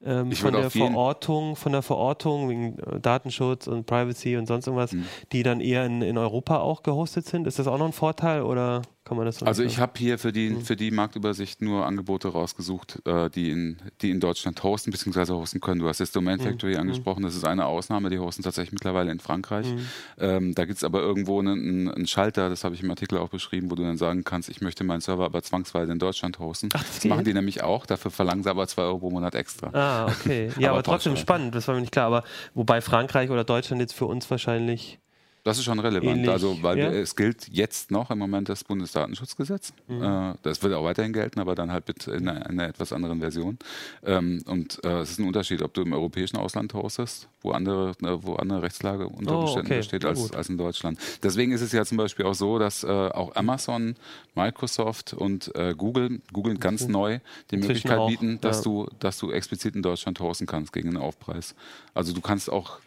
ähm, 0.04 0.32
von 0.32 0.52
der 0.52 0.70
Verortung, 0.70 1.56
von 1.56 1.72
der 1.72 1.82
Verortung 1.82 2.48
wegen 2.48 2.78
äh, 2.78 3.00
Datenschutz 3.00 3.66
und 3.66 3.86
Privacy 3.86 4.36
und 4.36 4.46
sonst 4.46 4.66
irgendwas, 4.66 4.92
Mhm. 4.92 5.06
die 5.32 5.42
dann 5.42 5.60
eher 5.60 5.84
in, 5.86 6.02
in 6.02 6.18
Europa 6.18 6.58
auch 6.58 6.82
gehostet 6.82 7.26
sind. 7.26 7.46
Ist 7.46 7.58
das 7.58 7.66
auch 7.66 7.78
noch 7.78 7.86
ein 7.86 7.92
Vorteil 7.92 8.42
oder 8.42 8.82
kann 9.04 9.16
man 9.16 9.26
das 9.26 9.36
so 9.38 9.46
Also 9.46 9.62
ich 9.62 9.78
habe 9.78 9.92
hier 9.98 10.18
für 10.18 10.28
Mhm. 10.28 10.32
die, 10.32 10.54
für 10.62 10.76
die 10.76 10.90
Marktübersicht 10.90 11.60
nur 11.60 11.84
Angebote 11.86 12.28
rausgesucht, 12.28 13.02
äh, 13.06 13.28
die, 13.30 13.50
in, 13.50 13.76
die 14.00 14.10
in 14.10 14.20
Deutschland 14.20 14.62
hosten 14.62 14.90
bzw. 14.90 15.32
hosten 15.34 15.60
können. 15.60 15.80
Du 15.80 15.88
hast 15.88 15.98
jetzt 16.00 16.16
Domain 16.16 16.38
Mhm. 16.38 16.44
Factory 16.44 16.76
angesprochen, 16.76 17.22
das 17.22 17.34
ist 17.36 17.44
eine 17.44 17.66
Ausnahme, 17.66 18.08
die 18.10 18.18
hosten 18.18 18.42
tatsächlich 18.42 18.72
mittlerweile 18.72 19.12
in 19.12 19.20
Frankreich. 19.20 19.66
Mhm. 19.66 19.86
Ähm, 20.18 20.54
da 20.54 20.64
gibt 20.64 20.78
es 20.78 20.84
aber 20.84 21.00
irgendwo 21.00 21.38
einen, 21.38 21.90
einen 21.90 22.06
Schalter, 22.06 22.48
das 22.48 22.64
habe 22.64 22.74
ich 22.74 22.82
im 22.82 22.90
Artikel 22.90 23.18
auch 23.18 23.28
beschrieben, 23.28 23.70
wo 23.70 23.74
du 23.74 23.82
dann 23.82 23.98
sagen 23.98 24.24
kannst, 24.24 24.48
ich 24.48 24.60
möchte 24.62 24.84
meinen 24.84 25.00
Server 25.00 25.24
aber 25.26 25.42
zwangsweise 25.42 25.92
in 25.92 25.98
Deutschland 25.98 26.38
hosten. 26.38 26.70
Ach, 26.72 26.82
das 26.82 26.94
das 26.96 27.04
machen 27.04 27.24
die 27.24 27.34
nämlich 27.34 27.62
auch, 27.62 27.86
dafür 27.86 28.10
verlangen 28.10 28.42
sie 28.42 28.50
aber 28.50 28.66
2 28.66 28.82
Euro 28.82 28.98
pro 29.00 29.10
Monat 29.10 29.34
extra. 29.34 29.68
Ah, 29.74 30.06
okay. 30.06 30.48
Ja, 30.58 30.68
aber, 30.70 30.78
Aber 30.78 30.82
trotzdem 30.82 31.16
spannend, 31.16 31.54
das 31.54 31.68
war 31.68 31.74
mir 31.74 31.82
nicht 31.82 31.92
klar. 31.92 32.06
Aber 32.06 32.24
wobei 32.54 32.80
Frankreich 32.80 33.28
oder 33.30 33.44
Deutschland 33.44 33.80
jetzt 33.82 33.92
für 33.94 34.06
uns 34.06 34.30
wahrscheinlich. 34.30 34.98
Das 35.44 35.58
ist 35.58 35.64
schon 35.64 35.78
relevant, 35.78 36.16
Ähnlich, 36.16 36.30
also 36.30 36.62
weil 36.62 36.78
ja? 36.78 36.90
es 36.90 37.16
gilt 37.16 37.48
jetzt 37.48 37.90
noch 37.90 38.10
im 38.10 38.18
Moment 38.18 38.48
das 38.48 38.64
Bundesdatenschutzgesetz. 38.64 39.74
Mhm. 39.88 40.02
Äh, 40.02 40.34
das 40.42 40.62
wird 40.62 40.72
auch 40.72 40.84
weiterhin 40.84 41.12
gelten, 41.12 41.38
aber 41.38 41.54
dann 41.54 41.70
halt 41.70 41.86
mit 41.86 42.06
in 42.06 42.26
einer, 42.26 42.46
einer 42.46 42.66
etwas 42.66 42.94
anderen 42.94 43.20
Version. 43.20 43.58
Ähm, 44.04 44.42
und 44.46 44.82
äh, 44.82 45.00
es 45.00 45.10
ist 45.10 45.18
ein 45.18 45.26
Unterschied, 45.26 45.60
ob 45.60 45.74
du 45.74 45.82
im 45.82 45.92
europäischen 45.92 46.38
Ausland 46.38 46.72
hostest, 46.72 47.28
wo 47.42 47.50
andere, 47.50 47.90
äh, 48.02 48.22
wo 48.22 48.36
andere 48.36 48.62
Rechtslage 48.62 49.06
unter 49.06 49.36
Oh, 49.36 49.42
Umständen 49.42 49.66
okay. 49.66 49.76
besteht 49.76 50.06
als, 50.06 50.32
als 50.32 50.48
in 50.48 50.56
Deutschland. 50.56 50.98
Deswegen 51.22 51.52
ist 51.52 51.60
es 51.60 51.72
ja 51.72 51.84
zum 51.84 51.98
Beispiel 51.98 52.24
auch 52.24 52.34
so, 52.34 52.58
dass 52.58 52.82
auch 52.84 53.36
Amazon, 53.36 53.96
Microsoft 54.34 55.12
und 55.12 55.52
Google, 55.76 56.20
Google 56.32 56.56
ganz 56.56 56.88
neu 56.88 57.18
die 57.50 57.56
Möglichkeit 57.56 58.06
bieten, 58.06 58.40
dass 58.40 58.58
ja. 58.58 58.62
du, 58.62 58.88
dass 58.98 59.18
du 59.18 59.30
explizit 59.30 59.74
in 59.74 59.82
Deutschland 59.82 60.20
hosten 60.20 60.46
kannst 60.46 60.72
gegen 60.72 60.88
einen 60.90 60.98
Aufpreis. 60.98 61.54
Also 61.92 62.12
du 62.12 62.20
kannst 62.20 62.50
auch 62.50 62.78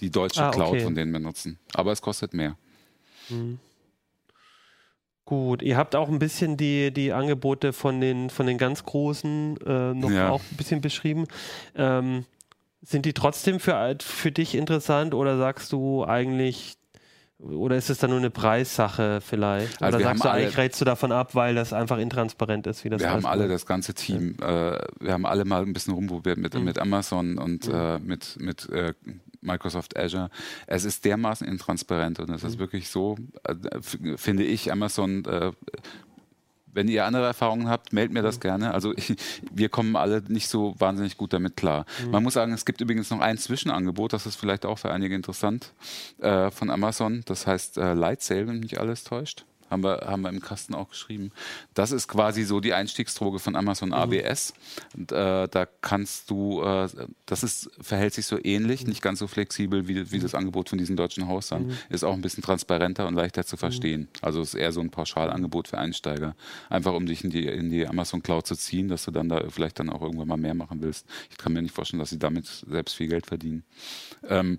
die 0.00 0.10
deutsche 0.10 0.42
Ah, 0.44 0.50
Cloud 0.50 0.68
okay. 0.70 0.80
von 0.80 0.94
denen 0.94 1.12
benutzen. 1.12 1.58
Aber 1.74 1.92
es 1.92 2.02
kostet 2.02 2.34
mehr. 2.34 2.56
Gut, 5.24 5.62
ihr 5.62 5.76
habt 5.76 5.96
auch 5.96 6.08
ein 6.08 6.20
bisschen 6.20 6.56
die, 6.56 6.92
die 6.92 7.12
Angebote 7.12 7.72
von 7.72 8.00
den, 8.00 8.30
von 8.30 8.46
den 8.46 8.58
ganz 8.58 8.84
Großen 8.84 9.56
äh, 9.66 9.94
noch 9.94 10.10
Ja. 10.10 10.30
auch 10.30 10.40
ein 10.52 10.56
bisschen 10.56 10.80
beschrieben. 10.80 11.26
Ähm, 11.74 12.24
sind 12.82 13.04
die 13.06 13.12
trotzdem 13.12 13.58
für, 13.58 13.96
für 14.00 14.30
dich 14.30 14.54
interessant 14.54 15.14
oder 15.14 15.36
sagst 15.36 15.72
du 15.72 16.04
eigentlich, 16.04 16.74
oder 17.38 17.74
ist 17.76 17.90
es 17.90 17.98
dann 17.98 18.10
nur 18.10 18.20
eine 18.20 18.30
Preissache 18.30 19.20
vielleicht? 19.20 19.82
Also 19.82 19.96
oder 19.96 19.98
wir 19.98 20.04
sagst 20.10 20.24
du 20.24 20.28
eigentlich, 20.30 20.54
alle- 20.54 20.64
rätst 20.64 20.80
du 20.80 20.84
davon 20.84 21.10
ab, 21.10 21.34
weil 21.34 21.56
das 21.56 21.72
einfach 21.72 21.98
intransparent 21.98 22.68
ist, 22.68 22.84
wie 22.84 22.88
das 22.90 23.02
wir 23.02 23.10
haben 23.10 23.26
alle 23.26 23.48
das 23.48 23.66
ganze 23.66 23.94
Team, 23.94 24.36
äh, 24.40 24.78
wir 25.00 25.12
haben 25.12 25.26
alle 25.26 25.44
mal 25.44 25.62
ein 25.62 25.72
bisschen 25.72 25.92
rumprobiert 25.94 26.38
mit, 26.38 26.54
Mhm. 26.54 26.62
mit 26.64 26.78
Amazon 26.78 27.36
und 27.38 27.66
äh, 27.68 27.98
mit, 27.98 28.36
mit 28.38 28.68
äh, 28.70 28.94
Microsoft 29.40 29.96
Azure. 29.96 30.30
Es 30.66 30.84
ist 30.84 31.04
dermaßen 31.04 31.46
intransparent 31.46 32.20
und 32.20 32.30
es 32.30 32.42
Mhm. 32.42 32.48
ist 32.48 32.58
wirklich 32.58 32.88
so, 32.88 33.16
äh, 33.44 33.54
finde 34.16 34.44
ich, 34.44 34.70
Amazon, 34.72 35.24
äh, 35.24 35.52
wenn 36.72 36.88
ihr 36.88 37.06
andere 37.06 37.24
Erfahrungen 37.24 37.68
habt, 37.70 37.94
meldet 37.94 38.12
mir 38.12 38.20
Mhm. 38.20 38.24
das 38.26 38.38
gerne. 38.40 38.74
Also 38.74 38.92
ich, 38.96 39.16
wir 39.50 39.70
kommen 39.70 39.96
alle 39.96 40.22
nicht 40.28 40.48
so 40.48 40.74
wahnsinnig 40.78 41.16
gut 41.16 41.32
damit 41.32 41.56
klar. 41.56 41.86
Mhm. 42.04 42.10
Man 42.10 42.22
muss 42.22 42.34
sagen, 42.34 42.52
es 42.52 42.66
gibt 42.66 42.80
übrigens 42.82 43.08
noch 43.10 43.20
ein 43.20 43.38
Zwischenangebot, 43.38 44.12
das 44.12 44.26
ist 44.26 44.36
vielleicht 44.36 44.66
auch 44.66 44.78
für 44.78 44.90
einige 44.92 45.14
interessant, 45.14 45.72
äh, 46.18 46.50
von 46.50 46.68
Amazon. 46.70 47.22
Das 47.24 47.46
heißt 47.46 47.78
äh, 47.78 47.94
Lightsail, 47.94 48.46
wenn 48.46 48.56
mich 48.60 48.72
nicht 48.72 48.78
alles 48.80 49.04
täuscht. 49.04 49.46
Haben 49.70 49.82
wir, 49.82 50.02
haben 50.06 50.22
wir 50.22 50.28
im 50.28 50.40
Kasten 50.40 50.74
auch 50.74 50.90
geschrieben. 50.90 51.32
Das 51.74 51.92
ist 51.92 52.08
quasi 52.08 52.44
so 52.44 52.60
die 52.60 52.72
Einstiegsdroge 52.72 53.38
von 53.38 53.56
Amazon 53.56 53.92
ABS. 53.92 54.54
Und, 54.96 55.12
äh, 55.12 55.48
da 55.48 55.66
kannst 55.80 56.30
du, 56.30 56.62
äh, 56.62 56.88
das 57.26 57.42
ist, 57.42 57.70
verhält 57.80 58.14
sich 58.14 58.26
so 58.26 58.38
ähnlich, 58.42 58.86
nicht 58.86 59.02
ganz 59.02 59.18
so 59.18 59.26
flexibel 59.26 59.88
wie, 59.88 60.10
wie 60.12 60.18
das 60.18 60.34
Angebot 60.34 60.68
von 60.68 60.78
diesen 60.78 60.96
deutschen 60.96 61.26
Hausern. 61.26 61.72
Ist 61.88 62.04
auch 62.04 62.14
ein 62.14 62.22
bisschen 62.22 62.42
transparenter 62.42 63.06
und 63.06 63.14
leichter 63.14 63.44
zu 63.44 63.56
verstehen. 63.56 64.08
Also 64.22 64.40
ist 64.40 64.54
eher 64.54 64.72
so 64.72 64.80
ein 64.80 64.90
Pauschalangebot 64.90 65.68
für 65.68 65.78
Einsteiger. 65.78 66.36
Einfach 66.68 66.94
um 66.94 67.06
dich 67.06 67.24
in 67.24 67.30
die, 67.30 67.46
in 67.46 67.70
die 67.70 67.86
Amazon 67.86 68.22
Cloud 68.22 68.46
zu 68.46 68.54
ziehen, 68.56 68.88
dass 68.88 69.04
du 69.04 69.10
dann 69.10 69.28
da 69.28 69.42
vielleicht 69.48 69.78
dann 69.78 69.90
auch 69.90 70.02
irgendwann 70.02 70.28
mal 70.28 70.36
mehr 70.36 70.54
machen 70.54 70.80
willst. 70.82 71.06
Ich 71.30 71.38
kann 71.38 71.52
mir 71.52 71.62
nicht 71.62 71.74
vorstellen, 71.74 72.00
dass 72.00 72.10
sie 72.10 72.18
damit 72.18 72.46
selbst 72.46 72.94
viel 72.94 73.08
Geld 73.08 73.26
verdienen. 73.26 73.64
Ähm, 74.28 74.58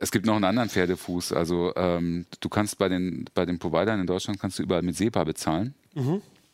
es 0.00 0.10
gibt 0.10 0.26
noch 0.26 0.34
einen 0.36 0.44
anderen 0.44 0.68
Pferdefuß. 0.68 1.32
Also 1.32 1.72
ähm, 1.76 2.26
du 2.40 2.48
kannst 2.48 2.78
bei 2.78 2.88
den, 2.88 3.24
bei 3.34 3.46
den 3.46 3.58
Providern 3.58 4.00
in 4.00 4.06
Deutschland 4.06 4.40
kannst 4.40 4.58
du 4.58 4.62
überall 4.62 4.82
mit 4.82 4.96
SEPA 4.96 5.24
bezahlen. 5.24 5.74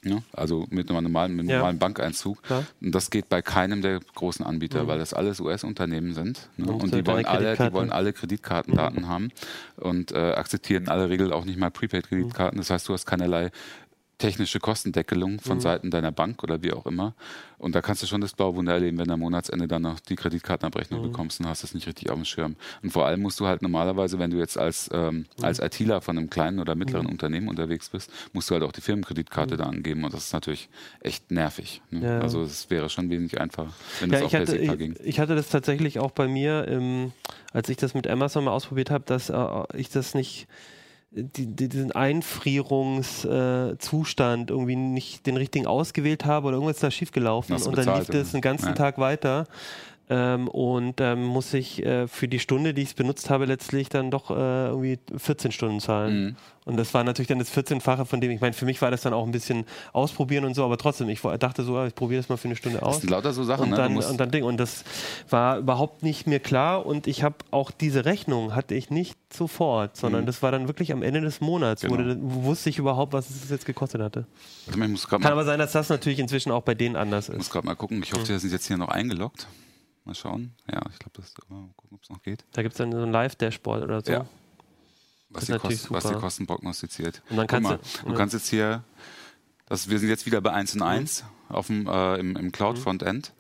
Ja, 0.04 0.18
also 0.32 0.66
mit 0.70 0.90
einem 0.90 1.04
normalen, 1.04 1.32
mit 1.36 1.40
einem 1.40 1.46
Mhm. 1.46 1.50
Ja. 1.50 1.56
normalen 1.58 1.78
Bankeinzug. 1.78 2.42
Klar. 2.42 2.64
Und 2.80 2.92
das 2.92 3.10
geht 3.10 3.28
bei 3.28 3.40
keinem 3.40 3.82
der 3.82 4.00
großen 4.16 4.44
Anbieter, 4.44 4.88
weil 4.88 4.98
das 4.98 5.14
alles 5.14 5.38
US-Unternehmen 5.38 6.12
sind. 6.12 6.48
Ne? 6.56 6.72
Und 6.72 6.82
Und 6.82 6.94
die 6.94 7.06
wollen, 7.06 7.24
alle, 7.24 7.56
die 7.56 7.72
wollen 7.72 7.90
alle 7.92 8.12
Kreditkartendaten 8.12 9.06
haben 9.08 9.30
und 9.76 10.10
äh, 10.10 10.16
akzeptieren 10.32 10.84
in 10.84 10.88
aller 10.88 11.08
Regel 11.08 11.32
auch 11.32 11.44
nicht 11.44 11.56
mal 11.58 11.70
Prepaid-Kreditkarten. 11.70 12.58
Das 12.58 12.70
heißt, 12.70 12.88
du 12.88 12.94
hast 12.94 13.06
keinerlei 13.06 13.50
technische 14.18 14.60
Kostendeckelung 14.60 15.40
von 15.40 15.58
Seiten 15.60 15.90
deiner 15.90 16.12
Bank 16.12 16.42
oder 16.42 16.62
wie 16.62 16.72
auch 16.72 16.86
immer. 16.86 17.14
Und 17.58 17.74
da 17.74 17.80
kannst 17.80 18.02
du 18.02 18.06
schon 18.06 18.20
das 18.20 18.32
blaue 18.34 18.54
Wunder 18.56 18.72
erleben, 18.72 18.98
wenn 18.98 19.06
du 19.06 19.14
am 19.14 19.20
Monatsende 19.20 19.66
dann 19.68 19.82
noch 19.82 20.00
die 20.00 20.16
Kreditkartenabrechnung 20.16 21.02
bekommst 21.02 21.40
und 21.40 21.46
hast 21.46 21.64
es 21.64 21.74
nicht 21.74 21.86
richtig 21.86 22.10
auf 22.10 22.16
dem 22.16 22.24
Schirm. 22.24 22.56
Und 22.82 22.90
vor 22.90 23.06
allem 23.06 23.20
musst 23.20 23.40
du 23.40 23.46
halt 23.46 23.62
normalerweise, 23.62 24.18
wenn 24.18 24.30
du 24.30 24.38
jetzt 24.38 24.58
als, 24.58 24.90
ähm, 24.92 25.26
als 25.40 25.58
ITler 25.60 26.00
von 26.00 26.18
einem 26.18 26.30
kleinen 26.30 26.58
oder 26.60 26.74
mittleren 26.74 27.06
Unternehmen 27.06 27.48
unterwegs 27.48 27.88
bist, 27.88 28.10
musst 28.32 28.50
du 28.50 28.54
halt 28.54 28.64
auch 28.64 28.72
die 28.72 28.80
Firmenkreditkarte 28.80 29.56
da 29.56 29.64
angeben. 29.64 30.04
Und 30.04 30.12
das 30.14 30.24
ist 30.26 30.32
natürlich 30.32 30.68
echt 31.00 31.30
nervig. 31.30 31.82
Ne? 31.90 32.04
Ja. 32.04 32.20
Also 32.20 32.42
es 32.42 32.70
wäre 32.70 32.90
schon 32.90 33.10
wesentlich 33.10 33.40
einfacher, 33.40 33.72
wenn 34.00 34.10
Ja, 34.10 34.18
es 34.18 34.24
auch 34.24 34.30
per 34.30 34.40
hatte, 34.40 34.56
ich, 34.56 34.78
ging. 34.78 34.96
ich 35.02 35.18
hatte 35.20 35.34
das 35.34 35.48
tatsächlich 35.48 35.98
auch 35.98 36.10
bei 36.12 36.28
mir, 36.28 36.66
ähm, 36.68 37.12
als 37.52 37.68
ich 37.68 37.76
das 37.76 37.94
mit 37.94 38.06
Amazon 38.06 38.44
mal 38.44 38.52
ausprobiert 38.52 38.90
habe, 38.90 39.04
dass 39.04 39.30
äh, 39.30 39.36
ich 39.76 39.88
das 39.90 40.14
nicht, 40.14 40.46
diesen 41.14 41.92
Einfrierungszustand 41.92 44.50
äh, 44.50 44.52
irgendwie 44.52 44.76
nicht 44.76 45.26
den 45.26 45.36
richtigen 45.36 45.66
ausgewählt 45.66 46.24
habe 46.24 46.48
oder 46.48 46.56
irgendwas 46.56 46.78
da 46.78 46.90
schiefgelaufen 46.90 47.54
und 47.54 47.76
dann 47.76 47.98
lief 47.98 48.08
das 48.08 48.32
den 48.32 48.40
ganzen 48.40 48.68
Ja. 48.68 48.72
Tag 48.72 48.96
weiter. 48.98 49.46
Ähm, 50.14 50.46
und 50.48 51.00
ähm, 51.00 51.24
muss 51.24 51.54
ich 51.54 51.82
äh, 51.86 52.06
für 52.06 52.28
die 52.28 52.38
Stunde, 52.38 52.74
die 52.74 52.82
ich 52.82 52.88
es 52.88 52.94
benutzt 52.94 53.30
habe, 53.30 53.46
letztlich 53.46 53.88
dann 53.88 54.10
doch 54.10 54.30
äh, 54.30 54.34
irgendwie 54.66 54.98
14 55.16 55.52
Stunden 55.52 55.80
zahlen. 55.80 56.24
Mhm. 56.24 56.36
Und 56.64 56.76
das 56.76 56.92
war 56.92 57.02
natürlich 57.02 57.28
dann 57.28 57.38
das 57.38 57.50
14-fache 57.56 58.04
von 58.04 58.20
dem, 58.20 58.30
ich 58.30 58.40
meine, 58.40 58.52
für 58.52 58.66
mich 58.66 58.80
war 58.82 58.90
das 58.90 59.00
dann 59.00 59.14
auch 59.14 59.24
ein 59.24 59.32
bisschen 59.32 59.64
ausprobieren 59.92 60.44
und 60.44 60.54
so, 60.54 60.64
aber 60.64 60.76
trotzdem, 60.76 61.08
ich 61.08 61.20
dachte 61.20 61.64
so, 61.64 61.76
ah, 61.78 61.86
ich 61.86 61.94
probiere 61.94 62.20
das 62.20 62.28
mal 62.28 62.36
für 62.36 62.46
eine 62.46 62.56
Stunde 62.56 62.82
aus. 62.82 62.96
Das 62.96 63.00
sind 63.00 63.10
lauter 63.10 63.32
so 63.32 63.42
Sachen, 63.42 63.64
Und 63.64 63.70
ne? 63.70 63.76
dann, 63.76 63.94
musst, 63.94 64.10
und 64.10 64.18
dann 64.20 64.30
Ding. 64.30 64.44
Und 64.44 64.58
das 64.58 64.84
war 65.30 65.56
überhaupt 65.58 66.02
nicht 66.02 66.26
mir 66.26 66.40
klar. 66.40 66.84
Und 66.84 67.06
ich 67.06 67.22
habe 67.24 67.36
auch 67.50 67.70
diese 67.70 68.04
Rechnung 68.04 68.54
hatte 68.54 68.74
ich 68.74 68.90
nicht 68.90 69.16
sofort, 69.32 69.96
sondern 69.96 70.22
Mhm. 70.22 70.26
das 70.26 70.42
war 70.42 70.52
dann 70.52 70.68
wirklich 70.68 70.92
am 70.92 71.02
Ende 71.02 71.20
des 71.22 71.40
Monats. 71.40 71.82
Genau. 71.82 71.94
Wurde, 71.96 72.16
wusste 72.20 72.68
ich 72.70 72.78
überhaupt, 72.78 73.12
was 73.14 73.30
es 73.30 73.48
jetzt 73.50 73.64
gekostet 73.66 74.02
hatte. 74.02 74.26
Ich 74.68 74.76
muss 74.76 75.08
gerade 75.08 75.22
Kann 75.22 75.32
aber 75.32 75.44
sein, 75.44 75.58
dass 75.58 75.72
das 75.72 75.88
natürlich 75.88 76.18
inzwischen 76.18 76.52
auch 76.52 76.62
bei 76.62 76.74
denen 76.74 76.96
anders 76.96 77.28
muss 77.28 77.38
ist. 77.38 77.50
grad 77.50 77.64
mal 77.64 77.74
gucken. 77.76 78.02
Ich 78.04 78.12
hoffe, 78.12 78.26
Sie 78.26 78.38
sind 78.38 78.52
jetzt 78.52 78.66
hier 78.66 78.76
noch 78.76 78.88
eingeloggt. 78.88 79.48
Mal 80.04 80.14
schauen. 80.14 80.54
Ja, 80.70 80.82
ich 80.90 80.98
glaube, 80.98 81.12
das 81.20 81.32
mal 81.48 81.68
gucken, 81.76 81.96
ob 81.96 82.02
es 82.02 82.10
noch 82.10 82.22
geht. 82.22 82.44
Da 82.52 82.62
gibt 82.62 82.72
es 82.74 82.78
dann 82.78 82.90
so 82.92 83.02
ein 83.02 83.12
Live-Dashboard 83.12 83.82
oder 83.84 84.00
so. 84.00 84.12
Ja. 84.12 84.26
Was 85.30 85.46
die, 85.46 85.52
Kosten, 85.58 85.94
was 85.94 86.04
die. 86.04 86.14
Kosten 86.14 86.46
prognostiziert. 86.46 87.22
Und 87.30 87.36
dann 87.36 87.46
kannst 87.46 87.70
mal, 87.70 87.78
du- 87.78 88.04
du 88.06 88.10
ja. 88.10 88.16
kannst 88.16 88.34
jetzt 88.34 88.48
hier, 88.48 88.84
das, 89.66 89.88
wir 89.88 89.98
sind 89.98 90.08
jetzt 90.08 90.26
wieder 90.26 90.40
bei 90.40 90.52
1 90.52 90.74
Mhm. 90.74 90.80
und 90.82 90.86
1 90.88 91.24
auf 91.48 91.68
dem, 91.68 91.86
äh, 91.86 92.16
im, 92.16 92.36
im 92.36 92.52
Cloud 92.52 92.78
Frontend. 92.78 93.32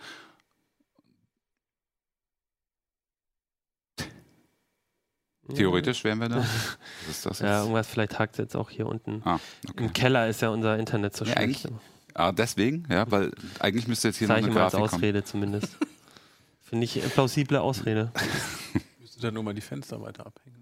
Theoretisch 5.54 6.04
wären 6.04 6.20
wir 6.20 6.28
da. 6.28 6.36
Was 7.06 7.16
ist 7.16 7.26
das 7.26 7.38
Ja, 7.40 7.46
jetzt? 7.56 7.60
irgendwas, 7.62 7.86
vielleicht 7.88 8.18
hakt 8.18 8.38
jetzt 8.38 8.56
auch 8.56 8.70
hier 8.70 8.86
unten. 8.86 9.22
Ah, 9.24 9.38
okay. 9.68 9.84
Im 9.84 9.92
Keller 9.92 10.28
ist 10.28 10.40
ja 10.40 10.50
unser 10.50 10.78
Internet 10.78 11.16
so 11.16 11.24
Ja, 11.24 11.32
schlecht. 11.32 11.68
Ah, 12.14 12.30
deswegen, 12.30 12.86
ja, 12.90 13.10
weil 13.10 13.32
eigentlich 13.58 13.88
müsste 13.88 14.08
jetzt 14.08 14.18
hier 14.18 14.28
noch 14.28 14.34
Zeige 14.36 14.46
eine 14.46 14.54
mal 14.54 14.62
als 14.64 14.72
Grafik 14.74 14.90
kommen. 14.90 15.00
Ausrede 15.02 15.24
zumindest. 15.24 15.76
Finde 16.72 16.86
ich 16.86 16.98
plausible 17.12 17.60
Ausrede. 17.60 18.10
Müsste 18.98 19.20
dann 19.20 19.34
nur 19.34 19.42
mal 19.42 19.52
die 19.52 19.60
Fenster 19.60 20.00
weiter 20.00 20.24
abhängen. 20.24 20.61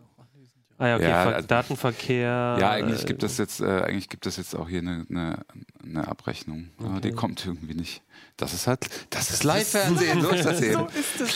Ah 0.83 0.89
ja, 0.89 0.97
okay, 0.97 1.09
Ja, 1.11 1.25
also- 1.25 1.47
Datenverkehr. 1.47 2.57
Ja, 2.59 2.71
eigentlich 2.71 3.03
äh, 3.03 3.07
gibt 3.07 3.23
es 3.23 3.37
jetzt, 3.37 3.61
äh, 3.61 3.83
eigentlich 3.83 4.09
gibt 4.09 4.25
es 4.27 4.39
jetzt 4.39 4.57
auch 4.57 4.67
hier 4.67 4.79
eine, 4.81 5.05
eine, 5.11 5.39
eine 5.85 6.09
Abrechnung. 6.09 6.71
Aber 6.83 7.01
die 7.01 7.13
kommt 7.13 7.45
irgendwie 7.45 7.75
nicht. 7.75 8.01
Das 8.39 8.55
ist 8.55 8.67
halt, 8.67 8.87
das 9.11 9.29
ist 9.31 9.45
Live-Fernsehen, 9.45 10.23
so 10.23 10.31
ist 10.31 10.47
das 10.47 10.63
eben. 10.63 10.87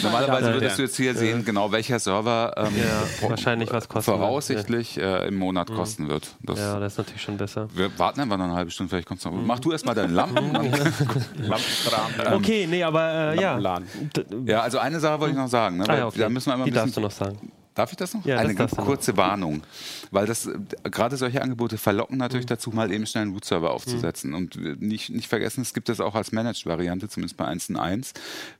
Normalerweise 0.03 0.47
Ja, 0.49 0.55
würdest 0.55 0.71
ja. 0.73 0.77
du 0.77 0.83
jetzt 0.85 0.97
hier 0.97 1.15
sehen, 1.15 1.45
genau 1.45 1.71
welcher 1.71 1.99
Server 1.99 2.55
ähm, 2.57 2.73
Ja, 2.79 3.03
pro- 3.21 3.29
wahrscheinlich 3.29 3.71
was 3.71 3.87
kosten 3.87 4.11
wird. 4.11 4.19
voraussichtlich 4.19 4.97
äh, 4.97 5.29
im 5.29 5.37
Monat 5.37 5.71
kosten 5.71 6.09
wird. 6.09 6.35
Das, 6.43 6.59
Ja, 6.59 6.81
das 6.81 6.93
ist 6.95 6.99
natürlich 6.99 7.21
schon 7.21 7.37
besser. 7.37 7.69
Wir 7.75 7.97
warten 7.99 8.21
einfach 8.21 8.39
noch 8.39 8.47
eine 8.47 8.55
halbe 8.55 8.71
Stunde, 8.71 8.89
vielleicht 8.89 9.07
kommt's 9.09 9.25
noch. 9.27 9.33
Mach 9.33 9.59
du 9.61 9.73
erstmal 9.73 9.95
deine 9.95 10.15
Lampen. 10.15 10.55
dann- 10.55 10.65
Lampenkram. 11.37 12.33
Okay, 12.37 12.67
nee, 12.67 12.83
aber 12.83 13.35
äh, 13.35 13.41
ja. 13.43 13.59
Ja, 14.47 14.61
also 14.63 14.79
eine 14.79 14.99
Sache 15.01 15.21
wollte 15.21 15.33
ich 15.33 15.39
noch 15.39 15.49
sagen. 15.49 15.77
Ne? 15.77 15.85
Ah, 15.87 15.97
ja, 15.99 16.07
okay. 16.07 16.21
Da 16.21 16.29
müssen 16.31 16.49
wir 16.49 16.55
immer 16.55 16.65
ein 16.65 16.71
Die 16.71 16.71
darfst 16.73 16.97
du 16.97 17.03
bisschen 17.03 17.27
noch 17.29 17.35
sagen. 17.37 17.53
Darf 17.75 17.91
ich 17.91 17.97
das 17.97 18.15
noch? 18.15 18.25
Ja, 18.25 18.37
das 18.37 18.45
Eine 18.45 18.55
ganz 18.55 18.59
darfst 18.71 18.77
du 18.77 18.81
noch. 18.83 18.87
kurze 18.87 19.17
Warnung. 19.17 19.63
Weil 20.11 20.27
das 20.27 20.47
äh, 20.47 20.57
gerade 20.85 21.17
solche 21.17 21.43
Angebote 21.43 21.77
verlocken 21.79 22.15
Mhm. 22.17 22.21
natürlich 22.21 22.47
dazu, 22.47 22.71
mal 22.71 22.93
eben 22.93 23.05
schnell 23.07 23.23
einen 23.23 23.33
Root-Server 23.33 23.71
aufzusetzen. 23.73 24.33
Und 24.35 24.57
äh, 24.57 24.77
nicht, 24.79 25.11
nicht 25.11 25.29
vergessen, 25.29 25.63
es 25.63 25.75
gibt 25.75 25.89
das 25.89 26.01
auch 26.01 26.15
als 26.15 26.31
Managed-Variante, 26.33 27.09
zumindest 27.09 27.37
bei 27.37 27.47
1.1. 27.47 28.13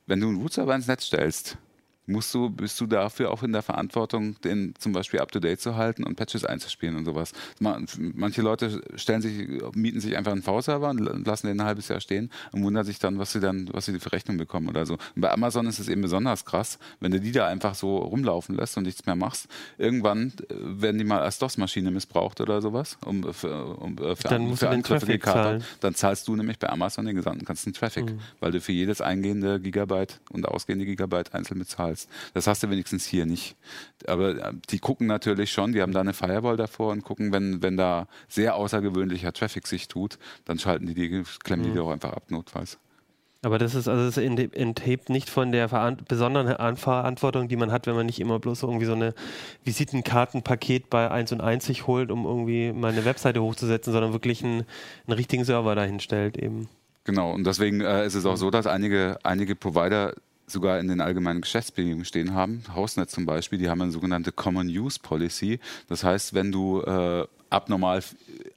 Wenn 0.05 0.19
du 0.19 0.27
einen 0.27 0.37
Root-Server 0.41 0.75
ins 0.75 0.87
Netz 0.87 1.05
stellst, 1.05 1.57
musst 2.07 2.33
du, 2.33 2.49
bist 2.49 2.79
du 2.79 2.85
dafür 2.85 3.31
auch 3.31 3.43
in 3.43 3.51
der 3.51 3.61
Verantwortung, 3.61 4.39
den 4.41 4.73
zum 4.77 4.91
Beispiel 4.91 5.19
up-to-date 5.19 5.59
zu 5.59 5.75
halten 5.75 6.03
und 6.03 6.15
Patches 6.15 6.45
einzuspielen 6.45 6.95
und 6.97 7.05
sowas. 7.05 7.31
Ma- 7.59 7.79
Manche 7.97 8.41
Leute 8.41 8.81
stellen 8.95 9.21
sich, 9.21 9.47
mieten 9.73 9.99
sich 9.99 10.15
einfach 10.15 10.31
einen 10.31 10.43
V-Server 10.43 10.89
und 10.89 11.25
lassen 11.25 11.47
den 11.47 11.59
ein 11.59 11.65
halbes 11.65 11.87
Jahr 11.87 11.99
stehen 11.99 12.29
und 12.51 12.63
wundern 12.63 12.85
sich 12.85 12.99
dann, 12.99 13.17
was 13.19 13.31
sie 13.31 13.39
dann, 13.39 13.69
was 13.71 13.85
sie 13.85 13.99
für 13.99 14.11
Rechnung 14.11 14.37
bekommen 14.37 14.69
oder 14.69 14.85
so. 14.85 14.93
Und 14.93 15.21
bei 15.21 15.31
Amazon 15.31 15.65
ist 15.67 15.79
es 15.79 15.87
eben 15.89 16.01
besonders 16.01 16.45
krass, 16.45 16.77
wenn 16.99 17.11
du 17.11 17.19
die 17.19 17.31
da 17.31 17.47
einfach 17.47 17.75
so 17.75 17.97
rumlaufen 17.97 18.55
lässt 18.55 18.77
und 18.77 18.83
nichts 18.83 19.05
mehr 19.05 19.15
machst. 19.15 19.47
Irgendwann 19.77 20.33
äh, 20.49 20.53
werden 20.81 20.97
die 20.97 21.03
mal 21.05 21.19
als 21.21 21.39
DOS-Maschine 21.39 21.91
missbraucht 21.91 22.39
oder 22.41 22.61
sowas, 22.61 22.97
um 23.05 23.33
für, 23.33 23.65
um, 23.77 23.97
äh, 23.97 24.15
für, 24.15 24.23
Dann 24.27 24.41
an- 24.43 24.47
musst 24.49 24.59
für 24.59 24.65
du 24.65 24.71
den 24.71 24.75
Angriffe 24.77 25.05
Traffic 25.05 25.23
zahlen. 25.23 25.63
Dann 25.79 25.95
zahlst 25.95 26.27
du 26.27 26.35
nämlich 26.35 26.59
bei 26.59 26.69
Amazon 26.69 27.05
den 27.05 27.15
gesamten 27.15 27.45
ganzen 27.45 27.73
Traffic, 27.73 28.05
Mhm. 28.05 28.19
weil 28.39 28.51
du 28.51 28.61
für 28.61 28.71
jedes 28.73 29.01
eingehende 29.01 29.59
Gigabyte 29.59 30.19
und 30.29 30.47
ausgehende 30.47 30.85
Gigabyte 30.85 31.33
einzeln 31.33 31.59
bezahlst. 31.59 31.94
Das 32.33 32.47
hast 32.47 32.63
du 32.63 32.69
wenigstens 32.69 33.05
hier 33.05 33.25
nicht. 33.25 33.55
Aber 34.07 34.29
äh, 34.37 34.53
die 34.69 34.79
gucken 34.79 35.07
natürlich 35.07 35.51
schon, 35.51 35.71
die 35.73 35.81
haben 35.81 35.91
da 35.93 36.01
eine 36.01 36.13
Firewall 36.13 36.57
davor 36.57 36.91
und 36.91 37.03
gucken, 37.03 37.31
wenn, 37.33 37.61
wenn 37.63 37.77
da 37.77 38.07
sehr 38.27 38.55
außergewöhnlicher 38.55 39.33
Traffic 39.33 39.67
sich 39.67 39.87
tut, 39.87 40.17
dann 40.45 40.59
schalten 40.59 40.85
die 40.87 40.93
die, 40.93 41.23
klemmen 41.43 41.65
Mhm. 41.65 41.71
die 41.71 41.77
doch 41.77 41.89
einfach 41.91 42.13
ab, 42.13 42.23
notfalls. 42.29 42.77
Aber 43.41 43.59
das 43.59 43.75
ist 43.75 43.87
also 43.87 44.19
ent- 44.21 44.55
enthebt 44.55 45.09
nicht 45.09 45.29
von 45.29 45.51
der 45.51 45.67
besonderen 46.07 46.47
An- 46.55 46.77
Verantwortung, 46.77 47.47
die 47.47 47.57
man 47.57 47.71
hat, 47.71 47.85
wenn 47.85 47.93
man 47.95 48.07
nicht 48.07 48.19
immer 48.19 48.39
bloß 48.39 48.63
irgendwie 48.63 48.85
so 48.87 48.93
eine 48.93 49.13
Visitenkartenpaket 49.65 50.89
bei 50.89 51.11
1 51.11 51.31
und 51.31 51.41
1 51.41 51.65
sich 51.65 51.85
holt, 51.85 52.09
um 52.11 52.25
irgendwie 52.25 52.71
mal 52.71 52.91
eine 52.91 53.05
Webseite 53.05 53.41
hochzusetzen, 53.43 53.93
sondern 53.93 54.13
wirklich 54.13 54.43
einen, 54.43 54.63
einen 55.05 55.13
richtigen 55.15 55.43
Server 55.43 55.75
dahin 55.75 55.99
stellt 55.99 56.37
eben. 56.37 56.69
Genau, 57.03 57.33
und 57.33 57.43
deswegen 57.45 57.81
äh, 57.81 58.05
ist 58.05 58.15
es 58.15 58.25
auch 58.25 58.35
so, 58.37 58.49
dass 58.49 58.65
einige, 58.65 59.19
einige 59.23 59.55
Provider 59.55 60.13
sogar 60.47 60.79
in 60.79 60.87
den 60.87 61.01
allgemeinen 61.01 61.41
Geschäftsbedingungen 61.41 62.05
stehen 62.05 62.33
haben. 62.33 62.63
Hausnet 62.73 63.09
zum 63.09 63.25
Beispiel, 63.25 63.57
die 63.59 63.69
haben 63.69 63.81
eine 63.81 63.91
sogenannte 63.91 64.31
Common 64.31 64.67
Use 64.67 64.99
Policy. 65.01 65.59
Das 65.87 66.03
heißt, 66.03 66.33
wenn 66.33 66.51
du 66.51 66.81
äh, 66.81 67.25
abnormal 67.49 68.03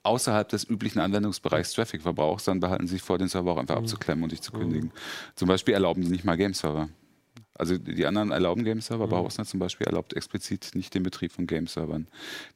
außerhalb 0.02 0.48
des 0.48 0.68
üblichen 0.68 0.98
Anwendungsbereichs 1.00 1.72
Traffic 1.72 2.02
verbrauchst, 2.02 2.48
dann 2.48 2.60
behalten 2.60 2.86
sie 2.86 2.94
sich 2.94 3.02
vor, 3.02 3.18
den 3.18 3.28
Server 3.28 3.52
auch 3.52 3.58
einfach 3.58 3.76
abzuklemmen 3.76 4.24
und 4.24 4.32
dich 4.32 4.42
zu 4.42 4.52
kündigen. 4.52 4.90
Zum 5.34 5.48
Beispiel 5.48 5.74
erlauben 5.74 6.02
die 6.02 6.08
nicht 6.08 6.24
mal 6.24 6.36
Game-Server. 6.36 6.88
Also 7.54 7.76
die 7.76 8.06
anderen 8.06 8.30
erlauben 8.30 8.64
Game-Server, 8.64 9.04
aber 9.04 9.16
Hausnet 9.16 9.48
zum 9.48 9.58
Beispiel 9.58 9.86
erlaubt 9.86 10.14
explizit 10.14 10.70
nicht 10.74 10.94
den 10.94 11.02
Betrieb 11.02 11.32
von 11.32 11.46
Game-Servern. 11.46 12.06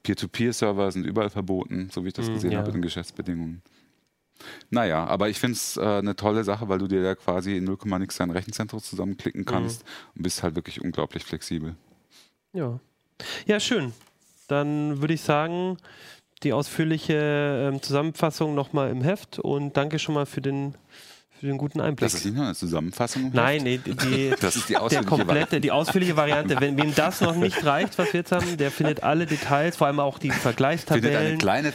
Peer-to-Peer-Server 0.05 0.93
sind 0.93 1.05
überall 1.07 1.31
verboten, 1.31 1.89
so 1.93 2.05
wie 2.05 2.09
ich 2.09 2.15
das 2.15 2.29
Mhm, 2.29 2.35
gesehen 2.35 2.53
ja. 2.53 2.59
habe 2.59 2.69
in 2.69 2.75
den 2.77 2.83
Geschäftsbedingungen. 2.83 3.63
Naja, 4.71 5.05
aber 5.07 5.29
ich 5.29 5.39
finde 5.39 5.55
es 5.55 5.77
äh, 5.77 5.81
eine 5.81 6.17
tolle 6.17 6.45
Sache, 6.45 6.69
weil 6.69 6.79
du 6.79 6.89
dir 6.89 7.03
da 7.03 7.15
quasi 7.15 7.57
in 7.57 7.65
0, 7.65 7.79
nix 7.99 8.17
dein 8.17 8.31
Rechenzentrum 8.31 8.81
zusammenklicken 8.81 9.45
kannst 9.45 9.85
und 10.15 10.23
bist 10.23 10.43
halt 10.43 10.55
wirklich 10.55 10.81
unglaublich 10.81 11.25
flexibel. 11.25 11.75
Ja. 12.53 12.79
Ja, 13.47 13.61
schön. 13.61 13.93
Dann 14.49 15.01
würde 15.01 15.15
ich 15.15 15.23
sagen, 15.23 15.79
die 16.43 16.53
ausführliche 16.53 17.71
ähm, 17.73 17.83
Zusammenfassung 17.83 18.55
nochmal 18.55 18.91
im 18.91 19.03
Heft 19.03 19.39
und 19.39 19.77
danke 19.77 19.99
schon 19.99 20.15
mal 20.15 20.27
für 20.27 20.41
den, 20.41 20.75
für 21.43 21.49
den 21.49 21.59
guten 21.59 21.81
Einblick. 21.81 21.99
Das 22.01 22.15
ist 22.15 22.25
nicht 22.25 22.37
nur 22.37 22.45
eine 22.45 22.55
Zusammenfassung. 22.55 23.31
Nein, 23.33 23.63
nee, 23.65 23.79
die, 23.85 24.33
Das 24.41 24.55
ist 24.57 24.69
die 24.69 24.77
ausführliche 24.77 25.09
komplette, 25.09 25.61
die 25.61 25.71
ausführliche 25.73 26.17
Variante. 26.17 26.57
Wenn 26.61 26.77
wem 26.77 26.95
das 26.95 27.21
noch 27.21 27.35
nicht 27.35 27.65
reicht, 27.65 27.99
was 27.99 28.13
wir 28.13 28.21
jetzt 28.21 28.31
haben, 28.33 28.57
der 28.57 28.71
findet 28.71 29.03
alle 29.03 29.27
Details, 29.27 29.77
vor 29.77 29.89
allem 29.89 29.99
auch 30.01 30.19
die 30.19 30.29
findet 30.31 30.35
eine 30.37 30.43
Vergleichstabellen. 30.43 31.39
kleine, 31.39 31.73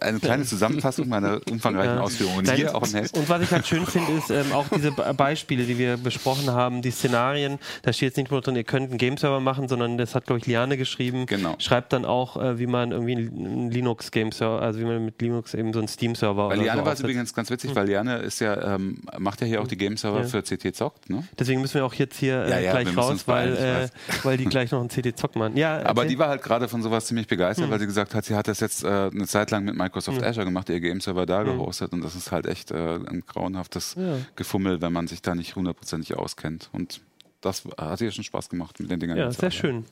eine 0.00 0.20
kleine 0.20 0.44
Zusammenfassung 0.44 1.08
meiner 1.08 1.40
umfangreichen 1.50 1.96
Ja. 1.96 2.00
Ausführungen 2.00 2.44
Nein, 2.46 2.56
hier 2.56 2.74
auch 2.76 2.86
im 2.86 2.94
Heft. 2.94 3.16
Und 3.16 3.28
was 3.28 3.42
ich 3.42 3.50
halt 3.50 3.66
schön 3.66 3.84
finde, 3.86 4.12
ist 4.12 4.30
ähm, 4.30 4.52
auch 4.52 4.66
diese 4.74 4.92
Be- 4.92 5.12
Beispiele, 5.14 5.64
die 5.64 5.78
wir 5.78 5.96
besprochen 5.96 6.50
haben, 6.50 6.80
die 6.82 6.90
Szenarien. 6.92 7.58
Da 7.82 7.92
steht 7.92 8.10
jetzt 8.10 8.16
nicht 8.18 8.30
nur 8.30 8.40
drin, 8.40 8.54
ihr 8.56 8.64
könnt 8.64 8.90
einen 8.90 8.98
Game-Server 8.98 9.40
machen, 9.40 9.66
sondern 9.68 9.98
das 9.98 10.14
hat, 10.14 10.26
glaube 10.26 10.38
ich, 10.38 10.46
Liane 10.46 10.76
geschrieben. 10.76 11.26
Genau. 11.26 11.56
Schreibt 11.58 11.92
dann 11.92 12.04
auch, 12.04 12.36
äh, 12.40 12.58
wie 12.60 12.66
man 12.68 12.92
irgendwie 12.92 13.16
einen 13.16 13.70
Linux-Game-Server, 13.70 14.62
also 14.62 14.78
wie 14.78 14.84
man 14.84 15.04
mit 15.04 15.20
Linux 15.20 15.54
eben 15.54 15.72
so 15.72 15.80
einen 15.80 15.88
Steam-Server 15.88 16.48
Weil 16.50 16.60
Liane 16.60 16.80
so 16.80 16.86
war 16.86 16.92
es 16.92 17.00
übrigens 17.00 17.34
ganz 17.34 17.50
witzig, 17.50 17.74
weil 17.74 17.86
Liane 17.88 18.18
ist 18.18 18.40
ja, 18.40 18.74
ähm, 18.76 19.00
macht 19.18 19.40
ja 19.40 19.46
hier 19.46 19.60
auch 19.62 19.66
die 19.66 19.76
Game-Server 19.76 20.20
Ja. 20.22 20.24
für 20.26 20.42
CT 20.42 20.74
Zockt, 20.74 21.08
ne? 21.10 21.26
Deswegen 21.38 21.60
müssen 21.60 21.74
wir 21.74 21.84
auch 21.84 21.94
jetzt 21.94 22.16
hier 22.18 22.44
äh, 22.44 22.50
Ja, 22.50 22.58
ja, 22.58 22.72
gleich 22.80 22.96
raus, 22.96 23.26
weil, 23.26 23.56
äh, 23.56 23.88
weil 24.24 24.36
die 24.36 24.44
gleich 24.46 24.70
noch 24.70 24.80
einen 24.80 24.90
CD-Zock 24.90 25.36
machen. 25.36 25.56
Ja, 25.56 25.84
Aber 25.86 26.04
die 26.04 26.18
war 26.18 26.28
halt 26.28 26.42
gerade 26.42 26.68
von 26.68 26.82
sowas 26.82 27.06
ziemlich 27.06 27.26
begeistert, 27.26 27.64
Hm. 27.66 27.70
weil 27.72 27.78
sie 27.80 27.86
gesagt 27.86 28.14
hat, 28.14 28.24
sie 28.24 28.34
hat 28.34 28.48
das 28.48 28.60
jetzt 28.60 28.84
äh, 28.84 28.88
eine 28.88 29.26
Zeit 29.26 29.50
lang 29.50 29.64
mit 29.64 29.74
Microsoft 29.76 30.22
Azure 30.22 30.44
gemacht, 30.44 30.68
ihr 30.68 30.80
Game-Server 30.80 31.26
da 31.26 31.42
gehostet 31.42 31.92
und 31.92 32.02
das 32.02 32.14
ist 32.14 32.32
halt 32.32 32.46
echt 32.46 32.70
äh, 32.70 32.94
ein 32.96 33.22
grauenhaftes 33.26 33.96
Hm. 33.96 34.26
Gefummel, 34.36 34.80
wenn 34.80 34.92
man 34.92 35.06
sich 35.06 35.22
da 35.22 35.34
nicht 35.34 35.56
hundertprozentig 35.56 36.16
auskennt. 36.16 36.68
Und 36.72 37.00
das 37.40 37.62
hat 37.78 38.00
ihr 38.00 38.10
schon 38.10 38.24
Spaß 38.24 38.48
gemacht 38.48 38.80
mit 38.80 38.90
den 38.90 38.98
Dingern. 39.00 39.16
Ja, 39.18 39.30
sehr 39.30 39.50
schön. 39.50 39.84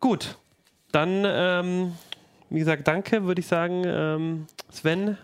Gut, 0.00 0.36
dann, 0.92 1.22
ähm, 1.26 1.92
wie 2.50 2.58
gesagt, 2.60 2.86
danke, 2.86 3.24
würde 3.24 3.40
ich 3.40 3.46
sagen. 3.46 3.82
Ähm, 3.86 4.46
Sven, 4.70 5.18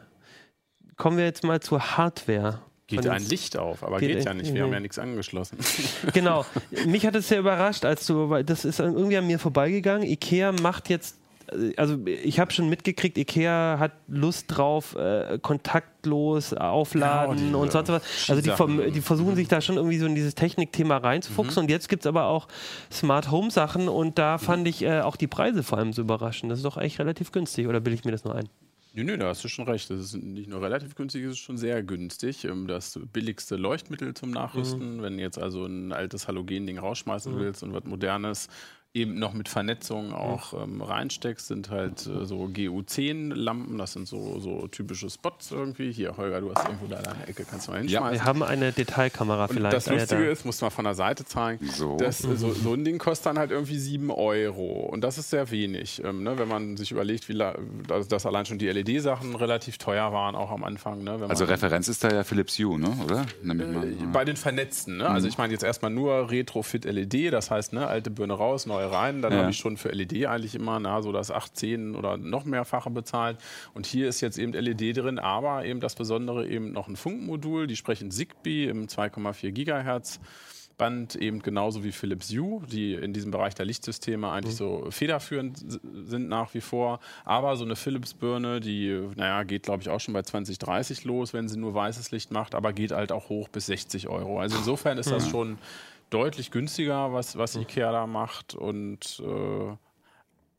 kommen 0.96 1.16
wir 1.18 1.24
jetzt 1.24 1.44
mal 1.44 1.60
zur 1.60 1.96
Hardware. 1.96 2.60
Geht 2.90 3.06
ein 3.06 3.24
Licht 3.26 3.56
auf, 3.56 3.84
aber 3.84 3.98
Geht 3.98 4.16
geht, 4.16 4.24
ja 4.24 4.34
nicht. 4.34 4.46
Wir 4.46 4.54
nee. 4.54 4.60
haben 4.62 4.72
ja 4.72 4.80
nichts 4.80 4.98
angeschlossen. 4.98 5.58
Genau. 6.12 6.44
Mich 6.86 7.06
hat 7.06 7.14
es 7.14 7.28
sehr 7.28 7.40
überrascht, 7.40 7.84
als 7.84 8.06
du, 8.06 8.30
weil 8.30 8.44
das 8.44 8.64
ist 8.64 8.80
irgendwie 8.80 9.16
an 9.16 9.26
mir 9.26 9.38
vorbeigegangen. 9.38 10.06
Ikea 10.06 10.52
macht 10.52 10.88
jetzt, 10.88 11.16
äh, 11.52 11.74
also 11.76 11.98
ich 12.04 12.40
habe 12.40 12.50
schon 12.52 12.68
mitgekriegt, 12.68 13.16
Ikea 13.16 13.76
hat 13.78 13.92
Lust 14.08 14.46
drauf, 14.48 14.96
äh, 14.96 15.38
kontaktlos 15.40 16.52
aufladen 16.54 17.36
Genau, 17.36 17.62
und 17.62 17.72
sonst 17.72 17.88
was. 17.88 18.02
Also 18.28 18.42
die, 18.42 18.50
vom, 18.50 18.92
die 18.92 19.00
versuchen 19.00 19.36
sich 19.36 19.48
da 19.48 19.60
schon 19.60 19.76
irgendwie 19.76 19.98
so 19.98 20.06
in 20.06 20.14
dieses 20.14 20.34
Technikthema 20.34 20.96
reinzufuchsen. 20.96 21.62
Und 21.62 21.70
jetzt 21.70 21.88
gibt 21.88 22.04
es 22.04 22.06
aber 22.06 22.26
auch 22.26 22.48
Smart 22.90 23.30
Home 23.30 23.50
Sachen 23.50 23.88
und 23.88 24.18
da 24.18 24.38
fand 24.38 24.66
ich 24.66 24.82
äh, 24.82 25.00
auch 25.00 25.16
die 25.16 25.28
Preise 25.28 25.62
vor 25.62 25.78
allem 25.78 25.92
so 25.92 26.02
überraschend. 26.02 26.50
Das 26.50 26.58
ist 26.58 26.64
doch 26.64 26.76
eigentlich 26.76 26.98
relativ 26.98 27.30
günstig, 27.32 27.68
oder 27.68 27.80
bilde 27.80 27.98
ich 27.98 28.04
mir 28.04 28.12
das 28.12 28.24
nur 28.24 28.34
ein? 28.34 28.48
Nö, 28.92 29.04
nö, 29.04 29.16
da 29.16 29.28
hast 29.28 29.44
du 29.44 29.48
schon 29.48 29.66
recht. 29.66 29.88
Das 29.90 30.00
ist 30.00 30.14
nicht 30.14 30.48
nur 30.48 30.60
relativ 30.62 30.96
günstig, 30.96 31.22
es 31.24 31.32
ist 31.32 31.38
schon 31.38 31.56
sehr 31.56 31.82
günstig. 31.82 32.44
Ähm, 32.44 32.66
Das 32.66 32.98
billigste 33.12 33.56
Leuchtmittel 33.56 34.14
zum 34.14 34.30
Nachrüsten. 34.32 35.00
Wenn 35.02 35.16
du 35.16 35.22
jetzt 35.22 35.38
also 35.38 35.64
ein 35.64 35.92
altes 35.92 36.26
Halogen-Ding 36.26 36.78
rausschmeißen 36.78 37.36
willst 37.38 37.62
und 37.62 37.72
was 37.72 37.84
Modernes 37.84 38.48
eben 38.92 39.18
noch 39.20 39.34
mit 39.34 39.48
Vernetzung 39.48 40.12
auch 40.12 40.52
ähm, 40.52 40.82
reinsteckst, 40.82 41.46
sind 41.46 41.70
halt 41.70 42.06
äh, 42.06 42.26
so 42.26 42.44
GU10-Lampen. 42.46 43.78
Das 43.78 43.92
sind 43.92 44.08
so, 44.08 44.40
so 44.40 44.66
typische 44.66 45.08
Spots 45.08 45.52
irgendwie. 45.52 45.92
Hier, 45.92 46.16
Holger, 46.16 46.40
du 46.40 46.52
hast 46.52 46.66
irgendwo 46.66 46.86
da 46.86 47.00
deine 47.00 47.26
Ecke, 47.28 47.44
kannst 47.48 47.68
du 47.68 47.72
mal 47.72 47.78
hinschmeißen. 47.80 48.12
Wir 48.14 48.24
haben 48.24 48.42
eine 48.42 48.72
Detailkamera 48.72 49.44
Und 49.44 49.54
vielleicht. 49.54 49.76
das 49.76 49.86
ja, 49.86 49.92
Lustige 49.94 50.24
da. 50.24 50.30
ist, 50.32 50.44
muss 50.44 50.60
man 50.60 50.70
von 50.72 50.84
der 50.84 50.94
Seite 50.94 51.24
zeigen, 51.24 51.64
So. 51.68 51.96
dass, 51.98 52.24
äh, 52.24 52.36
so, 52.36 52.52
so 52.52 52.72
ein 52.74 52.84
Ding 52.84 52.98
kostet 52.98 53.26
dann 53.26 53.38
halt 53.38 53.52
irgendwie 53.52 53.78
7 53.78 54.10
Euro. 54.10 54.86
Und 54.86 55.02
das 55.02 55.18
ist 55.18 55.30
sehr 55.30 55.50
wenig. 55.52 56.02
Ähm, 56.04 56.24
ne? 56.24 56.36
Wenn 56.38 56.48
man 56.48 56.76
sich 56.76 56.90
überlegt, 56.90 57.28
wie 57.28 57.34
la- 57.34 57.56
dass, 58.08 58.26
allein 58.26 58.44
schon 58.46 58.58
die 58.58 58.68
LED-Sachen 58.68 59.36
relativ 59.36 59.78
teuer 59.78 60.12
waren, 60.12 60.34
auch 60.34 60.50
am 60.50 60.64
Anfang. 60.64 61.04
Ne? 61.04 61.12
Wenn 61.12 61.20
man, 61.20 61.30
Also 61.30 61.44
Referenz 61.44 61.86
ist 61.88 62.02
da 62.02 62.10
ja 62.12 62.24
Philips 62.24 62.58
Hue, 62.58 62.78
ne? 62.78 62.90
oder? 63.04 63.24
Nämlich 63.42 63.68
mal. 63.68 63.86
äh, 63.86 63.94
bei 64.12 64.24
den 64.24 64.36
Vernetzten. 64.36 64.96
Ne? 64.96 65.08
Also 65.08 65.28
ich 65.28 65.38
meine 65.38 65.52
jetzt 65.52 65.62
erstmal 65.62 65.92
nur 65.92 66.30
Retrofit 66.30 66.84
LED, 66.84 67.32
das 67.32 67.52
heißt, 67.52 67.72
ne, 67.72 67.86
alte 67.86 68.10
Birne 68.10 68.32
raus, 68.34 68.66
neue 68.66 68.79
rein. 68.86 69.22
Dann 69.22 69.32
Ja. 69.32 69.38
habe 69.40 69.50
ich 69.50 69.58
schon 69.58 69.76
für 69.76 69.90
LED 69.90 70.26
eigentlich 70.26 70.54
immer 70.54 70.78
na, 70.80 71.02
so 71.02 71.12
das 71.12 71.30
8, 71.30 71.56
10 71.56 71.94
oder 71.96 72.16
noch 72.16 72.44
mehrfache 72.44 72.90
bezahlt. 72.90 73.38
Und 73.74 73.86
hier 73.86 74.08
ist 74.08 74.20
jetzt 74.20 74.38
eben 74.38 74.52
LED 74.52 74.96
drin, 74.96 75.18
aber 75.18 75.64
eben 75.64 75.80
das 75.80 75.94
Besondere 75.94 76.46
eben 76.48 76.72
noch 76.72 76.88
ein 76.88 76.96
Funkmodul. 76.96 77.66
Die 77.66 77.76
sprechen 77.76 78.10
Zigbee 78.10 78.66
im 78.68 78.86
2,4 78.88 79.52
Gigahertz. 79.52 80.20
Band 80.80 81.14
eben 81.14 81.42
genauso 81.42 81.84
wie 81.84 81.92
Philips 81.92 82.30
Hue, 82.30 82.62
die 82.66 82.94
in 82.94 83.12
diesem 83.12 83.30
Bereich 83.30 83.54
der 83.54 83.66
Lichtsysteme 83.66 84.30
eigentlich 84.30 84.54
mhm. 84.54 84.58
so 84.58 84.86
federführend 84.88 85.62
sind 86.06 86.30
nach 86.30 86.54
wie 86.54 86.62
vor. 86.62 87.00
Aber 87.26 87.54
so 87.56 87.66
eine 87.66 87.76
Philips-Birne, 87.76 88.60
die, 88.60 88.98
naja, 89.14 89.42
geht 89.42 89.64
glaube 89.64 89.82
ich 89.82 89.90
auch 89.90 90.00
schon 90.00 90.14
bei 90.14 90.22
20, 90.22 90.58
30 90.58 91.04
los, 91.04 91.34
wenn 91.34 91.48
sie 91.48 91.58
nur 91.58 91.74
weißes 91.74 92.12
Licht 92.12 92.30
macht, 92.30 92.54
aber 92.54 92.72
geht 92.72 92.92
halt 92.92 93.12
auch 93.12 93.28
hoch 93.28 93.48
bis 93.48 93.66
60 93.66 94.08
Euro. 94.08 94.40
Also 94.40 94.56
insofern 94.56 94.96
ist 94.96 95.10
das 95.10 95.28
schon 95.28 95.58
deutlich 96.10 96.50
günstiger, 96.50 97.12
was, 97.12 97.38
was 97.38 97.56
Ikea 97.56 97.92
da 97.92 98.06
macht 98.06 98.54
und 98.54 99.22
äh, 99.24 99.76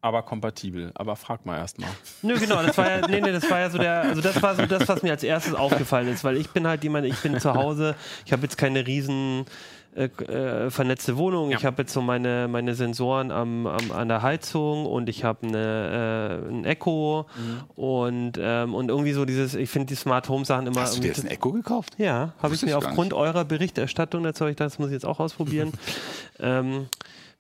aber 0.04 0.24
kompatibel. 0.24 0.92
Aber 0.96 1.16
frag 1.16 1.46
mal 1.46 1.58
erst 1.58 1.80
mal. 1.80 1.90
Nö, 2.24 2.38
genau, 2.40 2.64
das 2.64 2.78
war 2.78 2.90
ja, 2.90 3.08
nee, 3.08 3.22
nee, 3.22 3.32
das 3.32 3.50
war 3.50 3.60
ja 3.60 3.70
so 3.70 3.78
der, 3.78 4.02
also 4.02 4.22
das 4.22 4.42
war 4.42 4.56
so 4.56 4.66
das, 4.66 4.88
was 4.88 5.04
mir 5.04 5.12
als 5.12 5.24
erstes 5.24 5.54
aufgefallen 5.54 6.08
ist, 6.08 6.24
weil 6.24 6.38
ich 6.38 6.50
bin 6.50 6.68
halt 6.68 6.84
jemand, 6.84 7.06
ich 7.06 7.20
bin 7.22 7.40
zu 7.40 7.54
Hause, 7.54 7.96
ich 8.26 8.34
habe 8.34 8.42
jetzt 8.42 8.58
keine 8.58 8.88
riesen 8.88 9.46
äh, 9.94 10.06
äh, 10.06 10.70
vernetzte 10.70 11.18
Wohnung. 11.18 11.52
Ja. 11.52 11.58
Ich 11.58 11.66
habe 11.66 11.82
jetzt 11.82 11.92
so 11.92 12.02
meine, 12.02 12.48
meine 12.48 12.76
Sensoren 12.76 13.30
am, 13.30 13.68
am, 13.68 13.92
an 13.92 14.08
der 14.08 14.22
Heizung 14.22 14.86
und 14.86 15.10
ich 15.10 15.26
habe 15.26 15.46
eine, 15.48 16.42
äh, 16.48 16.50
ein 16.50 16.64
Echo 16.64 17.26
mhm. 17.36 17.84
und, 17.84 18.40
ähm, 18.40 18.74
und 18.74 18.88
irgendwie 18.88 19.12
so 19.12 19.26
dieses, 19.26 19.54
ich 19.54 19.70
finde 19.70 19.88
die 19.88 19.96
Smart 19.96 20.30
Home 20.30 20.46
Sachen 20.46 20.68
immer. 20.68 20.82
Hast 20.82 20.96
du 20.96 21.02
dir 21.02 21.08
jetzt 21.08 21.26
ein 21.26 21.30
Echo 21.30 21.52
gekauft? 21.52 21.96
Ja, 21.98 22.34
habe 22.42 22.56
ich 22.56 22.62
mir 22.64 22.78
aufgrund 22.78 23.14
eurer 23.14 23.44
Berichterstattung, 23.44 24.24
dazu 24.24 24.42
habe 24.42 24.52
ich 24.52 24.58
das 24.58 24.80
muss 24.80 24.88
ich 24.88 24.94
jetzt 24.94 25.06
auch 25.06 25.20
ausprobieren. 25.20 25.74
ähm, 26.40 26.88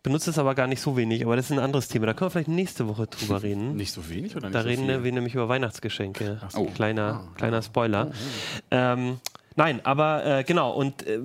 benutze 0.04 0.32
es 0.32 0.38
aber 0.38 0.54
gar 0.54 0.68
nicht 0.68 0.82
so 0.82 0.98
wenig, 0.98 1.24
aber 1.24 1.38
das 1.38 1.46
ist 1.46 1.52
ein 1.54 1.60
anderes 1.60 1.88
Thema. 1.88 2.06
Da 2.08 2.14
können 2.14 2.28
wir 2.28 2.32
vielleicht 2.32 2.50
nächste 2.50 2.88
Woche 2.90 3.08
drüber 3.08 3.44
reden. 3.44 3.78
Nicht 3.78 3.94
so 3.94 4.10
wenig 4.10 4.36
oder 4.36 4.48
nicht 4.48 4.56
Da 4.56 4.64
so 4.64 4.68
reden 4.68 4.88
viel? 4.88 5.04
wir 5.06 5.12
nämlich 5.14 5.36
über 5.36 5.48
Weihnachtsgeschenke. 5.48 6.42
So. 6.50 6.66
Kleiner, 6.66 7.24
oh, 7.24 7.36
kleiner 7.38 7.62
Spoiler. 7.62 8.08
Oh, 8.10 8.14
oh. 8.14 8.68
Ähm, 8.72 9.20
Nein, 9.56 9.82
aber 9.84 10.26
äh, 10.26 10.44
genau, 10.44 10.72
und 10.72 11.06
äh, 11.06 11.20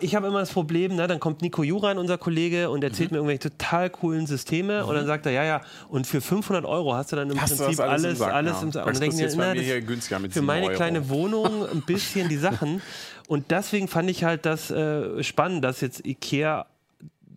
ich 0.00 0.14
habe 0.14 0.28
immer 0.28 0.40
das 0.40 0.52
Problem, 0.52 0.94
ne, 0.94 1.08
dann 1.08 1.18
kommt 1.18 1.42
Nico 1.42 1.64
Juran, 1.64 1.98
unser 1.98 2.16
Kollege, 2.16 2.70
und 2.70 2.84
erzählt 2.84 3.10
mhm. 3.10 3.16
mir 3.16 3.18
irgendwelche 3.18 3.50
total 3.50 3.90
coolen 3.90 4.26
Systeme 4.26 4.82
mhm. 4.82 4.88
und 4.88 4.94
dann 4.94 5.06
sagt 5.06 5.26
er, 5.26 5.32
ja, 5.32 5.44
ja, 5.44 5.60
und 5.88 6.06
für 6.06 6.20
500 6.20 6.64
Euro 6.64 6.94
hast 6.94 7.10
du 7.10 7.16
dann 7.16 7.30
im 7.30 7.40
hast 7.40 7.56
Prinzip 7.56 7.80
alles, 7.80 7.80
alles, 7.80 8.12
im 8.12 8.16
Sack, 8.16 8.32
alles 8.32 8.52
ja. 8.52 8.62
im 8.62 8.72
Sack. 8.72 8.86
Und 8.86 8.94
dann 8.94 9.00
denke 9.00 9.16
ich, 9.16 9.36
na, 9.36 9.54
das, 9.54 10.32
für 10.32 10.42
meine 10.42 10.66
Euro. 10.66 10.76
kleine 10.76 11.08
Wohnung 11.08 11.68
ein 11.68 11.82
bisschen 11.82 12.28
die 12.28 12.36
Sachen. 12.36 12.80
Und 13.28 13.50
deswegen 13.50 13.88
fand 13.88 14.10
ich 14.10 14.24
halt 14.24 14.44
das 14.44 14.70
äh, 14.70 15.22
spannend, 15.22 15.64
dass 15.64 15.80
jetzt 15.80 16.04
Ikea 16.04 16.66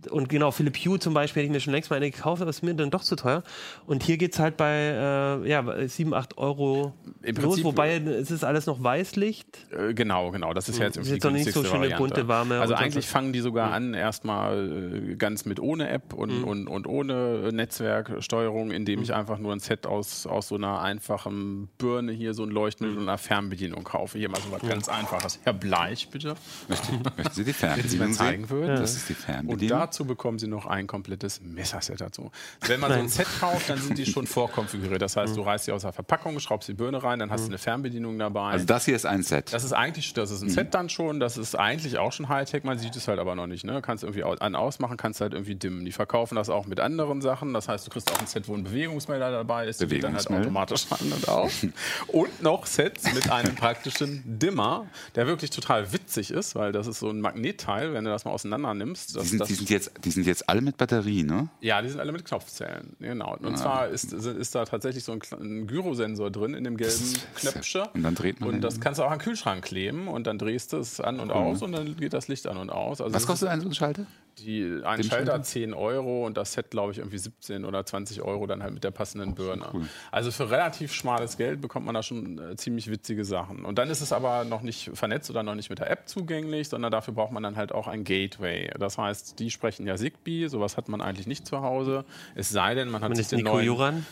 und 0.07 0.29
genau, 0.29 0.51
Philipp 0.51 0.77
Hue 0.77 0.99
zum 0.99 1.13
Beispiel 1.13 1.41
hätte 1.41 1.47
ich 1.47 1.53
mir 1.53 1.59
schon 1.59 1.73
längst 1.73 1.89
mal 1.89 1.97
eine 1.97 2.11
gekauft, 2.11 2.41
aber 2.41 2.49
es 2.49 2.57
ist 2.57 2.63
mir 2.63 2.73
dann 2.73 2.91
doch 2.91 3.03
zu 3.03 3.15
teuer. 3.15 3.43
Und 3.85 4.03
hier 4.03 4.17
geht 4.17 4.33
es 4.33 4.39
halt 4.39 4.57
bei 4.57 4.73
äh, 4.73 5.49
ja, 5.49 5.87
7, 5.87 6.13
8 6.13 6.37
Euro 6.37 6.93
Im 7.21 7.35
los, 7.35 7.43
Prinzip, 7.43 7.63
wobei 7.65 7.97
es 7.97 8.31
ist 8.31 8.43
alles 8.43 8.65
noch 8.65 8.83
Weißlicht. 8.83 9.67
Äh, 9.71 9.93
genau, 9.93 10.31
genau. 10.31 10.53
Das 10.53 10.69
ist 10.69 10.79
ja 10.79 10.85
jetzt 10.85 10.97
irgendwie 10.97 11.19
die 11.19 11.31
nicht 11.31 11.51
so 11.51 11.63
schöne 11.63 11.81
Variante. 11.81 11.97
bunte, 11.97 12.27
warme. 12.27 12.59
Also 12.59 12.75
eigentlich 12.75 13.07
fangen 13.07 13.33
die 13.33 13.39
sogar 13.39 13.67
mhm. 13.67 13.73
an, 13.73 13.93
erstmal 13.93 15.11
äh, 15.11 15.15
ganz 15.15 15.45
mit 15.45 15.59
ohne 15.59 15.89
App 15.89 16.13
und, 16.13 16.39
mhm. 16.39 16.43
und, 16.43 16.67
und 16.67 16.87
ohne 16.87 17.51
Netzwerksteuerung, 17.51 18.71
indem 18.71 18.99
mhm. 18.99 19.03
ich 19.03 19.13
einfach 19.13 19.37
nur 19.37 19.53
ein 19.53 19.59
Set 19.59 19.87
aus, 19.87 20.27
aus 20.27 20.47
so 20.47 20.55
einer 20.55 20.81
einfachen 20.81 21.69
Birne 21.77 22.11
hier, 22.11 22.33
so 22.33 22.43
ein 22.43 22.49
Leuchtmittel 22.49 22.95
mhm. 22.95 23.01
und 23.03 23.09
einer 23.09 23.17
Fernbedienung 23.17 23.83
kaufe. 23.83 24.17
Hier 24.17 24.29
mal 24.29 24.41
so 24.41 24.51
was 24.51 24.61
ganz 24.61 24.89
Einfaches. 24.89 25.39
Herr 25.43 25.53
Bleich, 25.53 26.09
bitte. 26.09 26.35
Möchten, 26.67 27.03
Sie 27.31 27.43
die 27.43 27.53
Fernbedienung 27.53 28.13
zeigen 28.13 28.49
würden? 28.49 28.69
Ja. 28.69 28.79
Das 28.79 28.95
ist 28.95 29.09
die 29.09 29.13
Fernbedienung. 29.13 29.77
Und 29.77 29.81
dazu 29.81 29.94
bekommen 30.03 30.39
Sie 30.39 30.47
noch 30.47 30.65
ein 30.65 30.87
komplettes 30.87 31.39
Messerset 31.41 32.01
dazu. 32.01 32.31
Wenn 32.67 32.81
man 32.81 32.91
so 32.91 32.99
ein 32.99 33.07
Set 33.07 33.27
kauft, 33.39 33.69
dann 33.69 33.77
sind 33.77 33.97
die 33.97 34.05
schon 34.05 34.27
vorkonfiguriert. 34.35 35.01
Das 35.01 35.15
heißt, 35.15 35.37
du 35.37 35.41
reißt 35.41 35.65
sie 35.65 35.71
aus 35.71 35.83
der 35.83 35.93
Verpackung, 35.93 36.37
schraubst 36.39 36.67
die 36.67 36.73
Birne 36.73 37.01
rein, 37.01 37.19
dann 37.19 37.31
hast 37.31 37.45
du 37.45 37.49
eine 37.49 37.57
Fernbedienung 37.57 38.19
dabei. 38.19 38.51
Also 38.51 38.65
das 38.65 38.85
hier 38.85 38.95
ist 38.95 39.05
ein 39.05 39.23
Set. 39.23 39.53
Das 39.53 39.63
ist 39.63 39.71
eigentlich, 39.71 40.13
das 40.13 40.31
ist 40.31 40.41
ein 40.41 40.49
mhm. 40.49 40.53
Set 40.53 40.73
dann 40.73 40.89
schon. 40.89 41.19
Das 41.19 41.37
ist 41.37 41.55
eigentlich 41.55 41.97
auch 41.97 42.11
schon 42.11 42.27
Hightech. 42.27 42.63
Man 42.63 42.77
sieht 42.77 42.95
es 42.95 43.07
halt 43.07 43.19
aber 43.19 43.35
noch 43.35 43.47
nicht. 43.47 43.63
Ne? 43.63 43.81
Kannst 43.81 44.03
irgendwie 44.03 44.23
an 44.23 44.55
ausmachen, 44.55 44.97
kannst 44.97 45.21
halt 45.21 45.33
irgendwie 45.33 45.55
dimmen. 45.55 45.85
Die 45.85 45.91
verkaufen 45.91 46.35
das 46.35 46.49
auch 46.49 46.65
mit 46.65 46.79
anderen 46.79 47.21
Sachen. 47.21 47.53
Das 47.53 47.69
heißt, 47.69 47.87
du 47.87 47.91
kriegst 47.91 48.11
auch 48.11 48.19
ein 48.19 48.27
Set, 48.27 48.47
wo 48.47 48.55
ein 48.55 48.63
Bewegungsmelder 48.63 49.31
dabei 49.31 49.67
ist. 49.67 49.79
Bewegungsmelder. 49.79 50.23
dann 50.23 50.35
halt 50.35 50.45
automatisch 50.45 50.85
an 50.89 51.11
und 51.11 51.29
aus. 51.29 51.65
und 52.07 52.41
noch 52.41 52.65
Sets 52.65 53.13
mit 53.13 53.31
einem 53.31 53.55
praktischen 53.65 54.23
Dimmer, 54.25 54.87
der 55.15 55.27
wirklich 55.27 55.51
total 55.51 55.91
witzig 55.93 56.31
ist, 56.31 56.55
weil 56.55 56.71
das 56.71 56.87
ist 56.87 56.99
so 56.99 57.09
ein 57.09 57.21
Magnetteil, 57.21 57.93
wenn 57.93 58.05
du 58.05 58.11
das 58.11 58.25
mal 58.25 58.31
auseinander 58.31 58.73
nimmst. 58.73 59.15
Die 59.15 59.25
sind, 59.25 59.47
die 59.47 59.53
sind, 59.53 59.69
jetzt, 59.75 59.91
die 60.03 60.11
sind 60.11 60.25
jetzt 60.25 60.49
alle 60.49 60.61
mit 60.61 60.77
Batterie, 60.77 61.23
ne? 61.23 61.49
Ja, 61.61 61.81
die 61.81 61.89
sind 61.89 61.99
alle 61.99 62.11
mit 62.11 62.25
Knopfzellen. 62.25 62.95
Genau. 62.99 63.35
Und 63.37 63.53
ah. 63.53 63.55
zwar 63.55 63.87
ist, 63.89 64.13
ist 64.13 64.55
da 64.55 64.65
tatsächlich 64.65 65.03
so 65.03 65.11
ein, 65.11 65.21
ein 65.39 65.67
Gyrosensor 65.67 66.31
drin 66.31 66.53
in 66.53 66.63
dem 66.63 66.77
gelben 66.77 67.13
Knöpfchen. 67.35 67.83
Und 67.93 68.03
dann 68.03 68.15
dreht 68.15 68.39
man. 68.39 68.49
Und 68.49 68.61
das 68.61 68.79
kannst 68.79 68.99
du 68.99 69.03
auch 69.03 69.11
an 69.11 69.19
den 69.19 69.23
Kühlschrank 69.23 69.63
kleben 69.63 70.07
und 70.07 70.27
dann 70.27 70.37
drehst 70.37 70.73
du 70.73 70.77
es 70.77 70.99
an 70.99 71.19
und 71.19 71.29
cool. 71.29 71.35
aus 71.35 71.61
und 71.61 71.71
dann 71.71 71.95
geht 71.97 72.13
das 72.13 72.27
Licht 72.27 72.47
an 72.47 72.57
und 72.57 72.69
aus. 72.69 73.01
Also 73.01 73.13
Was 73.13 73.27
kostet 73.27 73.49
ein 73.49 73.61
so 73.61 73.67
ein 73.67 73.73
Schalter? 73.73 74.05
Die, 74.39 74.81
ein 74.83 75.01
Dem 75.01 75.09
Schalter 75.09 75.41
10 75.41 75.73
Euro 75.73 76.25
und 76.25 76.37
das 76.37 76.53
Set, 76.53 76.71
glaube 76.71 76.91
ich, 76.91 76.97
irgendwie 76.97 77.17
17 77.17 77.65
oder 77.65 77.85
20 77.85 78.21
Euro 78.21 78.47
dann 78.47 78.63
halt 78.63 78.73
mit 78.73 78.83
der 78.83 78.91
passenden 78.91 79.35
Birne. 79.35 79.65
Cool. 79.73 79.87
Also 80.11 80.31
für 80.31 80.49
relativ 80.49 80.93
schmales 80.93 81.37
Geld 81.37 81.61
bekommt 81.61 81.85
man 81.85 81.95
da 81.95 82.03
schon 82.03 82.37
äh, 82.39 82.55
ziemlich 82.55 82.89
witzige 82.89 83.25
Sachen. 83.25 83.65
Und 83.65 83.77
dann 83.77 83.89
ist 83.89 84.01
es 84.01 84.11
aber 84.11 84.43
noch 84.43 84.61
nicht 84.61 84.91
vernetzt 84.93 85.29
oder 85.29 85.43
noch 85.43 85.55
nicht 85.55 85.69
mit 85.69 85.79
der 85.79 85.89
App 85.89 86.07
zugänglich, 86.07 86.69
sondern 86.69 86.91
dafür 86.91 87.13
braucht 87.13 87.31
man 87.31 87.43
dann 87.43 87.55
halt 87.55 87.71
auch 87.71 87.87
ein 87.87 88.03
Gateway. 88.03 88.69
Das 88.77 88.97
heißt, 88.97 89.39
die 89.39 89.51
sprechen 89.51 89.87
ja 89.87 89.95
Zigbee, 89.95 90.47
sowas 90.47 90.77
hat 90.77 90.89
man 90.89 91.01
eigentlich 91.01 91.27
nicht 91.27 91.47
zu 91.47 91.61
Hause. 91.61 92.05
Es 92.35 92.49
sei 92.49 92.75
denn, 92.75 92.89
man 92.89 93.01
hat 93.01 93.09
man 93.09 93.15
sich 93.15 93.27
den 93.27 93.39
Nico 93.39 93.53
neuen, 93.53 93.65
Juran? 93.65 94.05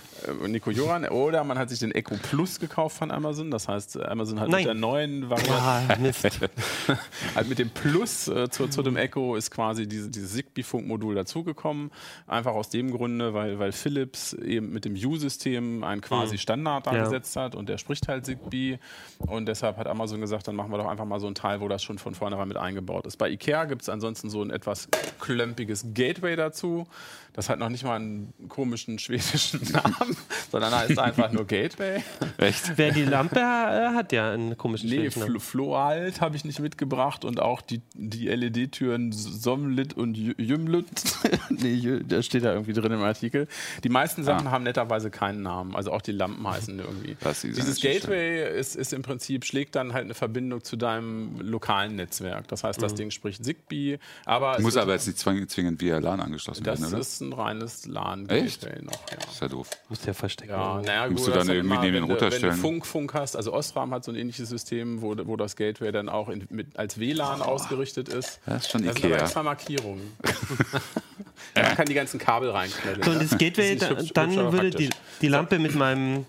Äh, 0.44 0.48
Nico 0.48 0.72
Juran 0.72 1.06
oder 1.06 1.44
man 1.44 1.58
hat 1.58 1.70
sich 1.70 1.80
den 1.80 1.92
Echo 1.92 2.16
Plus 2.22 2.60
gekauft 2.60 2.98
von 2.98 3.12
Amazon. 3.12 3.52
Das 3.52 3.68
heißt, 3.68 4.02
Amazon 4.02 4.40
hat 4.40 4.50
Nein. 4.50 4.60
mit 4.60 4.68
der 4.68 4.74
neuen 4.74 5.30
Variante, 5.30 5.54
ah, 5.54 5.82
halt 7.36 7.50
mit 7.50 7.60
dem 7.60 7.70
Plus 7.70 8.28
äh, 8.28 8.50
zu, 8.50 8.68
zu, 8.68 8.82
dem 8.82 8.98
Echo 8.98 9.36
ist 9.36 9.52
quasi 9.52 9.88
diese, 9.88 10.10
dieses 10.16 10.34
Zigbee-Funkmodul 10.34 11.16
dazugekommen. 11.16 11.92
Einfach 12.28 12.54
aus 12.54 12.70
dem 12.70 12.92
Grunde, 12.92 13.34
weil, 13.34 13.60
weil 13.60 13.72
Philips 13.72 14.34
eben 14.34 14.72
mit 14.72 14.86
dem 14.86 14.94
U-System 14.94 15.84
einen 15.84 16.02
quasi 16.02 16.36
mhm. 16.36 16.40
Standard 16.40 16.88
da 16.88 16.96
ja. 16.96 17.04
gesetzt 17.04 17.36
hat 17.36 17.56
und 17.56 17.70
der 17.70 17.78
spricht 17.78 18.08
halt 18.08 18.26
Zigbee. 18.26 18.80
Und 19.20 19.48
deshalb 19.48 19.78
hat 19.78 19.88
Amazon 19.88 20.22
gesagt, 20.22 20.48
dann 20.48 20.56
machen 20.56 20.72
wir 20.72 20.78
doch 20.78 20.88
einfach 20.88 21.06
mal 21.06 21.20
so 21.20 21.28
ein 21.28 21.36
Teil, 21.36 21.62
wo 21.62 21.68
das 21.68 21.84
schon 21.84 21.98
von 21.98 22.16
vornherein 22.16 22.48
mit 22.48 22.58
eingebaut 22.58 23.06
ist. 23.06 23.18
Bei 23.18 23.30
IKEA 23.30 23.66
gibt 23.66 23.82
es 23.84 23.90
ansonsten 23.90 24.30
so 24.30 24.42
ein 24.42 24.50
etwas 24.50 24.88
klömpiges 25.20 25.86
Gateway 25.94 26.36
dazu. 26.36 26.88
Das 27.34 27.50
hat 27.50 27.58
noch 27.58 27.70
nicht 27.70 27.84
mal 27.84 27.96
einen 27.96 28.32
komischen 28.48 29.00
schwedischen 29.00 29.62
Namen, 29.72 30.16
sondern 30.52 30.74
heißt 30.74 31.00
einfach 31.00 31.32
nur 31.32 31.46
Gateway. 31.46 32.04
Echt? 32.38 32.78
Wer 32.78 32.92
die 32.92 33.06
Lampe 33.06 33.40
äh, 33.40 33.96
hat 33.96 34.12
ja 34.12 34.32
einen 34.32 34.56
komischen 34.56 34.90
nee, 34.90 34.98
schwedischen 34.98 35.20
Namen. 35.22 35.40
Floalt 35.40 36.22
habe 36.22 36.36
ich 36.36 36.46
nicht 36.46 36.60
mitgebracht 36.60 37.26
und 37.26 37.40
auch 37.40 37.62
die, 37.62 37.82
die 37.96 38.28
LED-Türen 38.28 39.12
Somlit 39.12 39.94
und 40.04 40.16
Jümlut. 40.16 40.86
nee, 41.50 42.00
da 42.08 42.22
steht 42.22 42.44
da 42.44 42.54
irgendwie 42.54 42.74
drin 42.74 42.92
im 42.92 43.02
Artikel. 43.02 43.48
Die 43.84 43.90
meisten 43.90 44.24
Sachen 44.24 44.48
ah. 44.48 44.52
haben 44.52 44.64
netterweise 44.64 45.10
keinen 45.10 45.42
Namen, 45.42 45.76
also 45.76 45.92
auch 45.92 46.02
die 46.02 46.12
Lampen 46.12 46.48
heißen 46.48 46.78
irgendwie. 46.78 47.18
Dieses 47.44 47.82
Gateway 47.82 48.60
ist, 48.60 48.76
ist, 48.76 48.94
im 48.94 49.02
Prinzip, 49.02 49.46
schlägt 49.46 49.76
dann 49.76 49.94
halt 49.94 50.06
eine 50.06 50.14
Verbindung 50.14 50.64
zu 50.64 50.76
deinem 50.76 51.40
lokalen 51.40 51.96
Netzwerk. 51.96 52.48
Das 52.48 52.64
heißt, 52.64 52.82
das 52.82 52.94
mhm. 52.94 52.98
Ding 52.98 53.12
spricht 53.12 53.44
Zigbee. 53.44 54.00
Aber 54.26 54.60
Muss 54.60 54.78
aber 54.78 54.94
jetzt 54.94 55.08
nicht 55.08 55.20
zwingend 55.20 55.82
via 55.82 56.00
LAN 56.00 56.20
angeschlossen 56.20 56.66
werden, 56.66 56.86
oder? 56.86 57.00
ist 57.00 57.22
ein 57.22 57.34
reines 57.34 57.86
lan 57.86 58.28
Echt? 58.30 58.64
noch. 58.84 58.94
Ja. 59.12 59.18
ist 59.32 59.42
ja 59.42 59.48
doof. 59.48 59.70
Musst 59.90 60.04
du 60.04 60.08
ja 60.08 60.14
verstecken. 60.14 60.52
Ja, 60.52 60.82
naja, 60.82 61.10
Musst 61.10 61.26
gut, 61.26 61.34
du 61.34 61.40
dann 61.40 61.50
irgendwie 61.50 61.78
neben 61.78 61.94
den 61.94 62.04
Router 62.04 62.32
stellen. 62.32 62.44
Wenn 62.44 62.50
du 62.52 62.56
Funk, 62.58 62.86
Funk 62.86 63.14
hast, 63.14 63.36
also 63.36 63.54
Osram 63.54 63.94
hat 63.94 64.04
so 64.04 64.12
ein 64.12 64.16
ähnliches 64.16 64.50
System, 64.50 65.02
wo, 65.02 65.16
wo 65.26 65.36
das 65.38 65.56
Gateway 65.56 65.92
dann 65.92 66.10
auch 66.10 66.30
in, 66.30 66.46
mit, 66.50 66.78
als 66.78 67.00
WLAN 67.00 67.42
oh. 67.42 67.46
ausgerichtet 67.46 68.10
ist. 68.10 68.40
Das 68.46 68.66
ist 68.66 68.72
schon 68.72 68.84
das 68.84 68.98
Ikea. 68.98 69.02
sind 69.02 69.14
aber 69.14 69.24
extra 69.24 69.44
Markierungen. 69.44 69.93
Man 71.56 71.76
kann 71.76 71.86
die 71.86 71.94
ganzen 71.94 72.20
Kabel 72.20 72.50
reinknallen. 72.50 73.04
So, 73.04 73.12
und 73.12 73.22
das 73.22 73.38
Gateway, 73.38 73.76
das 73.76 74.08
dann 74.14 74.36
würde 74.52 74.72
die, 74.72 74.90
die 75.22 75.28
Lampe 75.28 75.60
mit 75.60 75.76
meinem 75.76 76.26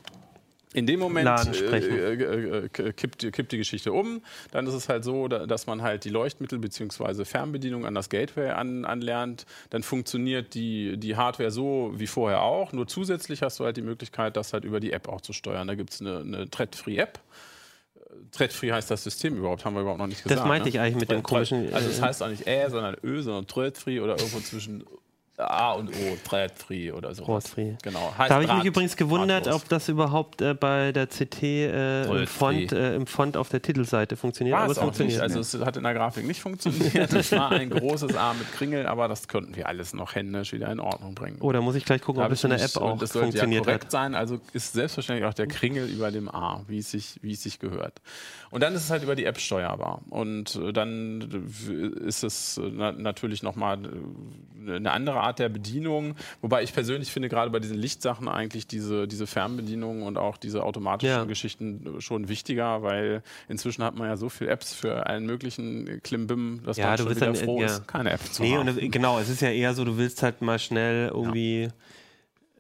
in 0.74 0.86
dem 0.86 0.98
Moment 0.98 1.28
äh, 1.54 1.78
äh, 1.78 2.64
äh, 2.64 2.68
kippt, 2.68 3.32
kippt, 3.32 3.52
die 3.52 3.58
Geschichte 3.58 3.92
um. 3.92 4.20
Dann 4.50 4.66
ist 4.66 4.74
es 4.74 4.88
halt 4.88 5.04
so, 5.04 5.28
dass 5.28 5.68
man 5.68 5.82
halt 5.82 6.04
die 6.04 6.08
Leuchtmittel 6.10 6.58
bzw. 6.58 7.24
Fernbedienung 7.24 7.86
an 7.86 7.94
das 7.94 8.08
Gateway 8.10 8.50
an, 8.50 8.84
anlernt. 8.84 9.46
Dann 9.70 9.84
funktioniert 9.84 10.54
die, 10.54 10.96
die 10.96 11.16
Hardware 11.16 11.52
so 11.52 11.92
wie 11.94 12.08
vorher 12.08 12.42
auch. 12.42 12.72
Nur 12.72 12.88
zusätzlich 12.88 13.42
hast 13.42 13.60
du 13.60 13.64
halt 13.64 13.76
die 13.76 13.82
Möglichkeit, 13.82 14.36
das 14.36 14.52
halt 14.52 14.64
über 14.64 14.80
die 14.80 14.92
App 14.92 15.08
auch 15.08 15.20
zu 15.20 15.32
steuern. 15.32 15.68
Da 15.68 15.76
gibt 15.76 15.92
es 15.92 16.00
eine, 16.00 16.18
eine 16.18 16.50
Thread-Free-App. 16.50 17.20
Thread-free 18.32 18.72
heißt 18.72 18.90
das 18.90 19.04
System 19.04 19.36
überhaupt, 19.36 19.64
haben 19.64 19.74
wir 19.74 19.80
überhaupt 19.82 20.00
noch 20.00 20.06
nicht 20.06 20.22
gesagt. 20.22 20.40
Das 20.40 20.46
meinte 20.46 20.64
ne? 20.64 20.70
ich 20.70 20.80
eigentlich 20.80 20.96
mit 20.96 21.10
dem 21.10 21.22
komischen. 21.22 21.72
Also 21.72 21.88
es 21.88 22.00
heißt 22.00 22.22
auch 22.22 22.28
nicht 22.28 22.46
Ä, 22.46 22.68
sondern 22.68 22.96
Ö, 23.02 23.22
sondern 23.22 23.46
Thread-free 23.46 24.00
oder 24.00 24.18
irgendwo 24.18 24.40
zwischen 24.40 24.84
A 25.36 25.72
und 25.72 25.90
O, 25.90 26.16
Thread-Free 26.28 26.92
oder 26.92 27.12
so. 27.14 27.24
Thread-Free. 27.24 27.74
Genau. 27.82 28.14
da 28.16 28.28
habe 28.28 28.44
ich 28.44 28.52
mich 28.52 28.64
übrigens 28.64 28.96
gewundert, 28.96 29.48
ob 29.48 29.68
das 29.68 29.88
überhaupt 29.88 30.40
äh, 30.40 30.54
bei 30.54 30.92
der 30.92 31.08
CT 31.08 31.42
äh, 31.42 32.04
im, 32.04 32.26
Font, 32.28 32.72
äh, 32.72 32.94
im 32.94 33.06
Font 33.08 33.36
auf 33.36 33.48
der 33.48 33.60
Titelseite 33.60 34.16
funktioniert. 34.16 34.56
War 34.56 34.64
aber 34.64 34.72
es 34.72 34.78
funktioniert. 34.78 35.22
Nicht. 35.22 35.36
Also 35.36 35.40
es 35.40 35.64
hat 35.64 35.76
in 35.76 35.82
der 35.82 35.94
Grafik 35.94 36.24
nicht 36.24 36.40
funktioniert. 36.40 37.12
Es 37.12 37.32
war 37.32 37.50
ein 37.50 37.70
großes 37.70 38.16
A 38.16 38.32
mit 38.34 38.52
Kringel, 38.52 38.86
aber 38.86 39.08
das 39.08 39.26
könnten 39.26 39.56
wir 39.56 39.68
alles 39.68 39.92
noch 39.92 40.14
händisch 40.14 40.52
wieder 40.52 40.70
in 40.70 40.78
Ordnung 40.78 41.14
bringen. 41.14 41.38
Oh, 41.40 41.50
da 41.50 41.60
muss 41.60 41.74
ich 41.74 41.84
gleich 41.84 42.00
gucken, 42.00 42.22
ob 42.22 42.30
es 42.30 42.44
in 42.44 42.50
der 42.50 42.62
App 42.62 42.76
auch 42.76 42.96
das 42.98 43.12
funktioniert 43.12 43.62
ja 43.62 43.64
korrekt 43.64 43.84
hat. 43.86 43.90
sein. 43.90 44.14
Also 44.14 44.38
ist 44.52 44.72
selbstverständlich 44.72 45.28
auch 45.28 45.34
der 45.34 45.48
Kringel 45.48 45.88
über 45.88 46.12
dem 46.12 46.28
A, 46.28 46.62
wie 46.68 46.78
es 46.78 46.92
sich, 46.92 47.18
wie 47.22 47.32
es 47.32 47.42
sich 47.42 47.58
gehört. 47.58 48.00
Und 48.50 48.62
dann 48.62 48.72
ist 48.74 48.84
es 48.84 48.90
halt 48.90 49.02
über 49.02 49.16
die 49.16 49.24
App 49.24 49.40
steuerbar. 49.40 50.02
Und 50.10 50.54
äh, 50.54 50.72
dann 50.72 51.20
ist 52.06 52.22
es 52.22 52.58
äh, 52.58 52.70
na 52.72 52.92
natürlich 52.92 53.42
nochmal 53.42 53.78
äh, 54.66 54.76
eine 54.76 54.92
andere 54.92 55.23
Art 55.24 55.38
der 55.38 55.48
Bedienung. 55.48 56.14
Wobei 56.40 56.62
ich 56.62 56.72
persönlich 56.72 57.10
finde, 57.10 57.28
gerade 57.28 57.50
bei 57.50 57.60
diesen 57.60 57.76
Lichtsachen 57.76 58.28
eigentlich 58.28 58.66
diese, 58.66 59.08
diese 59.08 59.26
Fernbedienung 59.26 60.02
und 60.02 60.18
auch 60.18 60.36
diese 60.36 60.62
automatischen 60.62 61.16
ja. 61.16 61.24
Geschichten 61.24 61.96
schon 62.00 62.28
wichtiger, 62.28 62.82
weil 62.82 63.22
inzwischen 63.48 63.82
hat 63.84 63.96
man 63.96 64.08
ja 64.08 64.16
so 64.16 64.28
viele 64.28 64.50
Apps 64.50 64.72
für 64.74 65.06
allen 65.06 65.26
möglichen 65.26 66.00
Klimbim, 66.02 66.60
dass 66.64 66.76
ja, 66.76 66.88
man 66.88 66.98
schon 66.98 67.10
wieder 67.10 67.26
dann, 67.26 67.34
froh 67.34 67.60
ja. 67.60 67.66
ist, 67.66 67.88
keine 67.88 68.10
App 68.10 68.20
zu 68.32 68.42
nee, 68.42 68.56
haben. 68.56 68.68
Und, 68.68 68.92
genau, 68.92 69.18
es 69.18 69.28
ist 69.28 69.40
ja 69.40 69.50
eher 69.50 69.74
so, 69.74 69.84
du 69.84 69.96
willst 69.96 70.22
halt 70.22 70.42
mal 70.42 70.58
schnell 70.58 71.08
irgendwie 71.08 71.70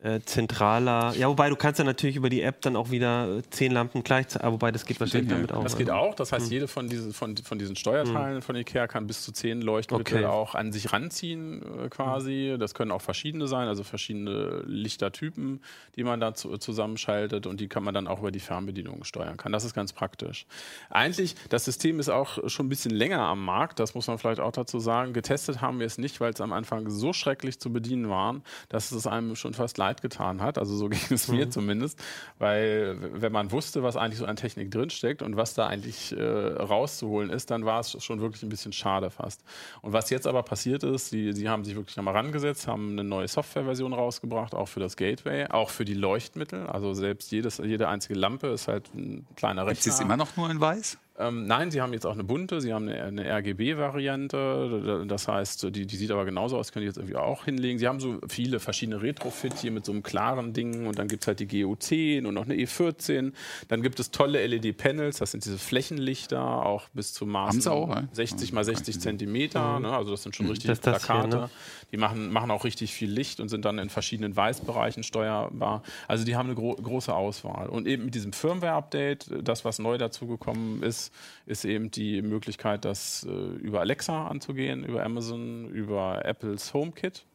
äh, 0.04 0.20
zentraler. 0.20 1.14
Ja, 1.16 1.28
wobei 1.28 1.48
du 1.48 1.56
kannst 1.56 1.78
ja 1.78 1.84
natürlich 1.84 2.16
über 2.16 2.28
die 2.28 2.42
App 2.42 2.60
dann 2.60 2.76
auch 2.76 2.90
wieder 2.90 3.40
zehn 3.48 3.72
Lampen 3.72 4.04
gleichzeitig, 4.04 4.46
wobei 4.50 4.70
das 4.70 4.84
geht 4.84 5.00
wahrscheinlich 5.00 5.30
damit 5.30 5.50
auch. 5.50 5.62
Das 5.62 5.78
geht 5.78 5.88
also. 5.88 6.00
auch. 6.00 6.14
Das 6.14 6.30
heißt, 6.30 6.44
hm. 6.44 6.52
jede 6.52 6.68
von 6.68 6.88
diesen, 6.88 7.14
von, 7.14 7.34
von 7.38 7.58
diesen 7.58 7.74
Steuerteilen 7.74 8.36
hm. 8.36 8.42
von 8.42 8.54
Ikea 8.54 8.86
kann 8.86 9.06
bis 9.06 9.22
zu 9.22 9.32
zehn 9.32 9.62
Leuchtmittel 9.62 10.18
okay. 10.18 10.26
auch 10.26 10.54
an 10.54 10.72
sich 10.72 10.92
ranziehen 10.92 11.62
äh, 11.62 11.88
quasi. 11.88 12.56
Das 12.58 12.74
können 12.74 12.90
auch 12.90 13.00
verschiedene 13.00 13.48
sein, 13.48 13.66
also 13.66 13.82
verschiedene 13.82 14.62
Lichtertypen, 14.66 15.62
die 15.96 16.04
man 16.04 16.20
da 16.20 16.34
zu, 16.34 16.58
zusammenschaltet 16.58 17.46
und 17.46 17.58
die 17.58 17.68
kann 17.68 17.82
man 17.82 17.94
dann 17.94 18.06
auch 18.06 18.20
über 18.20 18.30
die 18.30 18.40
Fernbedienung 18.40 19.04
steuern 19.04 19.38
kann. 19.38 19.52
Das 19.52 19.64
ist 19.64 19.72
ganz 19.72 19.94
praktisch. 19.94 20.44
Eigentlich, 20.90 21.34
das 21.48 21.64
System 21.64 21.98
ist 21.98 22.10
auch 22.10 22.50
schon 22.50 22.66
ein 22.66 22.68
bisschen 22.68 22.92
länger 22.92 23.20
am 23.20 23.42
Markt, 23.42 23.80
das 23.80 23.94
muss 23.94 24.06
man 24.06 24.18
vielleicht 24.18 24.40
auch 24.40 24.52
dazu 24.52 24.80
sagen. 24.80 25.14
Getestet 25.14 25.62
haben 25.62 25.78
wir 25.78 25.86
es 25.86 25.96
nicht, 25.96 26.20
weil 26.20 26.34
es 26.34 26.42
am 26.42 26.52
Anfang 26.52 26.90
so 26.90 27.14
schrecklich 27.14 27.58
zu 27.58 27.72
bedienen 27.72 28.10
war, 28.10 28.42
dass 28.68 28.92
es 28.92 29.06
einem 29.06 29.34
schon 29.34 29.54
fast 29.54 29.78
leid 29.78 29.93
leid 29.94 30.02
getan 30.02 30.42
hat. 30.42 30.58
Also 30.58 30.76
so 30.76 30.88
ging 30.88 31.00
es 31.10 31.28
mir 31.28 31.46
mhm. 31.46 31.50
zumindest, 31.50 32.02
weil 32.38 32.96
wenn 33.20 33.32
man 33.32 33.52
wusste, 33.52 33.82
was 33.82 33.96
eigentlich 33.96 34.18
so 34.18 34.26
an 34.26 34.36
Technik 34.36 34.70
drinsteckt 34.70 35.22
und 35.22 35.36
was 35.36 35.54
da 35.54 35.66
eigentlich 35.66 36.16
äh, 36.16 36.22
rauszuholen 36.22 37.30
ist, 37.30 37.50
dann 37.50 37.64
war 37.64 37.80
es 37.80 38.02
schon 38.02 38.20
wirklich 38.20 38.42
ein 38.42 38.48
bisschen 38.48 38.72
schade 38.72 39.10
fast. 39.10 39.42
Und 39.82 39.92
was 39.92 40.10
jetzt 40.10 40.26
aber 40.26 40.42
passiert 40.42 40.82
ist, 40.82 41.10
sie, 41.10 41.32
sie 41.32 41.48
haben 41.48 41.64
sich 41.64 41.74
wirklich 41.74 41.96
nochmal 41.96 42.14
rangesetzt, 42.14 42.66
haben 42.66 42.92
eine 42.92 43.04
neue 43.04 43.28
Softwareversion 43.28 43.92
rausgebracht, 43.92 44.54
auch 44.54 44.68
für 44.68 44.80
das 44.80 44.96
Gateway, 44.96 45.46
auch 45.46 45.70
für 45.70 45.84
die 45.84 45.94
Leuchtmittel. 45.94 46.66
Also 46.66 46.94
selbst 46.94 47.30
jedes, 47.32 47.58
jede 47.58 47.88
einzige 47.88 48.18
Lampe 48.18 48.48
ist 48.48 48.68
halt 48.68 48.92
ein 48.94 49.26
kleiner 49.36 49.66
Rechner. 49.66 49.78
Ist 49.78 49.86
es 49.86 50.00
immer 50.00 50.16
noch 50.16 50.36
nur 50.36 50.50
in 50.50 50.60
weiß? 50.60 50.98
Ähm, 51.16 51.46
nein, 51.46 51.70
sie 51.70 51.80
haben 51.80 51.92
jetzt 51.92 52.06
auch 52.06 52.14
eine 52.14 52.24
bunte, 52.24 52.60
sie 52.60 52.72
haben 52.72 52.88
eine, 52.88 53.02
eine 53.04 53.24
RGB-Variante. 53.38 55.04
Das 55.06 55.28
heißt, 55.28 55.62
die, 55.74 55.86
die, 55.86 55.96
sieht 55.96 56.10
aber 56.10 56.24
genauso 56.24 56.58
aus, 56.58 56.72
können 56.72 56.82
die 56.82 56.88
jetzt 56.88 56.96
irgendwie 56.96 57.14
auch 57.16 57.44
hinlegen. 57.44 57.78
Sie 57.78 57.86
haben 57.86 58.00
so 58.00 58.18
viele 58.28 58.58
verschiedene 58.58 59.00
Retrofit 59.00 59.54
hier 59.58 59.70
mit 59.70 59.84
so 59.84 59.92
einem 59.92 60.02
klaren 60.02 60.52
Ding 60.52 60.86
und 60.86 60.98
dann 60.98 61.06
gibt 61.06 61.22
es 61.22 61.28
halt 61.28 61.38
die 61.38 61.46
GO10 61.46 62.26
und 62.26 62.34
noch 62.34 62.46
eine 62.46 62.54
E14. 62.54 63.32
Dann 63.68 63.82
gibt 63.82 64.00
es 64.00 64.10
tolle 64.10 64.44
LED-Panels, 64.44 65.18
das 65.18 65.30
sind 65.30 65.44
diese 65.44 65.58
Flächenlichter, 65.58 66.42
auch 66.66 66.88
bis 66.88 67.12
zu 67.12 67.26
Maßen 67.26 67.68
auch, 67.68 67.96
60 68.12 68.52
mal 68.52 68.64
60 68.64 68.98
Zentimeter. 68.98 69.78
Ne? 69.78 69.96
Also 69.96 70.10
das 70.10 70.24
sind 70.24 70.34
schon 70.34 70.46
mhm. 70.46 70.52
richtig 70.52 70.80
Plakate. 70.80 71.28
Hier, 71.28 71.40
ne? 71.42 71.50
Die 71.94 71.98
machen, 71.98 72.32
machen 72.32 72.50
auch 72.50 72.64
richtig 72.64 72.92
viel 72.92 73.08
Licht 73.08 73.38
und 73.38 73.48
sind 73.48 73.64
dann 73.64 73.78
in 73.78 73.88
verschiedenen 73.88 74.34
Weißbereichen 74.34 75.04
steuerbar. 75.04 75.84
Also 76.08 76.24
die 76.24 76.34
haben 76.34 76.46
eine 76.46 76.56
gro 76.56 76.74
große 76.74 77.14
Auswahl. 77.14 77.68
Und 77.68 77.86
eben 77.86 78.06
mit 78.06 78.16
diesem 78.16 78.32
Firmware-Update, 78.32 79.30
das, 79.44 79.64
was 79.64 79.78
neu 79.78 79.96
dazugekommen 79.96 80.82
ist, 80.82 81.14
ist 81.46 81.64
eben 81.64 81.92
die 81.92 82.20
Möglichkeit, 82.20 82.84
das 82.84 83.24
äh, 83.30 83.30
über 83.30 83.78
Alexa 83.78 84.26
anzugehen, 84.26 84.82
über 84.82 85.04
Amazon, 85.04 85.68
über 85.68 86.24
Apples 86.24 86.74
HomeKit 86.74 87.26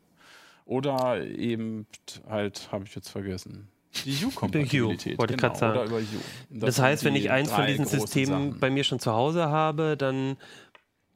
oder 0.66 1.26
eben 1.26 1.88
halt, 2.28 2.68
habe 2.70 2.84
ich 2.84 2.94
jetzt 2.94 3.08
vergessen, 3.08 3.70
die 4.04 4.26
U-Kompatibilität. 4.26 5.18
Wollte 5.18 5.38
genau, 5.38 5.54
ich 5.54 5.58
sagen. 5.58 6.08
Das, 6.50 6.76
das 6.76 6.80
heißt, 6.84 7.06
wenn 7.06 7.16
ich 7.16 7.32
eins 7.32 7.50
von 7.50 7.66
diesen 7.66 7.86
Systemen 7.86 8.50
Sachen. 8.50 8.60
bei 8.60 8.70
mir 8.70 8.84
schon 8.84 9.00
zu 9.00 9.14
Hause 9.14 9.48
habe, 9.48 9.96
dann 9.96 10.36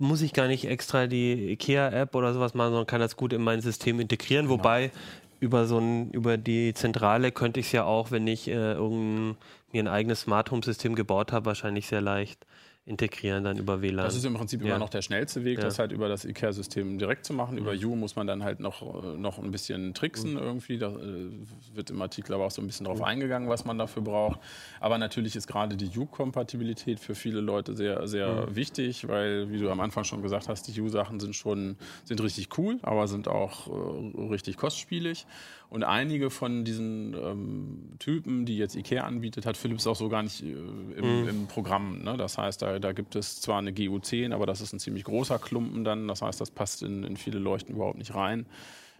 muss 0.03 0.21
ich 0.21 0.33
gar 0.33 0.47
nicht 0.47 0.65
extra 0.65 1.07
die 1.07 1.51
IKEA-App 1.53 2.13
oder 2.15 2.33
sowas 2.33 2.53
machen, 2.53 2.69
sondern 2.69 2.87
kann 2.87 3.01
das 3.01 3.15
gut 3.15 3.33
in 3.33 3.41
mein 3.41 3.61
System 3.61 3.99
integrieren. 3.99 4.47
Genau. 4.47 4.59
Wobei 4.59 4.91
über 5.39 5.65
so 5.65 5.79
ein, 5.79 6.11
über 6.11 6.37
die 6.37 6.73
Zentrale 6.73 7.31
könnte 7.31 7.59
ich 7.59 7.67
es 7.67 7.71
ja 7.71 7.83
auch, 7.85 8.11
wenn 8.11 8.27
ich 8.27 8.47
äh, 8.47 8.75
mir 8.75 9.35
ein 9.73 9.87
eigenes 9.87 10.21
Smart 10.21 10.51
Home 10.51 10.63
System 10.63 10.95
gebaut 10.95 11.31
habe, 11.31 11.45
wahrscheinlich 11.45 11.87
sehr 11.87 12.01
leicht 12.01 12.45
integrieren 12.85 13.45
dann 13.45 13.57
über 13.57 13.81
WLAN. 13.81 14.03
Das 14.03 14.15
ist 14.15 14.25
im 14.25 14.33
Prinzip 14.33 14.61
ja. 14.61 14.67
immer 14.67 14.77
noch 14.77 14.89
der 14.89 15.01
schnellste 15.01 15.45
Weg, 15.45 15.57
ja. 15.57 15.63
das 15.63 15.79
halt 15.79 15.93
über 15.93 16.09
das 16.09 16.25
IKEA-System 16.25 16.97
direkt 16.97 17.25
zu 17.25 17.33
machen. 17.33 17.57
Über 17.57 17.71
U 17.71 17.95
muss 17.95 18.17
man 18.17 18.27
dann 18.27 18.43
halt 18.43 18.59
noch, 18.59 18.81
äh, 18.81 19.17
noch 19.17 19.39
ein 19.39 19.51
bisschen 19.51 19.93
tricksen 19.93 20.31
mhm. 20.31 20.39
irgendwie. 20.39 20.77
Da 20.77 20.89
äh, 20.89 21.29
wird 21.73 21.91
im 21.91 22.01
Artikel 22.01 22.33
aber 22.33 22.45
auch 22.45 22.51
so 22.51 22.61
ein 22.61 22.67
bisschen 22.67 22.85
drauf 22.85 22.97
mhm. 22.97 23.05
eingegangen, 23.05 23.47
was 23.47 23.63
man 23.63 23.77
dafür 23.77 24.01
braucht. 24.01 24.41
Aber 24.81 24.97
natürlich 24.97 25.37
ist 25.37 25.47
gerade 25.47 25.77
die 25.77 25.97
U-Kompatibilität 25.97 26.99
für 26.99 27.15
viele 27.15 27.39
Leute 27.39 27.73
sehr, 27.73 28.05
sehr 28.05 28.47
mhm. 28.47 28.55
wichtig, 28.57 29.07
weil, 29.07 29.49
wie 29.49 29.59
du 29.59 29.69
am 29.69 29.79
Anfang 29.79 30.03
schon 30.03 30.21
gesagt 30.21 30.49
hast, 30.49 30.67
die 30.67 30.81
U-Sachen 30.81 31.21
sind 31.21 31.37
schon 31.37 31.77
sind 32.03 32.21
richtig 32.21 32.57
cool, 32.57 32.79
aber 32.81 33.07
sind 33.07 33.29
auch 33.29 33.67
äh, 33.67 34.21
richtig 34.29 34.57
kostspielig. 34.57 35.25
Und 35.73 35.83
einige 35.83 36.29
von 36.29 36.65
diesen 36.65 37.15
ähm, 37.15 37.95
Typen, 37.97 38.45
die 38.45 38.59
jetzt 38.59 38.75
IKEA 38.75 39.05
anbietet, 39.05 39.47
hat 39.47 39.57
Philips 39.57 39.87
auch 39.87 39.95
so 39.95 40.07
gar 40.07 40.21
nicht 40.21 40.43
äh, 40.43 40.51
im, 40.51 41.21
mhm. 41.23 41.27
im, 41.27 41.47
Programm. 41.47 42.03
Ne? 42.03 42.15
Das 42.15 42.37
heißt, 42.37 42.61
da, 42.61 42.77
da, 42.77 42.91
gibt 42.91 43.15
es 43.15 43.41
zwar 43.41 43.57
eine 43.57 43.71
GU10, 43.71 44.35
aber 44.35 44.45
das 44.45 44.61
ist 44.61 44.71
ein 44.73 44.79
ziemlich 44.79 45.03
großer 45.03 45.39
Klumpen 45.39 45.83
dann. 45.83 46.07
Das 46.07 46.21
heißt, 46.21 46.39
das 46.39 46.51
passt 46.51 46.83
in, 46.83 47.03
in 47.03 47.17
viele 47.17 47.39
Leuchten 47.39 47.73
überhaupt 47.73 47.97
nicht 47.97 48.13
rein. 48.13 48.45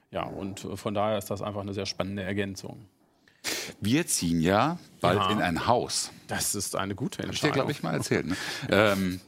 Ja, 0.10 0.24
und 0.24 0.66
äh, 0.66 0.76
von 0.76 0.96
daher 0.96 1.20
ist 1.20 1.30
das 1.30 1.44
einfach 1.44 1.62
eine 1.62 1.76
sehr 1.76 1.86
spannende 1.86 2.24
Ergänzung. 2.24 2.88
Wir 3.80 4.08
ziehen 4.08 4.42
ja 4.42 4.80
bald 5.00 5.20
ja. 5.20 5.30
in 5.30 5.44
ein 5.44 5.68
Haus. 5.68 6.10
Das 6.26 6.56
ist 6.56 6.76
eine 6.76 6.96
gute 6.96 7.22
Entscheidung. 7.22 7.28
Hab 7.28 7.36
ich 7.36 7.42
dir, 7.42 7.52
glaube 7.52 7.72
ich, 7.72 7.84
mal 7.84 7.94
erzählt. 7.94 8.26
Ne? 8.26 8.36
ähm, 8.72 9.22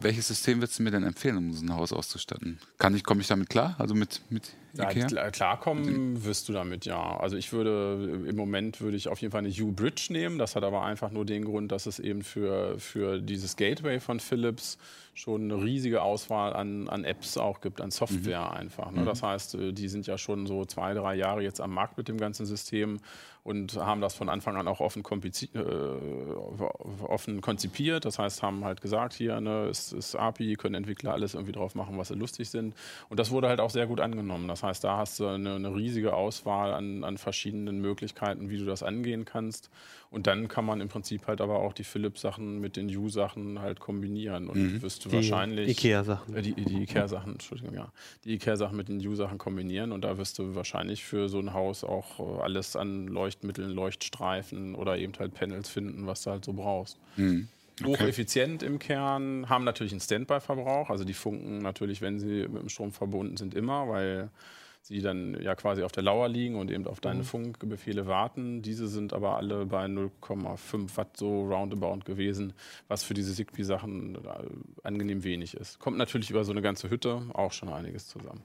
welches 0.00 0.28
System 0.28 0.60
würdest 0.60 0.78
du 0.78 0.82
mir 0.82 0.90
denn 0.90 1.02
empfehlen, 1.02 1.36
um 1.36 1.52
so 1.52 1.64
ein 1.64 1.74
Haus 1.74 1.92
auszustatten? 1.92 2.58
Kann 2.78 2.94
ich, 2.94 3.04
komme 3.04 3.20
ich 3.20 3.26
damit 3.26 3.50
klar? 3.50 3.74
Also 3.78 3.94
mit, 3.94 4.22
mit? 4.30 4.52
Ja, 4.74 5.30
klarkommen 5.30 6.24
wirst 6.24 6.48
du 6.48 6.52
damit, 6.52 6.84
ja. 6.84 7.16
Also 7.18 7.36
ich 7.36 7.52
würde, 7.52 8.24
im 8.26 8.36
Moment 8.36 8.80
würde 8.80 8.96
ich 8.96 9.08
auf 9.08 9.20
jeden 9.20 9.32
Fall 9.32 9.44
eine 9.44 9.48
U-Bridge 9.48 10.08
nehmen. 10.10 10.38
Das 10.38 10.56
hat 10.56 10.62
aber 10.62 10.82
einfach 10.82 11.10
nur 11.10 11.24
den 11.24 11.44
Grund, 11.44 11.72
dass 11.72 11.86
es 11.86 11.98
eben 11.98 12.22
für, 12.22 12.78
für 12.78 13.20
dieses 13.20 13.56
Gateway 13.56 14.00
von 14.00 14.20
Philips 14.20 14.78
schon 15.18 15.50
eine 15.50 15.62
riesige 15.62 16.02
Auswahl 16.02 16.52
an, 16.54 16.88
an 16.88 17.04
Apps 17.04 17.38
auch 17.38 17.60
gibt, 17.60 17.80
an 17.80 17.90
Software 17.90 18.50
mhm. 18.50 18.56
einfach. 18.56 18.90
Ne? 18.92 19.00
Mhm. 19.00 19.06
Das 19.06 19.22
heißt, 19.22 19.54
äh, 19.56 19.72
die 19.72 19.88
sind 19.88 20.06
ja 20.06 20.16
schon 20.16 20.46
so 20.46 20.64
zwei, 20.64 20.94
drei 20.94 21.16
Jahre 21.16 21.42
jetzt 21.42 21.60
am 21.60 21.74
Markt 21.74 21.98
mit 21.98 22.08
dem 22.08 22.18
ganzen 22.18 22.46
System 22.46 23.00
und 23.42 23.76
haben 23.76 24.00
das 24.00 24.14
von 24.14 24.28
Anfang 24.28 24.56
an 24.56 24.68
auch 24.68 24.80
offen, 24.80 25.02
äh, 25.02 25.58
offen 27.04 27.40
konzipiert. 27.40 28.04
Das 28.04 28.18
heißt, 28.18 28.42
haben 28.42 28.64
halt 28.64 28.80
gesagt, 28.80 29.14
hier 29.14 29.40
ne, 29.40 29.68
ist, 29.68 29.92
ist 29.92 30.14
API, 30.14 30.54
können 30.54 30.74
Entwickler 30.74 31.14
alles 31.14 31.34
irgendwie 31.34 31.52
drauf 31.52 31.74
machen, 31.74 31.96
was 31.98 32.08
sie 32.08 32.14
lustig 32.14 32.50
sind. 32.50 32.74
Und 33.08 33.18
das 33.18 33.30
wurde 33.30 33.48
halt 33.48 33.60
auch 33.60 33.70
sehr 33.70 33.86
gut 33.86 34.00
angenommen. 34.00 34.48
Das 34.48 34.57
heißt, 34.62 34.84
da 34.84 34.96
hast 34.96 35.20
du 35.20 35.26
eine, 35.26 35.54
eine 35.54 35.74
riesige 35.74 36.14
Auswahl 36.14 36.72
an, 36.72 37.04
an 37.04 37.18
verschiedenen 37.18 37.80
Möglichkeiten, 37.80 38.50
wie 38.50 38.58
du 38.58 38.64
das 38.64 38.82
angehen 38.82 39.24
kannst. 39.24 39.70
Und 40.10 40.26
dann 40.26 40.48
kann 40.48 40.64
man 40.64 40.80
im 40.80 40.88
Prinzip 40.88 41.26
halt 41.26 41.40
aber 41.40 41.58
auch 41.60 41.72
die 41.72 41.84
Philips-Sachen 41.84 42.60
mit 42.60 42.76
den 42.76 42.94
U-Sachen 42.96 43.60
halt 43.60 43.78
kombinieren. 43.80 44.48
Und 44.48 44.56
mhm. 44.56 44.82
wirst 44.82 45.04
du 45.04 45.10
die 45.10 45.16
wahrscheinlich. 45.16 45.68
Ikea-Sachen. 45.68 46.34
Äh, 46.34 46.42
die, 46.42 46.54
die 46.54 46.82
Ikea-Sachen, 46.82 47.32
Entschuldigung, 47.32 47.74
ja. 47.74 47.92
Die 48.24 48.34
Ikea-Sachen 48.34 48.76
mit 48.76 48.88
den 48.88 49.06
U-Sachen 49.06 49.38
kombinieren. 49.38 49.92
Und 49.92 50.02
da 50.02 50.16
wirst 50.16 50.38
du 50.38 50.54
wahrscheinlich 50.54 51.04
für 51.04 51.28
so 51.28 51.38
ein 51.38 51.52
Haus 51.52 51.84
auch 51.84 52.20
äh, 52.20 52.42
alles 52.42 52.76
an 52.76 53.06
Leuchtmitteln, 53.08 53.70
Leuchtstreifen 53.70 54.74
oder 54.74 54.96
eben 54.96 55.12
halt 55.18 55.34
Panels 55.34 55.68
finden, 55.68 56.06
was 56.06 56.22
du 56.22 56.30
halt 56.30 56.44
so 56.44 56.52
brauchst. 56.52 56.98
Mhm. 57.16 57.48
Okay. 57.80 57.90
Hocheffizient 57.90 58.62
im 58.62 58.78
Kern, 58.78 59.48
haben 59.48 59.64
natürlich 59.64 59.92
einen 59.92 60.00
Standby-Verbrauch. 60.00 60.90
Also 60.90 61.04
die 61.04 61.14
funken 61.14 61.58
natürlich, 61.58 62.00
wenn 62.00 62.18
sie 62.18 62.48
mit 62.48 62.62
dem 62.62 62.68
Strom 62.68 62.92
verbunden 62.92 63.36
sind, 63.36 63.54
immer, 63.54 63.88
weil 63.88 64.30
sie 64.82 65.00
dann 65.00 65.40
ja 65.40 65.54
quasi 65.54 65.82
auf 65.82 65.92
der 65.92 66.02
Lauer 66.02 66.28
liegen 66.28 66.56
und 66.56 66.70
eben 66.70 66.86
auf 66.86 67.00
deine 67.00 67.20
mhm. 67.20 67.24
Funkbefehle 67.24 68.06
warten. 68.06 68.62
Diese 68.62 68.88
sind 68.88 69.12
aber 69.12 69.36
alle 69.36 69.66
bei 69.66 69.84
0,5 69.84 70.96
Watt 70.96 71.16
so 71.16 71.42
roundabout 71.42 72.00
gewesen, 72.04 72.54
was 72.88 73.04
für 73.04 73.14
diese 73.14 73.34
Zigbee-Sachen 73.34 74.16
äh, 74.16 74.18
angenehm 74.82 75.24
wenig 75.24 75.54
ist. 75.54 75.78
Kommt 75.78 75.98
natürlich 75.98 76.30
über 76.30 76.44
so 76.44 76.52
eine 76.52 76.62
ganze 76.62 76.90
Hütte 76.90 77.22
auch 77.34 77.52
schon 77.52 77.68
einiges 77.68 78.08
zusammen. 78.08 78.42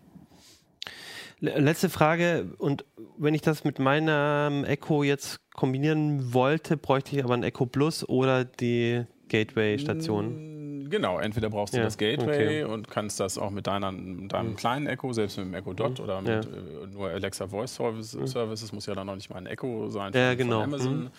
Letzte 1.39 1.89
Frage, 1.89 2.53
und 2.57 2.85
wenn 3.17 3.33
ich 3.33 3.41
das 3.41 3.65
mit 3.65 3.77
meinem 3.77 4.63
Echo 4.63 5.03
jetzt 5.03 5.41
kombinieren 5.53 6.33
wollte, 6.33 6.77
bräuchte 6.77 7.17
ich 7.17 7.23
aber 7.23 7.33
ein 7.33 7.43
Echo 7.43 7.65
Plus 7.65 8.07
oder 8.07 8.45
die 8.45 9.05
Gateway-Station? 9.29 10.87
Genau, 10.89 11.17
entweder 11.19 11.49
brauchst 11.49 11.73
du 11.73 11.77
Ja, 11.77 11.83
das 11.83 11.97
Gateway 11.97 12.63
okay. 12.63 12.63
und 12.65 12.89
kannst 12.89 13.19
das 13.19 13.37
auch 13.37 13.49
mit 13.51 13.65
deiner, 13.67 13.91
deinem 13.91 14.55
kleinen 14.55 14.85
Echo, 14.85 15.11
selbst 15.13 15.37
mit 15.37 15.47
dem 15.47 15.53
Echo 15.53 15.73
Dot 15.73 15.99
oder 15.99 16.21
Ja. 16.21 16.37
mit 16.37 16.45
äh, 16.45 16.87
nur 16.87 17.09
Alexa 17.09 17.47
Voice 17.47 17.73
Service, 17.73 18.11
Services, 18.11 18.71
muss 18.73 18.85
ja 18.85 18.93
dann 18.93 19.07
noch 19.07 19.15
nicht 19.15 19.29
mal 19.29 19.37
ein 19.37 19.45
Echo 19.47 19.89
sein 19.89 20.13
Ja, 20.13 20.29
von, 20.29 20.37
genau. 20.37 20.55
von 20.61 20.63
Amazon. 20.73 21.09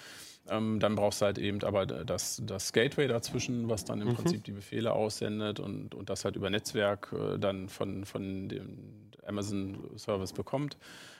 Ähm, 0.46 0.78
dann 0.78 0.94
brauchst 0.94 1.22
du 1.22 1.24
halt 1.24 1.38
eben 1.38 1.62
aber 1.62 1.86
das, 1.86 2.42
das 2.44 2.72
Gateway 2.74 3.08
dazwischen, 3.08 3.70
was 3.70 3.84
dann 3.86 4.02
im 4.02 4.08
Mhm. 4.08 4.14
Prinzip 4.14 4.44
die 4.44 4.52
Befehle 4.52 4.92
aussendet 4.92 5.58
und, 5.58 5.94
und 5.94 6.10
das 6.10 6.26
halt 6.26 6.36
über 6.36 6.50
Netzwerk 6.50 7.12
äh, 7.18 7.38
dann 7.38 7.68
von, 7.70 8.04
von 8.04 8.48
dem 8.50 9.10
Amazon-Service 9.26 10.34
bekommt. 10.34 10.76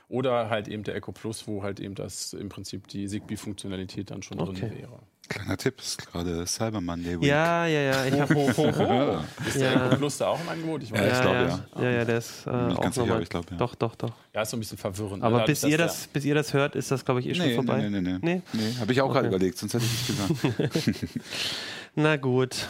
Oder 0.09 0.51
halt 0.51 0.69
eben 0.69 0.83
der 0.85 0.95
Echo 0.95 1.13
Plus, 1.13 1.49
wo 1.49 1.63
halt 1.63 1.81
eben 1.81 1.95
das 1.95 2.35
im 2.35 2.51
Prinzip 2.51 2.87
die 2.89 3.07
Zigbee-Funktionalität 3.09 4.11
dann 4.11 4.23
schon 4.23 4.39
Okay. 4.39 4.61
drin 4.69 4.79
wäre. 4.79 4.99
Kleiner 5.29 5.57
Tipp, 5.57 5.81
ist 5.81 6.07
gerade 6.07 6.47
Cyber 6.47 6.81
Monday 6.83 7.19
Week. 7.19 7.27
Ja, 7.29 7.67
ja, 7.67 7.81
ja. 7.81 8.05
Ich 8.05 8.21
hab, 8.21 8.31
Ja. 8.31 9.25
Ist 9.47 9.59
der 9.61 9.73
Ja. 9.73 9.89
Plus 9.97 10.19
da 10.19 10.27
auch 10.29 10.41
im 10.41 10.49
Angebot? 10.49 10.83
Ich 10.83 10.93
weiß 10.93 11.01
Ja, 11.01 11.07
ich 11.07 11.13
nicht. 11.13 11.23
glaub, 11.23 11.35
ja, 11.35 11.43
ja. 11.83 11.91
ja, 11.91 11.99
ja, 11.99 12.05
der 12.05 12.19
ist 12.19 12.47
äh, 12.47 12.51
nicht 12.67 12.77
auch 12.77 12.83
ganz 12.83 12.95
sicher, 12.97 13.21
ich 13.21 13.29
glaub, 13.31 13.51
ja. 13.51 13.57
Doch, 13.57 13.75
doch, 13.75 13.95
doch. 13.95 14.13
Ja, 14.35 14.43
ist 14.43 14.51
so 14.51 14.57
ein 14.57 14.61
bisschen 14.61 14.77
verwirrend. 14.79 15.23
Aber 15.23 15.39
ne? 15.39 15.45
bis 15.47 15.65
ihr 15.65 15.79
dass 15.79 15.93
das, 16.01 16.07
bis 16.09 16.25
ihr 16.27 16.35
das 16.35 16.53
hört, 16.53 16.77
ist 16.77 16.91
das, 16.91 17.05
glaube 17.07 17.21
ich, 17.21 17.29
eh 17.29 17.35
schon 17.35 17.47
Nee, 17.47 17.55
vorbei. 17.55 17.79
nee, 17.89 17.89
nee, 17.89 18.01
nee, 18.01 18.19
Nee? 18.21 18.43
nee. 18.53 18.61
nee 18.61 18.77
habe 18.79 18.93
ich 18.93 19.01
auch 19.01 19.09
gerade 19.13 19.29
Okay. 19.29 19.37
überlegt, 19.37 19.57
sonst 19.59 19.75
hätte 19.75 19.85
ich 19.87 20.09
nicht 20.09 20.43
gesagt. 20.51 21.11
Na 21.95 22.17
gut. 22.17 22.69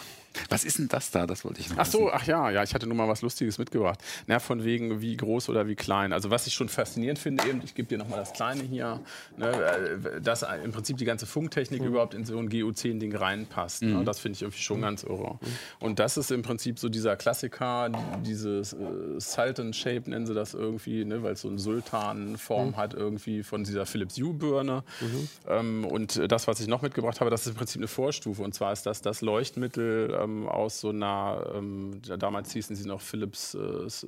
Was 0.48 0.64
ist 0.64 0.78
denn 0.78 0.88
das 0.88 1.10
da? 1.10 1.26
Das 1.26 1.44
wollte 1.44 1.60
ich 1.60 1.70
noch 1.70 1.78
Ach 1.78 1.86
so, 1.86 2.06
wissen. 2.06 2.10
ach 2.14 2.26
ja, 2.26 2.50
ja, 2.50 2.62
ich 2.62 2.74
hatte 2.74 2.86
nur 2.86 2.96
mal 2.96 3.08
was 3.08 3.22
Lustiges 3.22 3.58
mitgebracht. 3.58 4.00
Na, 4.26 4.38
von 4.38 4.64
wegen 4.64 5.00
wie 5.00 5.16
groß 5.16 5.48
oder 5.48 5.66
wie 5.66 5.74
klein. 5.74 6.12
Also 6.12 6.30
was 6.30 6.46
ich 6.46 6.54
schon 6.54 6.68
faszinierend 6.68 7.18
finde, 7.18 7.46
eben, 7.48 7.60
ich 7.64 7.74
gebe 7.74 7.88
dir 7.88 7.98
nochmal 7.98 8.18
das 8.18 8.32
Kleine 8.32 8.62
hier, 8.62 9.00
ne, 9.36 9.48
äh, 9.48 10.20
dass 10.20 10.44
im 10.64 10.72
Prinzip 10.72 10.96
die 10.96 11.04
ganze 11.04 11.26
Funktechnik 11.26 11.82
überhaupt 11.82 12.14
in 12.14 12.24
so 12.24 12.38
ein 12.38 12.48
GU10-Ding 12.48 13.14
reinpasst. 13.14 13.82
Ne? 13.82 14.04
Das 14.04 14.18
finde 14.18 14.36
ich 14.36 14.42
irgendwie 14.42 14.62
schon 14.62 14.80
ganz 14.80 15.02
irre. 15.02 15.38
Und 15.80 15.98
das 15.98 16.16
ist 16.16 16.30
im 16.30 16.42
Prinzip 16.42 16.78
so 16.78 16.88
dieser 16.88 17.16
Klassiker, 17.16 17.90
dieses 18.24 18.72
äh, 18.72 18.76
Sultan 19.18 19.72
Shape 19.72 20.10
nennen 20.10 20.26
sie 20.26 20.34
das 20.34 20.54
irgendwie, 20.54 21.04
ne, 21.04 21.22
weil 21.22 21.34
es 21.34 21.42
so 21.42 21.48
eine 21.48 21.58
Sultan-Form 21.58 22.76
hat 22.76 22.94
irgendwie 22.94 23.42
von 23.42 23.64
dieser 23.64 23.86
Philips 23.86 24.16
Hue-Birne. 24.16 24.82
Ähm, 25.48 25.84
und 25.84 26.30
das, 26.30 26.46
was 26.46 26.60
ich 26.60 26.66
noch 26.66 26.82
mitgebracht 26.82 27.20
habe, 27.20 27.30
das 27.30 27.42
ist 27.42 27.48
im 27.48 27.54
Prinzip 27.54 27.80
eine 27.80 27.88
Vorstufe. 27.88 28.42
Und 28.42 28.54
zwar 28.54 28.72
ist 28.72 28.86
das 28.86 29.00
das 29.02 29.20
Leuchtmittel 29.20 30.16
ähm, 30.24 30.48
aus 30.48 30.80
so 30.80 30.90
einer, 30.90 31.52
ähm, 31.54 32.00
damals 32.18 32.52
hießen 32.52 32.76
sie 32.76 32.88
noch 32.88 33.00
Philips 33.00 33.54
äh, 33.54 33.58
S- 33.86 34.06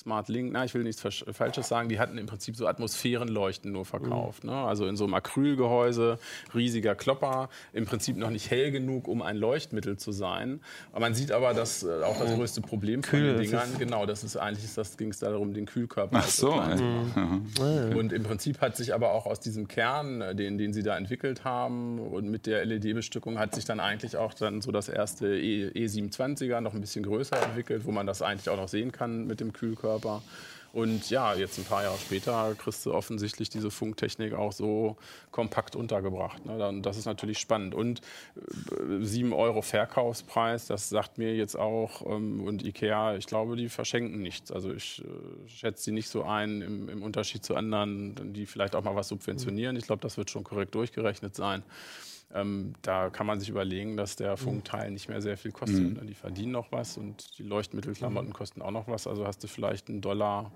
Smart 0.00 0.28
Link, 0.30 0.50
na, 0.52 0.64
ich 0.64 0.72
will 0.72 0.82
nichts 0.82 1.02
Falsches 1.32 1.68
sagen, 1.68 1.90
die 1.90 1.98
hatten 1.98 2.16
im 2.16 2.24
Prinzip 2.24 2.56
so 2.56 2.66
Atmosphärenleuchten 2.66 3.70
nur 3.70 3.84
verkauft. 3.84 4.44
Ne? 4.44 4.52
Also 4.52 4.86
in 4.86 4.96
so 4.96 5.04
einem 5.04 5.12
Acrylgehäuse, 5.12 6.18
riesiger 6.54 6.94
Klopper, 6.94 7.50
im 7.74 7.84
Prinzip 7.84 8.16
noch 8.16 8.30
nicht 8.30 8.50
hell 8.50 8.70
genug, 8.70 9.08
um 9.08 9.20
ein 9.20 9.36
Leuchtmittel 9.36 9.98
zu 9.98 10.10
sein. 10.12 10.60
Aber 10.92 11.00
man 11.00 11.12
sieht 11.14 11.32
aber, 11.32 11.52
dass 11.52 11.82
äh, 11.82 12.02
auch 12.02 12.18
das 12.18 12.34
größte 12.34 12.62
Problem 12.62 13.02
von 13.02 13.10
Kühl 13.18 13.34
den 13.34 13.42
ist 13.42 13.50
Dingern, 13.52 13.68
genau, 13.78 14.06
das 14.06 14.24
ist 14.24 14.38
eigentlich 14.38 14.64
ist 14.64 14.78
das 14.78 14.96
ging 14.96 15.10
es 15.10 15.18
darum, 15.18 15.52
den 15.52 15.66
Kühlkörper 15.66 16.16
Ach 16.18 16.26
so, 16.28 16.52
klein 16.52 16.78
zu 16.78 16.84
ey. 16.84 16.90
machen. 16.90 17.94
Und 17.98 18.12
im 18.14 18.22
Prinzip 18.22 18.62
hat 18.62 18.76
sich 18.76 18.94
aber 18.94 19.12
auch 19.12 19.26
aus 19.26 19.38
diesem 19.40 19.68
Kern, 19.68 20.22
äh, 20.22 20.34
den, 20.34 20.56
den 20.56 20.72
sie 20.72 20.82
da 20.82 20.96
entwickelt 20.96 21.44
haben 21.44 21.98
und 21.98 22.30
mit 22.30 22.46
der 22.46 22.64
LED-Bestückung 22.64 23.38
hat 23.38 23.54
sich 23.54 23.66
dann 23.66 23.80
eigentlich 23.80 24.16
auch 24.16 24.32
dann 24.32 24.62
so 24.62 24.72
das 24.72 24.88
erste 24.88 25.36
E- 25.38 25.68
E27er 25.68 26.62
noch 26.62 26.72
ein 26.72 26.80
bisschen 26.80 27.04
größer 27.04 27.36
entwickelt, 27.42 27.84
wo 27.84 27.90
man 27.92 28.06
das 28.06 28.22
eigentlich 28.22 28.48
auch 28.48 28.56
noch 28.56 28.68
sehen 28.68 28.92
kann 28.92 29.26
mit 29.26 29.40
dem 29.40 29.52
Kühlkörper. 29.52 29.89
Und 30.72 31.10
ja, 31.10 31.34
jetzt 31.34 31.58
ein 31.58 31.64
paar 31.64 31.82
Jahre 31.82 31.98
später 31.98 32.54
kriegst 32.56 32.86
du 32.86 32.94
offensichtlich 32.94 33.48
diese 33.48 33.70
Funktechnik 33.70 34.34
auch 34.34 34.52
so 34.52 34.96
kompakt 35.32 35.74
untergebracht. 35.74 36.46
Ne? 36.46 36.80
Das 36.80 36.96
ist 36.96 37.06
natürlich 37.06 37.38
spannend. 37.38 37.74
Und 37.74 38.00
äh, 38.36 39.04
7 39.04 39.32
Euro 39.32 39.62
Verkaufspreis, 39.62 40.66
das 40.66 40.88
sagt 40.88 41.18
mir 41.18 41.34
jetzt 41.34 41.56
auch, 41.56 42.06
ähm, 42.06 42.44
und 42.44 42.64
Ikea, 42.64 43.16
ich 43.16 43.26
glaube, 43.26 43.56
die 43.56 43.68
verschenken 43.68 44.22
nichts. 44.22 44.52
Also 44.52 44.72
ich 44.72 45.02
äh, 45.02 45.48
schätze 45.48 45.84
sie 45.84 45.92
nicht 45.92 46.08
so 46.08 46.22
ein 46.22 46.62
im, 46.62 46.88
im 46.88 47.02
Unterschied 47.02 47.44
zu 47.44 47.56
anderen, 47.56 48.32
die 48.32 48.46
vielleicht 48.46 48.76
auch 48.76 48.84
mal 48.84 48.94
was 48.94 49.08
subventionieren. 49.08 49.74
Ich 49.74 49.86
glaube, 49.86 50.02
das 50.02 50.16
wird 50.16 50.30
schon 50.30 50.44
korrekt 50.44 50.74
durchgerechnet 50.76 51.34
sein. 51.34 51.64
Ähm, 52.32 52.74
da 52.82 53.10
kann 53.10 53.26
man 53.26 53.40
sich 53.40 53.48
überlegen, 53.48 53.96
dass 53.96 54.14
der 54.14 54.36
Funkteil 54.36 54.90
nicht 54.92 55.08
mehr 55.08 55.20
sehr 55.20 55.36
viel 55.36 55.50
kostet. 55.50 55.80
Ne? 55.96 56.06
Die 56.06 56.14
verdienen 56.14 56.52
noch 56.52 56.70
was 56.70 56.96
und 56.96 57.38
die 57.38 57.42
Leuchtmittelklamotten 57.42 58.32
kosten 58.32 58.62
auch 58.62 58.70
noch 58.70 58.86
was. 58.86 59.06
Also 59.08 59.26
hast 59.26 59.42
du 59.42 59.48
vielleicht 59.48 59.88
einen 59.88 60.00
Dollar, 60.00 60.52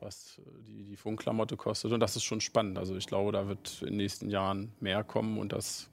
was 0.00 0.38
äh, 0.38 0.62
die, 0.66 0.84
die 0.84 0.96
Funkklamotte 0.96 1.56
kostet. 1.56 1.92
Und 1.92 2.00
das 2.00 2.16
ist 2.16 2.24
schon 2.24 2.40
spannend. 2.40 2.78
Also 2.78 2.96
ich 2.96 3.06
glaube, 3.06 3.32
da 3.32 3.46
wird 3.46 3.82
in 3.82 3.88
den 3.88 3.96
nächsten 3.98 4.30
Jahren 4.30 4.72
mehr 4.80 5.04
kommen 5.04 5.38
und 5.38 5.52
das 5.52 5.90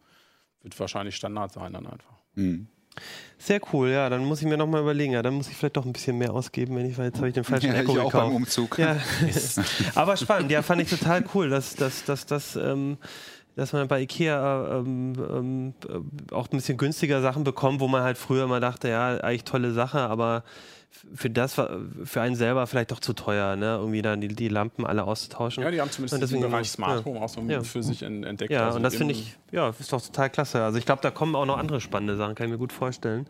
wird 0.62 0.80
wahrscheinlich 0.80 1.16
Standard 1.18 1.52
sein 1.52 1.74
dann 1.74 1.86
einfach. 1.86 2.16
Hm. 2.36 2.68
Sehr 3.38 3.60
cool, 3.74 3.90
ja. 3.90 4.10
Dann 4.10 4.24
muss 4.24 4.40
ich 4.42 4.48
mir 4.48 4.58
nochmal 4.58 4.82
überlegen. 4.82 5.12
Ja, 5.14 5.22
dann 5.22 5.34
muss 5.34 5.50
ich 5.50 5.56
vielleicht 5.56 5.76
doch 5.76 5.86
ein 5.86 5.92
bisschen 5.92 6.18
mehr 6.18 6.34
ausgeben, 6.34 6.78
wenn 6.78 6.90
ich, 6.90 6.98
weil 6.98 7.08
jetzt 7.08 7.18
habe 7.18 7.28
ich 7.28 7.34
den 7.34 7.44
falschen 7.44 7.74
Ja, 7.74 7.82
Echo 7.82 7.92
ich 7.92 8.00
auch 8.00 8.12
beim 8.12 8.30
gekauft. 8.30 8.36
Umzug. 8.36 8.80
Ja. 8.80 8.98
Aber 9.96 10.16
spannend, 10.16 10.50
ja, 10.50 10.62
fand 10.62 10.82
ich 10.82 10.90
total 10.90 11.26
cool, 11.34 11.50
dass, 11.50 11.76
dass, 11.76 12.06
dass, 12.06 12.26
dass, 12.26 12.56
ähm, 12.56 12.98
dass 13.56 13.74
man 13.74 13.88
bei 13.88 14.02
Ikea 14.02 14.80
ähm, 14.80 15.14
ähm, 15.18 15.74
äh, 16.30 16.34
auch 16.34 16.48
ein 16.52 16.58
bisschen 16.58 16.78
günstiger 16.78 17.22
Sachen 17.22 17.44
bekommt, 17.44 17.80
wo 17.80 17.88
man 17.88 18.04
halt 18.04 18.18
früher 18.18 18.48
mal 18.48 18.60
dachte, 18.60 18.90
ja, 18.90 19.18
eigentlich 19.18 19.44
tolle 19.46 19.72
Sache, 19.72 20.00
aber 20.00 20.44
für 21.14 21.30
das 21.30 21.56
für 21.56 22.22
einen 22.22 22.36
selber 22.38 22.68
vielleicht 22.68 22.92
doch 22.92 23.02
zu 23.02 23.12
teuer, 23.14 23.58
ne? 23.58 23.76
Irgendwie 23.80 24.02
dann 24.02 24.22
die, 24.22 24.30
die 24.30 24.48
Lampen 24.48 24.86
alle 24.86 25.04
auszutauschen. 25.04 25.62
Ja, 25.62 25.70
die 25.70 25.82
haben 25.82 25.92
zumindest 25.92 26.14
Und 26.14 26.22
deswegen- 26.22 26.42
Bereich 26.42 26.70
Smart 26.70 27.00
ja. 27.00 27.06
Home 27.06 27.20
auch 27.22 27.28
so 27.28 27.42
Ja. 27.42 27.62
für 27.64 27.84
sich 27.84 28.02
en- 28.04 28.24
entdeckt. 28.24 28.50
Ja, 28.52 28.66
Also 28.68 28.78
und 28.78 28.84
das 28.84 28.96
finde 28.96 29.14
ich, 29.14 29.36
ja, 29.52 29.74
ist 29.78 29.92
doch 29.92 30.02
total 30.02 30.30
klasse. 30.30 30.64
Also 30.64 30.78
ich 30.78 30.86
glaube, 30.86 31.02
da 31.02 31.12
kommen 31.12 31.36
auch 31.36 31.46
noch 31.46 31.58
andere 31.58 31.82
spannende 31.82 32.16
Sachen, 32.16 32.36
kann 32.36 32.48
ich 32.48 32.52
mir 32.54 32.58
gut 32.58 32.72
vorstellen. 32.72 33.28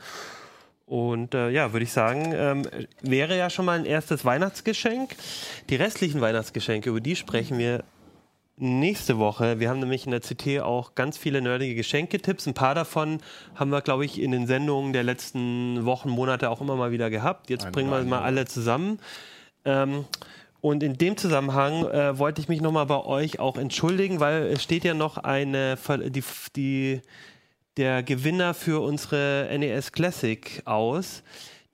Und 0.85 1.33
äh, 1.33 1.49
ja, 1.49 1.73
würde 1.73 1.83
ich 1.85 1.91
sagen, 1.91 2.31
ähm, 2.35 2.67
wäre 3.01 3.35
ja 3.35 3.49
schon 3.49 3.65
mal 3.65 3.79
ein 3.79 3.85
erstes 3.85 4.23
Weihnachtsgeschenk. 4.23 5.15
Die 5.69 5.75
restlichen 5.75 6.21
Weihnachtsgeschenke, 6.21 6.91
über 6.91 7.01
die 7.01 7.15
sprechen 7.15 7.57
wir 7.57 7.83
nächste 8.57 9.17
Woche. 9.17 9.59
Wir 9.59 9.69
haben 9.69 9.79
nämlich 9.79 10.05
in 10.05 10.11
der 10.11 10.21
CT 10.21 10.61
auch 10.61 10.95
ganz 10.95 11.17
viele 11.17 11.41
nerdige 11.41 11.75
Geschenketipps. 11.75 12.47
Ein 12.47 12.53
paar 12.53 12.75
davon 12.75 13.19
haben 13.55 13.71
wir, 13.71 13.81
glaube 13.81 14.05
ich, 14.05 14.21
in 14.21 14.31
den 14.31 14.47
Sendungen 14.47 14.93
der 14.93 15.03
letzten 15.03 15.85
Wochen, 15.85 16.09
Monate 16.09 16.49
auch 16.49 16.61
immer 16.61 16.75
mal 16.75 16.91
wieder 16.91 17.09
gehabt. 17.09 17.49
Jetzt 17.49 17.65
Ein 17.65 17.71
bringen 17.71 17.89
wir 17.89 18.01
mal 18.03 18.21
alle 18.21 18.45
zusammen. 18.45 18.99
Ähm, 19.65 20.05
und 20.61 20.81
in 20.83 20.97
dem 20.97 21.17
Zusammenhang 21.17 21.85
äh, 21.85 22.17
wollte 22.17 22.41
ich 22.41 22.47
mich 22.47 22.61
nochmal 22.61 22.85
bei 22.85 23.03
euch 23.03 23.39
auch 23.39 23.57
entschuldigen, 23.57 24.19
weil 24.19 24.43
es 24.43 24.63
steht 24.63 24.83
ja 24.83 24.93
noch 24.93 25.17
eine, 25.17 25.77
die, 26.09 26.23
die, 26.55 27.01
der 27.77 28.03
Gewinner 28.03 28.53
für 28.53 28.81
unsere 28.81 29.47
NES 29.59 29.91
Classic 29.91 30.61
aus. 30.65 31.23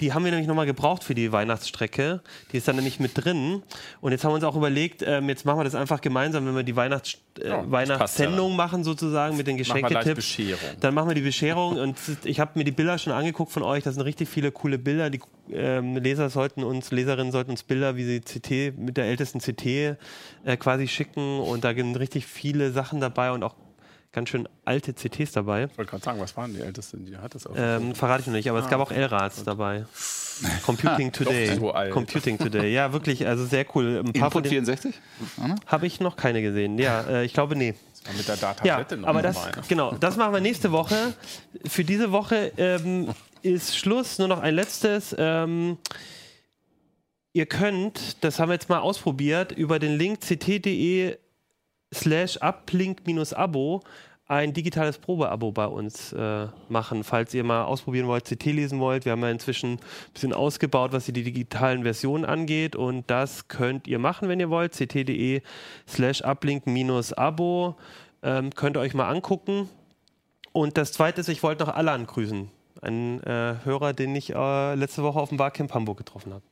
Die 0.02 0.14
haben 0.14 0.26
wir 0.26 0.32
nämlich 0.32 0.48
nochmal 0.48 0.66
gebraucht 0.66 1.04
für 1.04 1.14
die 1.14 1.32
Weihnachtsstrecke. 1.32 2.22
Die 2.52 2.58
ist 2.58 2.68
dann 2.68 2.76
nämlich 2.76 3.00
mit 3.00 3.12
drin. 3.14 3.62
Und 4.02 4.12
jetzt 4.12 4.24
haben 4.24 4.32
wir 4.32 4.36
uns 4.36 4.44
auch 4.44 4.56
überlegt, 4.56 5.04
ähm, 5.06 5.30
jetzt 5.30 5.46
machen 5.46 5.60
wir 5.60 5.64
das 5.64 5.76
einfach 5.76 6.02
gemeinsam, 6.02 6.46
wenn 6.48 6.56
wir 6.56 6.64
die 6.64 6.76
Weihnachts 6.76 7.20
äh, 7.40 7.50
Ja, 7.50 7.70
Weihnachtssendung 7.70 8.56
machen, 8.56 8.84
sozusagen 8.84 9.38
mit 9.38 9.46
den 9.48 9.58
Geschenketipps. 9.58 10.38
Dann 10.80 10.94
machen 10.96 11.10
wir 11.10 11.16
die 11.16 11.22
Bescherung 11.22 11.78
und 11.78 11.98
ich 12.24 12.40
habe 12.40 12.52
mir 12.56 12.64
die 12.64 12.72
Bilder 12.72 12.98
schon 12.98 13.14
angeguckt 13.14 13.52
von 13.52 13.64
euch. 13.64 13.84
Das 13.84 13.96
sind 13.96 14.04
richtig 14.04 14.28
viele 14.28 14.52
coole 14.52 14.80
Bilder. 14.80 15.10
Die 15.12 15.22
ähm, 15.52 15.96
Leser 15.98 16.30
sollten 16.30 16.64
uns, 16.64 16.92
Leserinnen 16.92 17.32
sollten 17.32 17.52
uns 17.52 17.64
Bilder, 17.64 17.96
wie 17.96 18.04
sie 18.04 18.22
CT 18.22 18.78
mit 18.78 18.98
der 18.98 19.06
ältesten 19.06 19.40
CT 19.40 19.66
äh, 19.66 19.98
quasi 20.58 20.88
schicken. 20.88 21.40
Und 21.40 21.64
da 21.64 21.74
sind 21.74 21.96
richtig 21.96 22.26
viele 22.26 22.72
Sachen 22.72 23.00
dabei 23.00 23.32
und 23.32 23.44
auch 23.44 23.56
ganz 24.12 24.30
schön 24.30 24.48
alte 24.66 24.94
CTs 24.94 25.32
dabei. 25.32 25.66
Ich 25.72 25.78
wollte 25.78 25.92
gerade 25.92 26.04
sagen, 26.04 26.20
was 26.20 26.36
waren 26.36 26.54
die 26.54 26.62
ältesten? 26.62 27.06
Die 27.06 27.18
hat 27.18 27.34
das 27.34 27.48
auch. 27.48 27.54
Ähm, 27.56 27.96
verrate 27.96 28.22
ich 28.22 28.28
noch 28.28 28.34
nicht, 28.34 28.50
aber 28.50 28.60
es 28.60 28.70
gab 28.70 28.80
auch 28.80 28.92
L-Rats 28.92 29.44
dabei. 29.44 29.86
Computing 30.66 31.12
Today. 31.12 31.56
so 31.56 31.72
alt. 31.72 31.92
Computing 31.92 32.38
Today. 32.38 32.74
Ja, 32.74 32.94
wirklich, 32.94 33.26
also 33.28 33.46
sehr 33.46 33.66
cool. 33.76 34.04
Ein 34.06 34.14
paar 34.14 34.30
denen 34.30 34.66
64? 34.66 34.96
Anna? 35.38 35.56
habe 35.66 35.88
ich 35.88 36.00
noch 36.00 36.16
keine 36.16 36.42
gesehen. 36.42 36.78
Ja, 36.78 37.02
äh, 37.02 37.26
ich 37.26 37.34
glaube, 37.34 37.56
nee. 37.56 37.76
war 38.06 38.14
mit 38.14 38.28
der 38.28 38.36
Ja, 38.36 38.54
Datablette 38.54 38.98
noch 38.98 39.08
aber 39.08 39.22
das, 39.22 39.38
genau, 39.68 39.96
das 39.96 40.18
machen 40.18 40.34
wir 40.34 40.42
nächste 40.42 40.72
Woche. 40.72 41.14
Für 41.66 41.84
diese 41.84 42.12
Woche 42.12 42.52
ähm, 42.58 43.10
ist 43.44 43.78
Schluss. 43.78 44.20
Nur 44.20 44.28
noch 44.28 44.40
ein 44.40 44.56
letztes. 44.56 45.16
Ähm, 45.18 45.78
ihr 47.34 47.46
könnt, 47.46 48.24
das 48.24 48.40
haben 48.40 48.50
wir 48.50 48.56
jetzt 48.56 48.68
mal 48.68 48.80
ausprobiert, 48.80 49.52
über 49.52 49.80
den 49.80 49.98
Link 49.98 50.22
ct.de 50.22 51.18
slash 51.94 52.38
uplink-abo 52.42 53.82
ein 54.28 54.54
digitales 54.54 54.98
Probeabo 54.98 55.52
bei 55.52 55.66
uns 55.66 56.14
äh, 56.14 56.48
machen, 56.70 57.04
falls 57.04 57.34
ihr 57.34 57.44
mal 57.44 57.66
ausprobieren 57.66 58.08
wollt, 58.08 58.24
CT 58.24 58.46
lesen 58.46 58.80
wollt. 58.80 59.04
Wir 59.04 59.12
haben 59.12 59.22
ja 59.24 59.30
inzwischen 59.30 59.74
ein 59.74 59.80
bisschen 60.14 60.32
ausgebaut, 60.32 60.94
was 60.94 61.04
die 61.06 61.12
digitalen 61.12 61.84
Versionen 61.84 62.24
angeht 62.24 62.78
und 62.78 63.10
das 63.12 63.50
könnt 63.50 63.88
ihr 63.88 64.00
machen, 64.00 64.30
wenn 64.30 64.40
ihr 64.40 64.50
wollt. 64.50 64.72
ct.de 64.72 65.42
slash 65.86 66.22
uplink-abo 66.24 67.76
ähm, 68.24 68.50
könnt 68.56 68.78
ihr 68.78 68.80
euch 68.80 68.94
mal 68.94 69.10
angucken. 69.10 69.68
Und 70.54 70.78
das 70.78 70.94
zweite 70.94 71.20
ist, 71.20 71.28
ich 71.28 71.44
wollte 71.44 71.66
noch 71.66 71.74
Alan 71.76 72.06
grüßen. 72.06 72.50
Einen 72.82 73.22
äh, 73.24 73.56
Hörer, 73.66 73.92
den 73.92 74.16
ich 74.16 74.34
äh, 74.34 74.76
letzte 74.76 75.04
Woche 75.04 75.20
auf 75.20 75.28
dem 75.30 75.38
Barcamp 75.38 75.74
Hamburg 75.74 75.98
getroffen 75.98 76.34
habe. 76.34 76.44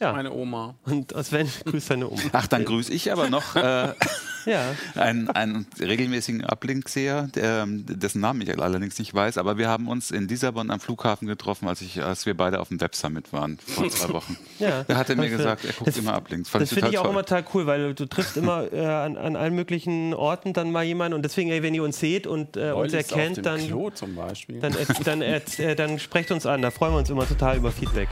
Ja, 0.00 0.12
Meine 0.12 0.32
Oma. 0.32 0.74
und 0.84 1.12
Sven 1.24 1.48
grüßt 1.64 1.88
seine 1.88 2.08
Oma. 2.08 2.20
Ach, 2.32 2.46
dann 2.46 2.66
grüße 2.66 2.92
ich 2.92 3.10
aber 3.10 3.30
noch 3.30 3.56
äh, 3.56 3.94
Ja. 4.46 4.74
einen, 4.94 5.28
einen 5.30 5.66
regelmäßigen 5.80 6.44
Uplink-Seher, 6.44 7.28
der, 7.34 7.66
dessen 7.68 8.20
Namen 8.20 8.40
ich 8.42 8.58
allerdings 8.58 8.98
nicht 8.98 9.12
weiß, 9.14 9.38
aber 9.38 9.58
wir 9.58 9.68
haben 9.68 9.88
uns 9.88 10.10
in 10.10 10.28
Lissabon 10.28 10.70
am 10.70 10.80
Flughafen 10.80 11.26
getroffen, 11.28 11.68
als, 11.68 11.80
ich, 11.82 12.02
als 12.02 12.26
wir 12.26 12.36
beide 12.36 12.60
auf 12.60 12.68
dem 12.68 12.80
Web 12.80 12.94
Summit 12.94 13.32
waren, 13.32 13.58
vor 13.58 13.88
zwei 13.90 14.08
Wochen. 14.12 14.36
Ja. 14.58 14.84
Da 14.84 14.96
hat 14.96 15.10
er 15.10 15.16
mir 15.16 15.28
gesagt, 15.28 15.64
er 15.64 15.72
guckt 15.72 15.88
das- 15.88 15.96
immer 15.96 16.14
Uplinks. 16.14 16.48
Fand 16.48 16.62
Das 16.62 16.72
finde 16.72 16.90
ich 16.90 16.98
auch 16.98 17.02
toll. 17.02 17.10
immer 17.12 17.24
total 17.24 17.44
cool, 17.54 17.66
weil 17.66 17.94
du 17.94 18.06
triffst 18.06 18.36
immer 18.36 18.72
äh, 18.72 18.84
an, 18.86 19.16
an 19.16 19.36
allen 19.36 19.54
möglichen 19.54 20.14
Orten 20.14 20.52
dann 20.52 20.70
mal 20.72 20.84
jemanden 20.84 21.14
und 21.14 21.22
deswegen, 21.22 21.50
ey, 21.50 21.62
wenn 21.62 21.74
ihr 21.74 21.82
uns 21.82 21.98
seht 21.98 22.26
und 22.26 22.56
äh, 22.56 22.72
uns 22.72 22.92
erkennt, 22.92 23.44
dann, 23.44 23.60
Klo 23.66 23.90
zum 23.90 24.14
Beispiel. 24.14 24.60
dann, 24.60 24.72
äh, 24.74 24.86
dann, 25.04 25.22
äh, 25.22 25.76
dann 25.76 25.98
sprecht 25.98 26.30
uns 26.30 26.46
an. 26.46 26.62
Da 26.62 26.70
freuen 26.70 26.92
wir 26.94 26.98
uns 26.98 27.10
immer 27.10 27.26
total 27.26 27.56
über 27.56 27.70
Feedback. 27.72 28.08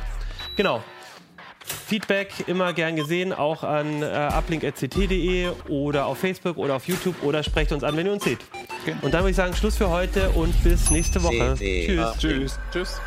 Genau. 0.56 0.82
Feedback 1.66 2.48
immer 2.48 2.72
gern 2.72 2.96
gesehen, 2.96 3.32
auch 3.32 3.62
an 3.62 4.02
äh, 4.02 4.06
uplink.ct.de 4.06 5.50
oder 5.68 6.06
auf 6.06 6.18
Facebook 6.18 6.56
oder 6.56 6.76
auf 6.76 6.86
YouTube 6.88 7.22
oder 7.22 7.42
sprecht 7.42 7.72
uns 7.72 7.84
an, 7.84 7.96
wenn 7.96 8.06
ihr 8.06 8.12
uns 8.12 8.24
seht. 8.24 8.38
Genau. 8.84 8.98
Und 9.02 9.14
dann 9.14 9.22
würde 9.22 9.30
ich 9.30 9.36
sagen, 9.36 9.54
Schluss 9.54 9.76
für 9.76 9.90
heute 9.90 10.30
und 10.30 10.62
bis 10.62 10.90
nächste 10.90 11.22
Woche. 11.22 11.54
CT 11.54 11.58
Tschüss. 11.58 11.98
Uplink. 11.98 12.18
Tschüss. 12.18 12.58
Tschüss. 12.72 13.00